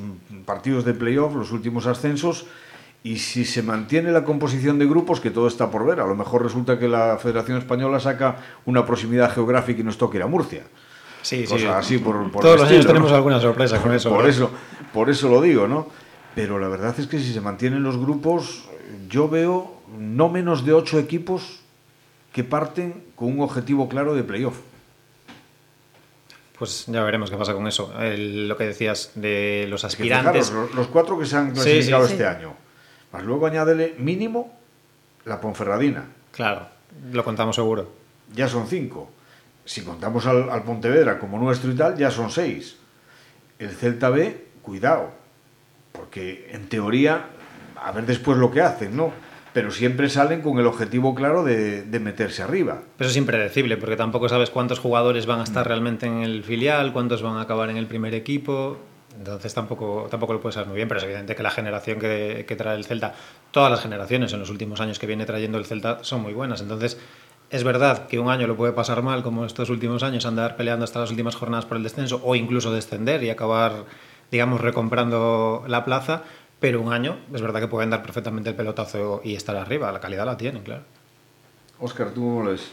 partidos 0.44 0.84
de 0.84 0.94
playoff, 0.94 1.34
los 1.34 1.52
últimos 1.52 1.86
ascensos, 1.86 2.46
y 3.02 3.16
si 3.16 3.44
se 3.44 3.62
mantiene 3.62 4.12
la 4.12 4.24
composición 4.24 4.78
de 4.78 4.86
grupos, 4.86 5.20
que 5.20 5.30
todo 5.30 5.48
está 5.48 5.70
por 5.70 5.86
ver, 5.86 6.00
a 6.00 6.06
lo 6.06 6.14
mejor 6.14 6.42
resulta 6.42 6.78
que 6.78 6.86
la 6.86 7.16
Federación 7.16 7.56
Española 7.56 7.98
saca 7.98 8.36
una 8.66 8.84
proximidad 8.84 9.32
geográfica 9.32 9.80
y 9.80 9.84
nos 9.84 9.96
toque 9.96 10.18
ir 10.18 10.22
a 10.22 10.26
Murcia. 10.26 10.64
Sí, 11.22 11.46
sí. 11.46 11.66
Así 11.66 11.98
por, 11.98 12.30
por 12.30 12.42
Todos 12.42 12.60
los 12.60 12.70
años 12.70 12.86
tenemos 12.86 13.12
alguna 13.12 13.40
sorpresa 13.40 13.80
con 13.80 13.92
eso. 13.94 14.10
Por, 14.10 14.28
eso. 14.28 14.50
por 14.92 15.10
eso 15.10 15.28
lo 15.28 15.40
digo, 15.40 15.66
¿no? 15.66 15.88
Pero 16.34 16.58
la 16.58 16.68
verdad 16.68 16.94
es 16.98 17.06
que 17.06 17.18
si 17.18 17.32
se 17.32 17.40
mantienen 17.40 17.82
los 17.82 17.98
grupos, 17.98 18.68
yo 19.08 19.28
veo 19.28 19.80
no 19.98 20.28
menos 20.28 20.64
de 20.64 20.72
ocho 20.72 20.98
equipos 20.98 21.60
que 22.32 22.44
parten 22.44 23.04
con 23.16 23.28
un 23.28 23.40
objetivo 23.40 23.88
claro 23.88 24.14
de 24.14 24.22
playoff. 24.22 24.58
Pues 26.58 26.86
ya 26.86 27.02
veremos 27.02 27.30
qué 27.30 27.36
pasa 27.36 27.54
con 27.54 27.66
eso. 27.66 27.92
El, 27.98 28.46
lo 28.46 28.56
que 28.56 28.64
decías 28.64 29.12
de 29.14 29.66
los 29.68 29.84
aspirantes. 29.84 30.50
Fijaros, 30.50 30.74
los, 30.74 30.86
cuatro 30.88 31.18
que 31.18 31.26
se 31.26 31.36
han 31.36 31.52
clasificado 31.52 32.04
sí, 32.04 32.08
sí, 32.08 32.12
este 32.14 32.30
sí. 32.30 32.36
año. 32.36 32.54
Más 33.12 33.24
luego 33.24 33.46
añádele 33.46 33.94
mínimo 33.98 34.56
la 35.24 35.40
Ponferradina. 35.40 36.04
Claro, 36.32 36.68
lo 37.12 37.24
contamos 37.24 37.56
seguro. 37.56 37.90
Ya 38.32 38.46
son 38.46 38.68
cinco. 38.68 39.10
Si 39.64 39.82
contamos 39.82 40.26
al, 40.26 40.50
al 40.50 40.62
Pontevedra 40.62 41.18
como 41.18 41.38
nuestro 41.38 41.72
y 41.72 41.76
tal, 41.76 41.96
ya 41.96 42.10
son 42.10 42.30
seis. 42.30 42.76
El 43.58 43.70
Celta 43.70 44.10
B, 44.10 44.48
cuidado. 44.62 45.19
Porque 46.00 46.48
en 46.50 46.66
teoría, 46.68 47.26
a 47.76 47.92
ver 47.92 48.06
después 48.06 48.38
lo 48.38 48.50
que 48.50 48.62
hacen, 48.62 48.96
¿no? 48.96 49.12
pero 49.52 49.70
siempre 49.70 50.08
salen 50.08 50.42
con 50.42 50.58
el 50.58 50.66
objetivo 50.66 51.12
claro 51.14 51.42
de, 51.42 51.82
de, 51.82 52.00
meterse 52.00 52.42
arriba. 52.42 52.82
Pero 52.96 53.10
es 53.10 53.16
impredecible, 53.16 53.76
porque 53.76 53.96
tampoco 53.96 54.28
sabes 54.28 54.48
cuántos 54.48 54.78
jugadores 54.78 55.26
van 55.26 55.40
a 55.40 55.42
estar 55.42 55.66
realmente 55.66 56.06
en 56.06 56.22
el 56.22 56.44
filial, 56.44 56.92
cuántos 56.92 57.20
van 57.20 57.36
a 57.36 57.42
acabar 57.42 57.68
en 57.68 57.76
el 57.76 57.86
primer 57.86 58.14
equipo. 58.14 58.78
Entonces 59.18 59.52
tampoco, 59.52 60.06
tampoco 60.08 60.34
lo 60.34 60.40
puedes 60.40 60.54
saber 60.54 60.68
muy 60.68 60.76
bien, 60.76 60.86
pero 60.86 60.98
es 60.98 61.04
evidente 61.04 61.34
que 61.34 61.42
la 61.42 61.50
generación 61.50 61.98
que, 61.98 62.44
que 62.46 62.54
trae 62.54 62.76
el 62.76 62.84
Celta, 62.84 63.12
todas 63.50 63.72
las 63.72 63.80
generaciones 63.80 64.32
en 64.32 64.38
los 64.38 64.50
últimos 64.50 64.80
años 64.80 65.00
que 65.00 65.06
viene 65.08 65.26
trayendo 65.26 65.58
el 65.58 65.66
Celta 65.66 65.98
son 66.02 66.22
muy 66.22 66.32
buenas. 66.32 66.60
Entonces 66.60 66.96
es 67.50 67.64
verdad 67.64 68.06
que 68.06 68.20
un 68.20 68.30
año 68.30 68.46
lo 68.46 68.56
puede 68.56 68.72
pasar 68.72 69.02
mal, 69.02 69.24
como 69.24 69.44
estos 69.44 69.70
últimos 69.70 70.04
años, 70.04 70.24
andar 70.24 70.56
peleando 70.56 70.84
hasta 70.84 71.00
las 71.00 71.10
últimas 71.10 71.34
jornadas 71.34 71.66
por 71.66 71.76
el 71.76 71.82
descenso, 71.82 72.20
o 72.24 72.36
incluso 72.36 72.72
descender 72.72 73.24
y 73.24 73.30
acabar, 73.30 73.84
digamos, 74.30 74.60
recomprando 74.60 75.64
la 75.66 75.84
plaza, 75.84 76.22
pero 76.58 76.80
un 76.80 76.92
año 76.92 77.18
es 77.32 77.40
verdad 77.40 77.60
que 77.60 77.68
pueden 77.68 77.90
dar 77.90 78.02
perfectamente 78.02 78.50
el 78.50 78.56
pelotazo 78.56 79.20
y 79.24 79.34
estar 79.34 79.56
arriba, 79.56 79.90
la 79.92 80.00
calidad 80.00 80.26
la 80.26 80.36
tienen, 80.36 80.62
claro. 80.62 80.82
Óscar, 81.80 82.10
¿tú 82.10 82.20
cómo 82.20 82.42
lo 82.42 82.50
ves? 82.50 82.70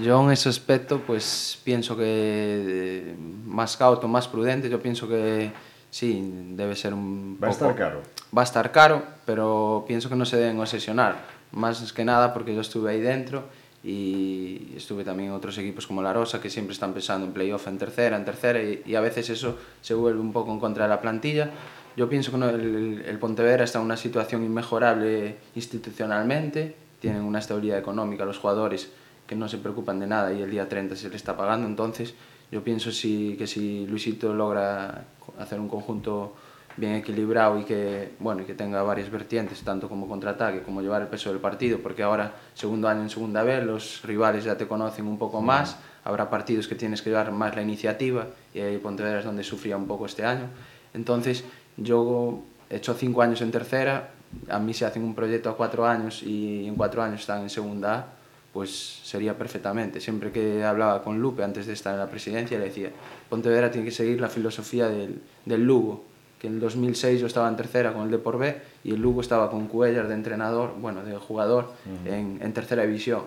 Yo 0.00 0.22
en 0.22 0.30
ese 0.30 0.48
aspecto 0.48 1.00
pues 1.00 1.60
pienso 1.64 1.96
que 1.96 3.14
más 3.44 3.76
cauto, 3.76 4.08
más 4.08 4.28
prudente, 4.28 4.68
yo 4.68 4.80
pienso 4.80 5.08
que 5.08 5.50
sí, 5.90 6.30
debe 6.50 6.76
ser 6.76 6.94
un 6.94 7.38
Va 7.42 7.48
a 7.48 7.50
estar 7.50 7.74
caro. 7.74 8.02
Va 8.36 8.42
a 8.42 8.44
estar 8.44 8.70
caro, 8.72 9.02
pero 9.24 9.84
pienso 9.88 10.08
que 10.08 10.16
no 10.16 10.24
se 10.24 10.36
deben 10.36 10.60
obsesionar, 10.60 11.16
más 11.52 11.92
que 11.92 12.04
nada 12.04 12.32
porque 12.32 12.54
yo 12.54 12.60
estuve 12.60 12.92
ahí 12.92 13.00
dentro 13.00 13.44
y 13.82 14.74
estuve 14.76 15.04
también 15.04 15.30
en 15.30 15.34
otros 15.34 15.56
equipos 15.58 15.86
como 15.86 16.02
La 16.02 16.12
Rosa 16.12 16.40
que 16.40 16.50
siempre 16.50 16.74
están 16.74 16.92
pensando 16.92 17.26
en 17.26 17.32
playoff 17.32 17.66
en 17.66 17.78
tercera, 17.78 18.16
en 18.16 18.24
tercera 18.24 18.62
y, 18.62 18.82
y 18.84 18.94
a 18.94 19.00
veces 19.00 19.30
eso 19.30 19.58
se 19.80 19.94
vuelve 19.94 20.20
un 20.20 20.32
poco 20.32 20.52
en 20.52 20.60
contra 20.60 20.84
de 20.84 20.90
la 20.90 21.00
plantilla. 21.00 21.50
Yo 21.96 22.08
pienso 22.08 22.30
que 22.30 22.38
no, 22.38 22.48
el, 22.48 23.02
el, 23.06 23.18
Pontevedra 23.18 23.64
está 23.64 23.78
en 23.78 23.86
una 23.86 23.96
situación 23.96 24.44
inmejorable 24.44 25.36
institucionalmente, 25.54 26.76
tienen 27.00 27.22
una 27.22 27.38
estabilidad 27.38 27.78
económica 27.78 28.24
los 28.24 28.38
jugadores 28.38 28.90
que 29.26 29.34
no 29.34 29.48
se 29.48 29.58
preocupan 29.58 29.98
de 29.98 30.06
nada 30.06 30.32
y 30.32 30.42
el 30.42 30.50
día 30.50 30.68
30 30.68 30.96
se 30.96 31.08
le 31.08 31.16
está 31.16 31.36
pagando, 31.36 31.66
entonces 31.66 32.14
yo 32.52 32.62
pienso 32.64 32.90
si, 32.90 33.36
que 33.38 33.46
si 33.46 33.86
Luisito 33.86 34.34
logra 34.34 35.04
hacer 35.38 35.60
un 35.60 35.68
conjunto 35.68 36.34
bien 36.76 36.94
equilibrado 36.94 37.58
y 37.58 37.64
que, 37.64 38.12
bueno, 38.18 38.42
y 38.42 38.44
que 38.44 38.54
tenga 38.54 38.82
varias 38.82 39.10
vertientes, 39.10 39.62
tanto 39.62 39.88
como 39.88 40.08
contraataque 40.08 40.62
como 40.62 40.82
llevar 40.82 41.02
el 41.02 41.08
peso 41.08 41.30
del 41.30 41.40
partido, 41.40 41.78
porque 41.78 42.02
ahora, 42.02 42.32
segundo 42.54 42.88
año 42.88 43.02
en 43.02 43.10
segunda 43.10 43.42
vez, 43.42 43.64
los 43.64 44.02
rivales 44.04 44.44
ya 44.44 44.56
te 44.56 44.66
conocen 44.66 45.06
un 45.06 45.18
poco 45.18 45.40
más, 45.40 45.76
habrá 46.04 46.30
partidos 46.30 46.68
que 46.68 46.74
tienes 46.74 47.02
que 47.02 47.10
llevar 47.10 47.32
más 47.32 47.54
la 47.54 47.62
iniciativa 47.62 48.26
y 48.54 48.60
ahí 48.60 48.78
Pontevedra 48.78 49.18
es 49.18 49.24
donde 49.24 49.44
sufría 49.44 49.76
un 49.76 49.86
poco 49.86 50.06
este 50.06 50.24
año. 50.24 50.46
Entonces, 50.94 51.44
yo 51.76 52.40
he 52.68 52.76
hecho 52.76 52.94
cinco 52.94 53.22
años 53.22 53.42
en 53.42 53.50
tercera, 53.50 54.10
a 54.48 54.58
mí 54.58 54.74
se 54.74 54.84
hacen 54.84 55.02
un 55.02 55.14
proyecto 55.14 55.50
a 55.50 55.56
cuatro 55.56 55.86
años 55.86 56.22
y 56.22 56.66
en 56.66 56.76
cuatro 56.76 57.02
años 57.02 57.20
están 57.20 57.42
en 57.42 57.50
segunda 57.50 57.94
A, 57.94 58.06
pues 58.52 59.00
sería 59.04 59.36
perfectamente. 59.36 60.00
Siempre 60.00 60.32
que 60.32 60.64
hablaba 60.64 61.02
con 61.02 61.20
Lupe 61.20 61.44
antes 61.44 61.66
de 61.66 61.72
estar 61.72 61.94
en 61.94 62.00
la 62.00 62.08
presidencia, 62.08 62.58
le 62.58 62.66
decía, 62.66 62.90
Pontevedra 63.28 63.70
tiene 63.70 63.86
que 63.86 63.92
seguir 63.92 64.20
la 64.20 64.28
filosofía 64.28 64.88
del, 64.88 65.20
del 65.44 65.64
Lugo, 65.64 66.04
que 66.40 66.48
en 66.48 66.54
el 66.54 66.60
2006 66.60 67.20
yo 67.20 67.26
estaba 67.28 67.48
en 67.48 67.56
tercera 67.56 67.92
con 67.92 68.02
el 68.02 68.10
Depor 68.10 68.38
B 68.38 68.60
y 68.82 68.92
el 68.92 69.00
Lugo 69.00 69.20
estaba 69.20 69.50
con 69.50 69.68
Cuellar 69.68 70.08
de 70.08 70.14
entrenador, 70.14 70.74
bueno, 70.80 71.04
de 71.04 71.16
jugador, 71.16 71.72
uh 71.86 72.08
-huh. 72.08 72.12
en, 72.12 72.38
en, 72.42 72.52
tercera 72.52 72.82
división. 72.82 73.22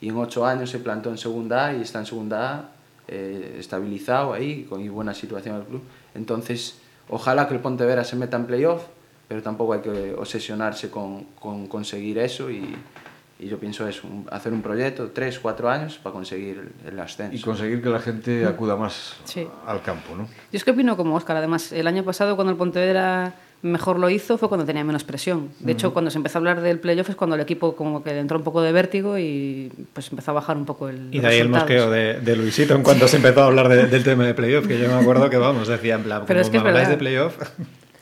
Y 0.00 0.08
en 0.08 0.16
ocho 0.16 0.44
años 0.44 0.70
se 0.70 0.78
plantó 0.78 1.10
en 1.10 1.18
segunda 1.18 1.66
A 1.66 1.74
y 1.74 1.82
está 1.82 2.00
en 2.00 2.06
segunda 2.06 2.54
A, 2.54 2.68
eh, 3.06 3.56
estabilizado 3.58 4.32
ahí, 4.32 4.64
con 4.64 4.80
y 4.80 4.88
buena 4.88 5.14
situación 5.14 5.56
el 5.56 5.64
club. 5.64 5.82
Entonces, 6.14 6.78
Ojalá 7.08 7.46
que 7.48 7.54
el 7.54 7.60
Pontevedra 7.60 8.04
se 8.04 8.16
meta 8.16 8.36
en 8.36 8.46
playoff, 8.46 8.82
pero 9.28 9.42
tampoco 9.42 9.74
hay 9.74 9.80
que 9.80 10.14
obsesionarse 10.14 10.90
con, 10.90 11.24
con 11.38 11.66
conseguir 11.66 12.18
eso 12.18 12.50
y, 12.50 12.74
y 13.38 13.48
yo 13.48 13.58
pienso 13.58 13.86
es 13.88 14.04
un, 14.04 14.26
hacer 14.30 14.52
un 14.52 14.62
proyecto, 14.62 15.10
tres, 15.10 15.38
cuatro 15.38 15.68
años, 15.68 15.98
para 16.02 16.12
conseguir 16.12 16.70
el, 16.84 16.92
el 16.92 17.00
ascenso. 17.00 17.36
Y 17.36 17.40
conseguir 17.40 17.82
que 17.82 17.88
la 17.88 18.00
gente 18.00 18.46
acuda 18.46 18.76
más 18.76 19.16
sí. 19.24 19.46
al 19.66 19.82
campo, 19.82 20.14
¿no? 20.16 20.24
Yo 20.24 20.30
es 20.52 20.64
que 20.64 20.70
opino 20.70 20.96
como 20.96 21.16
Óscar, 21.16 21.36
además, 21.36 21.72
el 21.72 21.86
año 21.86 22.04
pasado 22.04 22.36
cuando 22.36 22.52
el 22.52 22.56
Pontevedra 22.56 23.34
mejor 23.64 23.98
lo 23.98 24.10
hizo 24.10 24.36
fue 24.36 24.48
cuando 24.48 24.66
tenía 24.66 24.84
menos 24.84 25.04
presión. 25.04 25.48
De 25.58 25.72
hecho, 25.72 25.88
uh 25.88 25.90
-huh. 25.90 25.92
cuando 25.94 26.10
se 26.10 26.18
empezó 26.18 26.38
a 26.38 26.40
hablar 26.40 26.60
del 26.60 26.78
playoff 26.78 27.08
es 27.08 27.16
cuando 27.16 27.34
el 27.34 27.42
equipo 27.42 27.74
como 27.74 28.04
que 28.04 28.10
le 28.10 28.20
entró 28.20 28.36
un 28.36 28.44
poco 28.44 28.60
de 28.60 28.72
vértigo 28.72 29.18
y 29.18 29.72
pues 29.92 30.10
empezó 30.10 30.32
a 30.32 30.34
bajar 30.34 30.56
un 30.56 30.66
poco 30.66 30.88
el 30.88 31.08
Y 31.10 31.18
de 31.18 31.26
ahí 31.26 31.38
el 31.38 31.48
mosqueo 31.48 31.90
de, 31.90 32.20
de, 32.20 32.36
Luisito 32.36 32.74
en 32.74 32.82
cuanto 32.82 33.08
se 33.08 33.16
empezó 33.16 33.42
a 33.42 33.46
hablar 33.46 33.68
de, 33.68 33.86
del 33.86 34.04
tema 34.04 34.26
de 34.26 34.34
playoff, 34.34 34.66
que 34.66 34.78
yo 34.78 34.88
me 34.88 34.94
acuerdo 34.94 35.30
que 35.30 35.38
vamos, 35.38 35.66
decía 35.66 35.94
en 35.94 36.02
plan, 36.02 36.24
Pero 36.26 36.40
es 36.40 36.50
que 36.50 36.58
es 36.58 36.62
habláis 36.62 36.88
de 36.88 36.96
playoff... 36.98 37.36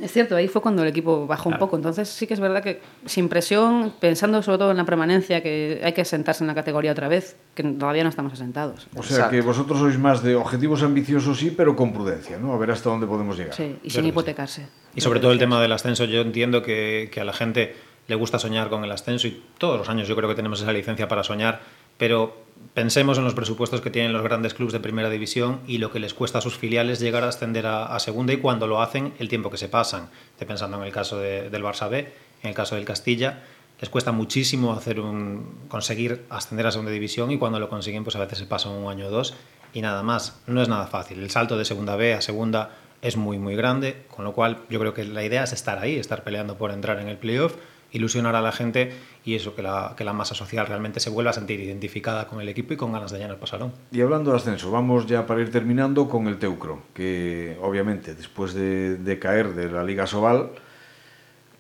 Es 0.01 0.13
cierto, 0.13 0.37
ahí 0.37 0.49
fue 0.49 0.63
cuando 0.63 0.83
el 0.83 0.89
equipo 0.89 1.27
bajó 1.27 1.45
claro. 1.45 1.57
un 1.57 1.59
poco. 1.61 1.77
Entonces 1.77 2.09
sí 2.09 2.27
que 2.27 2.35
es 2.35 2.41
verdad 2.41 2.63
que 2.63 2.81
sin 3.07 3.29
presión, 3.29 3.93
pensando 4.01 4.43
sobre 4.43 4.59
todo 4.59 4.71
en 4.71 4.77
la 4.77 4.85
permanencia, 4.85 5.43
que 5.43 5.81
hay 5.85 5.93
que 5.93 6.01
asentarse 6.01 6.43
en 6.43 6.49
la 6.49 6.55
categoría 6.55 6.93
otra 6.93 7.09
vez, 7.09 7.37
que 7.55 7.63
todavía 7.63 8.03
no 8.03 8.09
estamos 8.09 8.33
asentados. 8.33 8.89
O 8.97 9.03
sea, 9.03 9.17
Exacto. 9.17 9.31
que 9.31 9.41
vosotros 9.43 9.79
sois 9.79 9.99
más 9.99 10.23
de 10.23 10.35
objetivos 10.35 10.83
ambiciosos, 10.83 11.39
sí, 11.39 11.51
pero 11.51 11.77
con 11.77 11.93
prudencia, 11.93 12.39
¿no? 12.39 12.53
A 12.53 12.59
ver 12.59 12.71
hasta 12.71 12.91
dónde 12.91 13.07
podemos 13.07 13.37
llegar. 13.37 13.55
Sí, 13.55 13.77
y 13.83 13.91
sin 13.91 14.07
hipotecarse. 14.07 14.67
Y 14.95 15.01
sobre 15.01 15.21
todo 15.21 15.33
el 15.33 15.39
tema 15.39 15.61
del 15.61 15.73
ascenso, 15.73 16.05
yo 16.05 16.21
entiendo 16.21 16.63
que, 16.63 17.11
que 17.13 17.21
a 17.21 17.25
la 17.25 17.33
gente 17.33 17.75
le 18.09 18.15
gusta 18.15 18.39
soñar 18.39 18.69
con 18.69 18.85
el 18.85 18.91
ascenso 18.91 19.27
y 19.29 19.43
todos 19.59 19.79
los 19.79 19.89
años 19.89 20.09
yo 20.09 20.17
creo 20.17 20.29
que 20.29 20.35
tenemos 20.35 20.61
esa 20.61 20.73
licencia 20.73 21.09
para 21.09 21.23
soñar, 21.23 21.61
pero 21.97 22.37
pensemos 22.75 23.19
en 23.19 23.25
los 23.25 23.35
presupuestos 23.35 23.81
que 23.81 23.91
tienen 23.91 24.13
los 24.13 24.23
grandes 24.23 24.55
clubes 24.55 24.73
de 24.73 24.81
primera 24.81 25.11
división 25.11 25.61
y 25.67 25.79
lo 25.79 25.91
que 25.91 26.01
les 26.01 26.15
cuesta 26.15 26.39
a 26.39 26.41
sus 26.41 26.57
filiales 26.57 27.01
llegar 27.01 27.25
a 27.25 27.29
ascender 27.29 27.67
a, 27.67 27.99
segunda 27.99 28.33
y 28.33 28.39
cuando 28.39 28.67
lo 28.67 28.81
hacen 28.81 29.15
el 29.19 29.29
tiempo 29.29 29.51
que 29.51 29.59
se 29.59 29.69
pasan. 29.69 30.09
Estoy 30.33 30.47
pensando 30.47 30.77
en 30.79 30.85
el 30.85 30.93
caso 30.93 31.19
de, 31.19 31.51
del 31.51 31.63
Barça 31.63 31.89
B, 31.89 32.13
en 32.43 32.49
el 32.49 32.55
caso 32.55 32.75
del 32.75 32.85
Castilla, 32.85 33.43
les 33.81 33.91
cuesta 33.91 34.13
muchísimo 34.13 34.73
hacer 34.73 35.01
un, 35.01 35.67
conseguir 35.69 36.25
ascender 36.31 36.67
a 36.67 36.71
segunda 36.71 36.93
división 36.93 37.33
y 37.33 37.39
cuando 37.39 37.59
lo 37.59 37.69
consiguen 37.69 38.05
pues 38.05 38.15
a 38.15 38.21
veces 38.21 38.39
se 38.39 38.47
pasan 38.47 38.73
un 38.73 38.91
año 38.91 39.07
o 39.07 39.11
dos 39.11 39.35
y 39.75 39.81
nada 39.81 40.03
más. 40.03 40.41
No 40.47 40.63
es 40.63 40.69
nada 40.69 40.87
fácil. 40.87 41.19
El 41.19 41.31
salto 41.31 41.59
de 41.59 41.65
segunda 41.65 41.97
B 41.97 42.15
a 42.15 42.21
segunda 42.21 42.71
es 43.01 43.17
muy 43.17 43.39
muy 43.39 43.57
grande, 43.57 44.05
con 44.09 44.25
lo 44.25 44.33
cual 44.33 44.59
yo 44.71 44.79
creo 44.79 44.95
que 44.95 45.05
la 45.05 45.25
idea 45.25 45.43
es 45.43 45.53
estar 45.53 45.79
ahí, 45.79 45.97
estar 45.97 46.23
peleando 46.23 46.57
por 46.57 46.71
entrar 46.71 47.01
en 47.01 47.09
el 47.09 47.19
playoff 47.19 47.57
ilusionar 47.93 48.35
a 48.35 48.41
la 48.41 48.53
gente 48.53 48.93
y 49.25 49.35
eso, 49.35 49.55
que 49.55 49.63
la, 49.63 49.95
que 49.97 50.05
la 50.05 50.13
masa 50.13 50.35
social 50.35 50.67
realmente 50.67 50.99
se 50.99 51.11
vuelva 51.11 51.31
a 51.31 51.35
sentir 51.35 51.61
identificada 51.61 52.27
con 52.27 52.41
el 52.41 52.49
equipo 52.49 52.73
y 52.73 52.77
con 52.77 52.93
ganas 52.93 53.13
de 53.13 53.19
llenar 53.19 53.35
el 53.35 53.39
pasarón. 53.39 53.73
Y 53.93 54.01
hablando 54.01 54.31
de 54.31 54.39
ascenso, 54.39 54.71
vamos 54.71 55.07
ya 55.07 55.27
para 55.27 55.41
ir 55.41 55.51
terminando 55.51 56.09
con 56.09 56.27
el 56.27 56.39
Teucro, 56.39 56.83
que 56.95 57.57
obviamente 57.63 58.15
después 58.15 58.55
de, 58.55 59.19
caer 59.21 59.55
de 59.55 59.71
la 59.71 59.85
Liga 59.85 60.07
Sobal, 60.07 60.51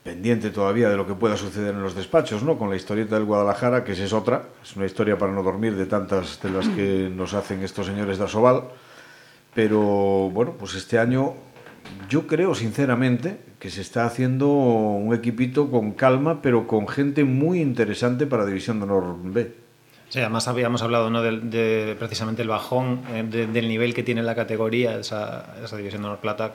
pendiente 0.02 0.50
todavía 0.50 0.88
de 0.88 0.96
lo 0.96 1.06
que 1.06 1.14
pueda 1.14 1.36
suceder 1.36 1.74
en 1.74 1.82
los 1.82 1.94
despachos, 1.94 2.42
¿no? 2.42 2.58
Con 2.58 2.70
la 2.70 2.76
historieta 2.76 3.14
del 3.14 3.24
Guadalajara, 3.24 3.84
que 3.84 3.92
esa 3.92 4.04
es 4.04 4.12
otra, 4.12 4.42
es 4.60 4.74
una 4.74 4.86
historia 4.86 5.16
para 5.16 5.32
no 5.32 5.44
dormir 5.44 5.76
de 5.76 5.86
tantas 5.86 6.42
de 6.42 6.50
las 6.50 6.68
que 6.68 7.08
nos 7.14 7.34
hacen 7.34 7.62
estos 7.62 7.86
señores 7.86 8.18
de 8.18 8.24
Asobal, 8.24 8.64
pero 9.54 9.78
bueno, 10.30 10.54
pues 10.58 10.74
este 10.74 10.98
año 10.98 11.34
yo 12.08 12.26
creo 12.26 12.54
sinceramente 12.54 13.38
que 13.58 13.70
se 13.70 13.80
está 13.80 14.04
haciendo 14.04 14.48
un 14.48 15.14
equipito 15.14 15.70
con 15.70 15.92
calma, 15.92 16.42
pero 16.42 16.66
con 16.66 16.88
gente 16.88 17.24
muy 17.24 17.60
interesante 17.60 18.26
para 18.26 18.44
División 18.44 18.78
de 18.78 18.84
Honor 18.84 19.16
B. 19.22 19.54
Sí, 20.08 20.20
además 20.20 20.46
habíamos 20.46 20.82
hablado 20.82 21.08
¿no? 21.08 21.22
de, 21.22 21.40
de 21.40 21.96
precisamente 21.98 22.42
el 22.42 22.48
bajón 22.48 23.00
eh, 23.14 23.24
de, 23.26 23.46
del 23.46 23.68
nivel 23.68 23.94
que 23.94 24.02
tiene 24.02 24.22
la 24.22 24.34
categoría, 24.34 24.98
esa, 24.98 25.54
esa 25.64 25.76
División 25.76 26.02
de 26.02 26.08
Honor 26.08 26.20
Plata, 26.20 26.52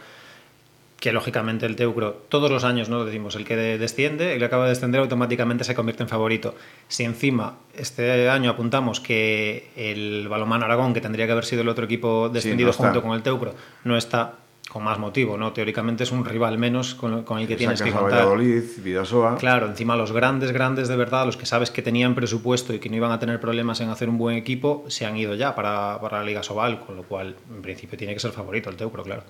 que 1.00 1.12
lógicamente 1.12 1.66
el 1.66 1.76
Teucro 1.76 2.14
todos 2.30 2.52
los 2.52 2.64
años 2.64 2.90
no 2.90 3.06
decimos 3.06 3.36
el 3.36 3.46
que 3.46 3.56
desciende 3.56 4.34
el 4.34 4.40
que 4.40 4.46
acaba 4.46 4.64
de 4.64 4.70
descender 4.72 5.00
automáticamente 5.00 5.64
se 5.64 5.76
convierte 5.76 6.04
en 6.04 6.10
favorito 6.10 6.56
si 6.88 7.04
encima 7.04 7.60
este 7.76 8.30
año 8.30 8.50
apuntamos 8.50 9.00
que 9.00 9.70
el 9.76 10.28
Balomán 10.28 10.64
Aragón 10.64 10.94
que 10.96 11.02
tendría 11.02 11.28
que 11.28 11.34
haber 11.34 11.46
sido 11.46 11.62
el 11.62 11.70
otro 11.70 11.86
equipo 11.86 12.30
descendido 12.30 12.74
sí, 12.74 12.80
no 12.80 12.86
junto 12.86 13.04
con 13.04 13.16
el 13.16 13.22
Teucro 13.22 13.54
no 13.84 13.96
está 13.96 14.36
con 14.78 14.84
más 14.84 15.00
motivo, 15.00 15.38
¿no? 15.38 15.54
Teóricamente 15.54 16.04
es 16.04 16.12
un 16.12 16.24
rival 16.24 16.60
menos 16.60 16.94
con, 16.94 17.24
con 17.24 17.40
el 17.40 17.48
que 17.48 17.56
tienes 17.56 17.82
que 17.82 17.92
contar. 17.92 18.20
Valladolid, 18.20 18.62
Vidasoa. 18.78 19.36
Claro, 19.38 19.66
encima 19.66 19.96
los 19.96 20.12
grandes, 20.12 20.52
grandes 20.52 20.88
de 20.88 20.96
verdad, 20.96 21.26
los 21.26 21.36
que 21.36 21.48
sabes 21.48 21.72
que 21.72 21.82
tenían 21.82 22.14
presupuesto 22.14 22.76
y 22.76 22.78
que 22.78 22.88
no 22.88 22.96
iban 22.96 23.12
a 23.12 23.18
tener 23.18 23.40
problemas 23.40 23.82
en 23.82 23.90
hacer 23.90 24.08
un 24.08 24.20
buen 24.20 24.38
equipo, 24.38 24.86
se 24.88 25.08
han 25.08 25.18
ido 25.18 25.34
ya 25.34 25.56
para, 25.56 26.00
para 26.00 26.20
la 26.20 26.26
Liga 26.26 26.44
Sobal, 26.44 26.80
con 26.80 26.96
lo 26.96 27.02
cual, 27.02 27.36
en 27.50 27.64
principio, 27.64 27.98
tiene 27.98 28.14
que 28.14 28.20
ser 28.20 28.30
favorito 28.30 28.70
el 28.70 28.76
Teucro, 28.76 29.02
claro. 29.02 29.24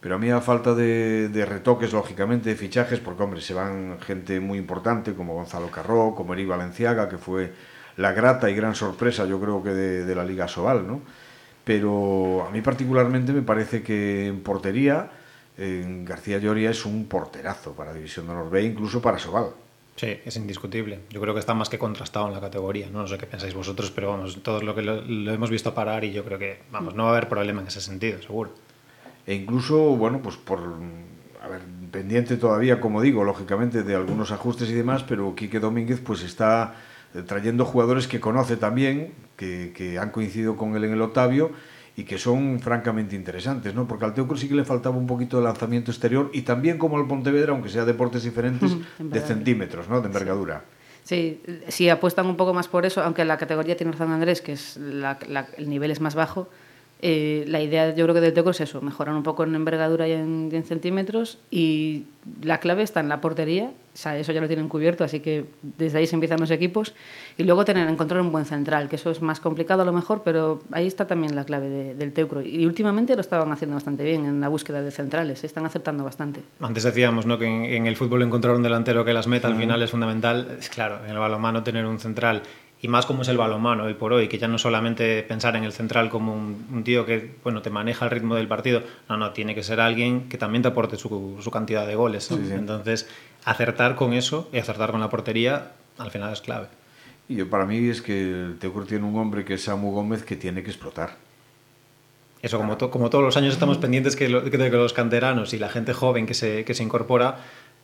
Pero 0.00 0.14
a 0.14 0.18
mí 0.18 0.30
a 0.30 0.40
falta 0.40 0.74
de, 0.74 1.28
de, 1.28 1.44
retoques, 1.44 1.92
lógicamente, 1.92 2.48
de 2.48 2.56
fichajes, 2.56 2.98
porque, 2.98 3.22
hombre, 3.22 3.42
se 3.42 3.52
van 3.52 3.98
gente 4.00 4.40
muy 4.40 4.56
importante 4.56 5.12
como 5.12 5.34
Gonzalo 5.34 5.70
Carró, 5.70 6.14
como 6.16 6.32
Eri 6.32 6.46
Valenciaga, 6.46 7.10
que 7.10 7.18
fue 7.18 7.52
la 7.98 8.12
grata 8.12 8.48
y 8.48 8.54
gran 8.54 8.74
sorpresa, 8.74 9.26
yo 9.26 9.38
creo 9.38 9.62
que 9.62 9.70
de, 9.70 10.06
de 10.06 10.14
la 10.14 10.24
Liga 10.24 10.48
Sobal, 10.48 10.86
¿no? 10.86 11.02
Pero 11.68 12.46
a 12.48 12.50
mí 12.50 12.62
particularmente 12.62 13.30
me 13.30 13.42
parece 13.42 13.82
que 13.82 14.26
en 14.28 14.40
portería 14.40 15.10
en 15.58 16.02
García 16.02 16.38
Lloria 16.38 16.70
es 16.70 16.86
un 16.86 17.04
porterazo 17.04 17.74
para 17.74 17.92
División 17.92 18.24
de 18.24 18.32
Honor 18.32 18.48
B, 18.48 18.62
incluso 18.62 19.02
para 19.02 19.18
Sobal. 19.18 19.50
Sí, 19.94 20.18
es 20.24 20.36
indiscutible. 20.36 21.00
Yo 21.10 21.20
creo 21.20 21.34
que 21.34 21.40
está 21.40 21.52
más 21.52 21.68
que 21.68 21.78
contrastado 21.78 22.26
en 22.28 22.32
la 22.32 22.40
categoría. 22.40 22.88
No, 22.88 23.02
no 23.02 23.06
sé 23.06 23.18
qué 23.18 23.26
pensáis 23.26 23.52
vosotros, 23.52 23.90
pero 23.90 24.08
vamos, 24.08 24.42
todos 24.42 24.62
lo 24.62 24.74
que 24.74 24.80
lo, 24.80 25.02
lo, 25.02 25.30
hemos 25.30 25.50
visto 25.50 25.74
parar 25.74 26.04
y 26.04 26.12
yo 26.12 26.24
creo 26.24 26.38
que, 26.38 26.62
vamos, 26.72 26.94
no 26.94 27.02
va 27.02 27.10
a 27.10 27.12
haber 27.12 27.28
problema 27.28 27.60
en 27.60 27.66
ese 27.66 27.82
sentido, 27.82 28.22
seguro. 28.22 28.52
E 29.26 29.34
incluso, 29.34 29.76
bueno, 29.94 30.22
pues 30.22 30.36
por, 30.36 30.60
a 30.60 31.48
ver, 31.48 31.60
pendiente 31.90 32.38
todavía, 32.38 32.80
como 32.80 33.02
digo, 33.02 33.24
lógicamente 33.24 33.82
de 33.82 33.94
algunos 33.94 34.30
ajustes 34.30 34.70
y 34.70 34.72
demás, 34.72 35.04
pero 35.06 35.34
Quique 35.34 35.60
Domínguez 35.60 36.00
pues 36.00 36.22
está 36.22 36.72
eh, 36.72 36.76
trayendo 37.26 37.64
jugadores 37.64 38.06
que 38.06 38.20
conoce 38.20 38.56
también, 38.56 39.12
que, 39.36 39.72
que, 39.74 39.98
han 39.98 40.10
coincidido 40.10 40.56
con 40.56 40.76
él 40.76 40.84
en 40.84 40.92
el 40.92 41.02
Octavio 41.02 41.52
y 41.96 42.04
que 42.04 42.18
son 42.18 42.60
francamente 42.60 43.16
interesantes, 43.16 43.74
¿no? 43.74 43.88
Porque 43.88 44.04
al 44.04 44.14
Teucro 44.14 44.36
sí 44.36 44.48
que 44.48 44.54
le 44.54 44.64
faltaba 44.64 44.96
un 44.96 45.06
poquito 45.06 45.38
de 45.38 45.44
lanzamiento 45.44 45.90
exterior 45.90 46.30
y 46.32 46.42
también 46.42 46.78
como 46.78 46.96
al 46.96 47.08
Pontevedra, 47.08 47.52
aunque 47.52 47.68
sea 47.68 47.84
deportes 47.84 48.22
diferentes, 48.22 48.70
de 48.98 49.20
centímetros, 49.20 49.88
¿no? 49.88 50.00
De 50.00 50.06
envergadura. 50.06 50.64
Sí. 51.02 51.40
sí, 51.44 51.60
sí 51.68 51.88
apuestan 51.88 52.26
un 52.26 52.36
poco 52.36 52.54
más 52.54 52.68
por 52.68 52.86
eso, 52.86 53.02
aunque 53.02 53.24
la 53.24 53.38
categoría 53.38 53.76
tiene 53.76 53.92
razón 53.92 54.12
Andrés, 54.12 54.42
que 54.42 54.52
es 54.52 54.76
la, 54.76 55.18
la, 55.26 55.48
el 55.56 55.68
nivel 55.68 55.90
es 55.90 56.00
más 56.00 56.14
bajo, 56.14 56.48
eh, 57.00 57.44
la 57.46 57.60
idea 57.60 57.94
yo 57.94 58.04
creo 58.04 58.14
que 58.14 58.20
del 58.20 58.32
Teco 58.32 58.50
es 58.50 58.60
eso, 58.60 58.80
mejorar 58.80 59.14
un 59.14 59.22
poco 59.22 59.44
en 59.44 59.54
envergadura 59.54 60.08
y 60.08 60.12
en, 60.12 60.48
en, 60.52 60.64
centímetros 60.64 61.38
y 61.48 62.06
la 62.42 62.58
clave 62.58 62.82
está 62.82 62.98
en 62.98 63.08
la 63.08 63.20
portería, 63.20 63.66
o 63.66 63.96
sea, 63.96 64.18
eso 64.18 64.32
ya 64.32 64.40
lo 64.40 64.48
tienen 64.48 64.68
cubierto, 64.68 65.04
así 65.04 65.20
que 65.20 65.44
desde 65.62 65.98
ahí 65.98 66.08
se 66.08 66.16
empiezan 66.16 66.40
los 66.40 66.50
equipos 66.50 66.94
y 67.36 67.44
luego 67.44 67.64
tener 67.64 67.88
encontrar 67.88 68.20
un 68.20 68.32
buen 68.32 68.44
central, 68.44 68.88
que 68.88 68.96
eso 68.96 69.12
es 69.12 69.22
más 69.22 69.38
complicado 69.38 69.82
a 69.82 69.84
lo 69.84 69.92
mejor, 69.92 70.22
pero 70.24 70.60
ahí 70.72 70.88
está 70.88 71.06
también 71.06 71.36
la 71.36 71.44
clave 71.44 71.68
de, 71.68 71.94
del 71.94 72.12
Teucro 72.12 72.42
y 72.42 72.66
últimamente 72.66 73.14
lo 73.14 73.20
estaban 73.20 73.52
haciendo 73.52 73.76
bastante 73.76 74.02
bien 74.02 74.24
en 74.24 74.40
la 74.40 74.48
búsqueda 74.48 74.82
de 74.82 74.90
centrales, 74.90 75.38
se 75.38 75.46
están 75.46 75.66
aceptando 75.66 76.02
bastante. 76.02 76.40
Antes 76.60 76.82
decíamos 76.82 77.26
¿no? 77.26 77.38
que 77.38 77.46
en, 77.46 77.64
en 77.64 77.86
el 77.86 77.94
fútbol 77.94 78.22
encontrar 78.22 78.56
un 78.56 78.62
delantero 78.64 79.04
que 79.04 79.12
las 79.12 79.28
meta 79.28 79.46
al 79.46 79.56
final 79.56 79.80
es 79.82 79.90
fundamental, 79.92 80.58
claro, 80.74 81.04
en 81.04 81.12
el 81.12 81.18
balonmano 81.18 81.62
tener 81.62 81.86
un 81.86 82.00
central 82.00 82.42
y 82.80 82.88
más 82.88 83.06
como 83.06 83.22
es 83.22 83.28
el 83.28 83.36
balonmano 83.36 83.84
hoy 83.84 83.94
por 83.94 84.12
hoy, 84.12 84.28
que 84.28 84.38
ya 84.38 84.48
no 84.48 84.58
solamente 84.58 85.22
pensar 85.22 85.56
en 85.56 85.64
el 85.64 85.72
central 85.72 86.10
como 86.10 86.34
un, 86.34 86.66
un, 86.72 86.84
tío 86.84 87.04
que 87.04 87.34
bueno 87.42 87.60
te 87.60 87.70
maneja 87.70 88.04
el 88.04 88.10
ritmo 88.10 88.36
del 88.36 88.46
partido, 88.46 88.82
no, 89.08 89.16
no, 89.16 89.32
tiene 89.32 89.54
que 89.54 89.62
ser 89.62 89.80
alguien 89.80 90.28
que 90.28 90.38
también 90.38 90.62
te 90.62 90.68
aporte 90.68 90.96
su, 90.96 91.38
su 91.40 91.50
cantidad 91.50 91.86
de 91.86 91.96
goles. 91.96 92.30
¿no? 92.30 92.36
Sí, 92.36 92.44
sí. 92.46 92.52
Entonces, 92.52 93.08
acertar 93.44 93.96
con 93.96 94.12
eso 94.12 94.48
y 94.52 94.58
acertar 94.58 94.92
con 94.92 95.00
la 95.00 95.10
portería 95.10 95.72
al 95.98 96.10
final 96.10 96.32
es 96.32 96.40
clave. 96.40 96.68
Y 97.28 97.36
yo, 97.36 97.50
para 97.50 97.66
mí 97.66 97.88
es 97.88 98.00
que 98.00 98.22
el 98.22 98.58
Teucro 98.58 98.84
tiene 98.84 99.04
un 99.04 99.16
hombre 99.16 99.44
que 99.44 99.54
es 99.54 99.64
Samu 99.64 99.90
Gómez 99.92 100.22
que 100.22 100.36
tiene 100.36 100.62
que 100.62 100.70
explotar. 100.70 101.16
Eso, 102.40 102.56
como, 102.56 102.76
to, 102.76 102.90
como 102.90 103.10
todos 103.10 103.24
los 103.24 103.36
años 103.36 103.52
estamos 103.52 103.78
pendientes 103.78 104.14
que, 104.14 104.28
lo, 104.28 104.44
que 104.44 104.56
de 104.56 104.70
que 104.70 104.76
los 104.76 104.92
canteranos 104.92 105.52
y 105.54 105.58
la 105.58 105.68
gente 105.68 105.92
joven 105.92 106.24
que 106.24 106.34
se, 106.34 106.64
que 106.64 106.72
se 106.72 106.84
incorpora 106.84 107.38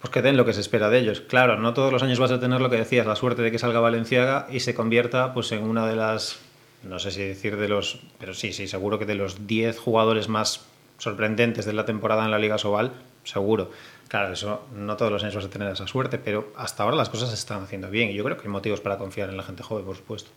pues 0.05 0.13
que 0.13 0.21
den 0.21 0.37
lo 0.37 0.45
que 0.45 0.53
se 0.53 0.61
espera 0.61 0.91
de 0.91 0.99
ellos. 0.99 1.23
Claro, 1.23 1.59
no 1.59 1.73
todos 1.73 1.91
los 1.91 2.03
años 2.03 2.19
vas 2.19 2.31
a 2.31 2.39
tener 2.39 2.61
lo 2.61 2.69
que 2.69 2.77
decías, 2.77 3.07
la 3.07 3.17
suerte 3.17 3.41
de 3.41 3.51
que 3.51 3.59
salga 3.59 3.81
Valenciaga 3.81 4.47
y 4.51 4.61
se 4.61 4.75
convierta 4.75 5.33
pues 5.33 5.51
en 5.53 5.63
una 5.63 5.87
de 5.87 5.97
las, 5.97 6.41
no 6.83 6.99
sé 6.99 7.11
si 7.11 7.23
decir 7.23 7.57
de 7.57 7.69
los, 7.69 8.01
pero 8.19 8.35
sí, 8.35 8.53
sí, 8.53 8.69
seguro 8.69 8.99
que 8.99 9.07
de 9.07 9.15
los 9.15 9.47
10 9.47 9.79
jugadores 9.79 10.29
más 10.29 10.67
sorprendentes 10.99 11.65
de 11.65 11.73
la 11.73 11.87
temporada 11.87 12.23
en 12.27 12.33
la 12.33 12.39
Liga 12.39 12.59
Sobal, 12.59 12.93
seguro. 13.23 13.71
Claro, 14.09 14.35
eso 14.35 14.67
no 14.77 14.95
todos 14.99 15.11
los 15.11 15.23
años 15.23 15.37
vas 15.37 15.47
a 15.47 15.49
tener 15.49 15.73
esa 15.73 15.87
suerte, 15.87 16.19
pero 16.19 16.53
hasta 16.55 16.83
ahora 16.83 16.97
las 16.97 17.09
cosas 17.09 17.31
se 17.31 17.37
están 17.37 17.63
haciendo 17.63 17.89
bien 17.89 18.11
y 18.11 18.15
yo 18.15 18.25
creo 18.25 18.37
que 18.37 18.43
hay 18.43 18.53
motivos 18.53 18.83
para 18.83 18.99
confiar 18.99 19.31
en 19.31 19.39
la 19.39 19.43
gente 19.43 19.63
joven, 19.63 19.87
por 19.87 19.97
supuesto. 19.97 20.29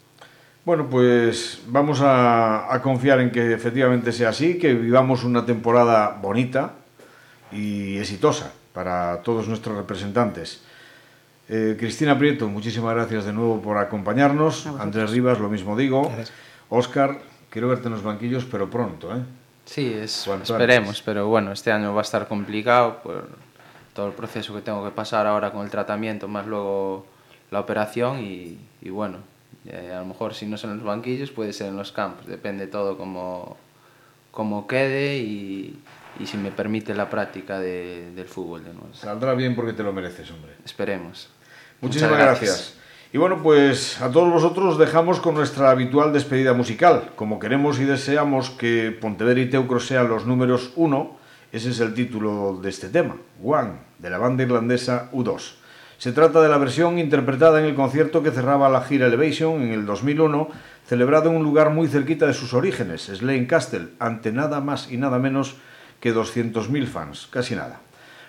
Bueno, 0.64 0.88
pues 0.90 1.62
vamos 1.68 2.00
a, 2.00 2.74
a 2.74 2.82
confiar 2.82 3.20
en 3.20 3.32
que 3.32 3.52
efectivamente 3.52 4.14
sea 4.14 4.30
así, 4.30 4.58
que 4.58 4.74
vivamos 4.74 5.26
una 5.26 5.46
temporada 5.46 6.18
bonita 6.22 6.76
y 7.52 7.98
exitosa 7.98 8.54
para 8.78 9.24
todos 9.24 9.48
nuestros 9.48 9.76
representantes. 9.76 10.62
Eh, 11.50 11.76
Cristina 11.80 12.16
Prieto, 12.16 12.48
muchísimas 12.48 12.94
gracias 12.94 13.26
de 13.26 13.34
nuevo 13.34 13.60
por 13.60 13.76
acompañarnos. 13.80 14.68
Andrés 14.68 15.10
Rivas, 15.10 15.40
lo 15.40 15.50
mismo 15.50 15.76
digo. 15.76 16.12
Oscar, 16.70 17.18
quiero 17.50 17.70
verte 17.70 17.88
en 17.88 17.94
los 17.94 18.04
banquillos, 18.04 18.46
pero 18.46 18.70
pronto, 18.70 19.16
¿eh? 19.16 19.22
Sí, 19.66 19.92
es, 19.92 20.28
esperemos, 20.28 20.90
antes. 20.90 21.02
pero 21.02 21.28
bueno, 21.28 21.54
este 21.54 21.72
año 21.72 21.92
va 21.92 22.02
a 22.02 22.04
estar 22.04 22.28
complicado 22.28 23.02
por 23.02 23.28
todo 23.96 24.10
el 24.10 24.14
proceso 24.14 24.54
que 24.54 24.62
tengo 24.62 24.86
que 24.86 24.92
pasar 24.92 25.26
ahora 25.26 25.52
con 25.52 25.66
el 25.66 25.72
tratamiento, 25.72 26.28
más 26.28 26.46
luego 26.46 27.08
la 27.50 27.62
operación 27.62 28.20
y, 28.20 28.60
y 28.84 28.92
bueno, 28.92 29.18
eh, 29.66 29.92
a 29.92 30.02
lo 30.02 30.06
mejor 30.06 30.36
si 30.36 30.46
no 30.46 30.56
son 30.56 30.70
en 30.70 30.78
los 30.78 30.86
banquillos 30.86 31.32
puede 31.32 31.52
ser 31.52 31.70
en 31.70 31.78
los 31.78 31.92
campos, 31.92 32.28
depende 32.28 32.68
todo 32.68 32.96
como, 32.96 33.58
como 34.30 34.68
quede 34.68 35.18
y, 35.18 35.80
y 36.20 36.26
si 36.26 36.38
me 36.38 36.52
permite 36.52 36.94
la 36.94 37.10
práctica 37.10 37.60
de, 37.60 38.12
del 38.16 38.28
fútbol 38.28 38.64
de 38.64 38.74
nuevo. 38.74 38.94
Saldrá 38.94 39.34
bien 39.34 39.56
porque 39.56 39.74
te 39.74 39.84
lo 39.84 39.94
mereces, 39.94 40.30
hombre. 40.32 40.54
Esperemos. 40.66 41.30
Muchísimas 41.82 42.12
Muchas 42.12 42.26
gracias. 42.26 42.50
gracias. 42.50 42.78
Y 43.14 43.18
bueno, 43.18 43.42
pues 43.42 44.02
a 44.02 44.12
todos 44.12 44.32
vosotros 44.32 44.78
dejamos 44.78 45.22
con 45.22 45.36
nuestra 45.36 45.70
habitual 45.70 46.12
despedida 46.12 46.54
musical. 46.54 47.12
Como 47.16 47.40
queremos 47.40 47.80
y 47.80 47.86
deseamos 47.86 48.50
que 48.50 48.92
Pontevedra 48.92 49.40
y 49.40 49.50
Teucro 49.50 49.80
sean 49.80 50.10
los 50.10 50.26
números 50.26 50.74
uno, 50.76 51.18
ese 51.54 51.70
es 51.70 51.80
el 51.80 51.94
título 51.94 52.60
de 52.62 52.70
este 52.70 52.90
tema, 52.90 53.16
One, 53.42 53.72
de 54.00 54.10
la 54.10 54.18
banda 54.18 54.44
irlandesa 54.44 55.10
U2. 55.14 55.54
Se 55.98 56.12
trata 56.12 56.42
de 56.42 56.50
la 56.50 56.58
versión 56.58 57.00
interpretada 57.00 57.60
en 57.60 57.66
el 57.66 57.76
concierto 57.76 58.22
que 58.22 58.32
cerraba 58.32 58.70
la 58.70 58.82
gira 58.82 59.08
Elevation 59.08 59.62
en 59.62 59.72
el 59.72 59.86
2001, 59.86 60.50
celebrado 60.86 61.30
en 61.30 61.38
un 61.38 61.44
lugar 61.44 61.70
muy 61.70 61.88
cerquita 61.88 62.28
de 62.28 62.34
sus 62.34 62.54
orígenes, 62.54 63.04
Slane 63.04 63.48
Castle, 63.48 63.88
ante 64.00 64.34
nada 64.34 64.60
más 64.60 64.92
y 64.92 64.98
nada 64.98 65.18
menos 65.18 65.56
que 66.00 66.14
200.000 66.14 66.86
fans, 66.86 67.28
casi 67.32 67.56
nada. 67.56 67.80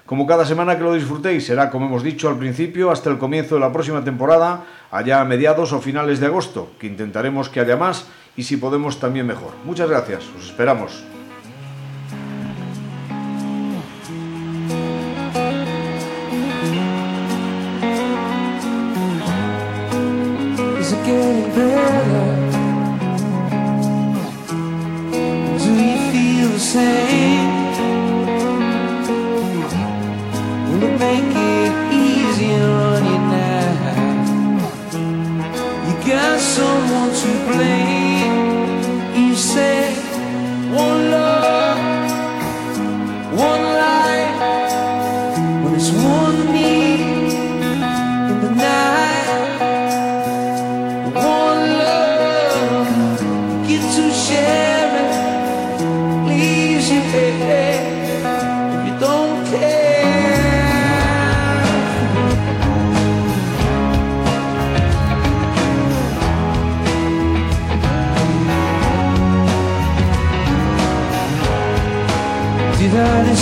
Como 0.06 0.26
cada 0.26 0.46
semana 0.46 0.78
que 0.78 0.84
lo 0.84 0.94
disfrutéis, 0.94 1.44
será, 1.44 1.68
como 1.68 1.86
hemos 1.86 2.02
dicho 2.02 2.30
al 2.30 2.38
principio, 2.38 2.90
hasta 2.90 3.10
el 3.10 3.18
comienzo 3.18 3.56
de 3.56 3.60
la 3.60 3.72
próxima 3.72 4.02
temporada, 4.02 4.64
allá 4.90 5.20
a 5.20 5.24
mediados 5.26 5.72
o 5.72 5.80
finales 5.80 6.18
de 6.18 6.26
agosto, 6.26 6.72
que 6.78 6.86
intentaremos 6.86 7.50
que 7.50 7.60
haya 7.60 7.76
más 7.76 8.06
y 8.34 8.44
si 8.44 8.56
podemos 8.56 9.00
también 9.00 9.26
mejor. 9.26 9.52
Muchas 9.64 9.90
gracias, 9.90 10.24
os 10.38 10.46
esperamos. 10.46 11.17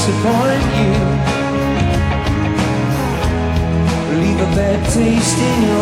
Disappoint 0.07 0.63
you. 0.79 0.93
Leave 4.21 4.41
a 4.41 4.51
bad 4.55 4.81
taste 4.95 5.39
in 5.51 5.59
your 5.67 5.76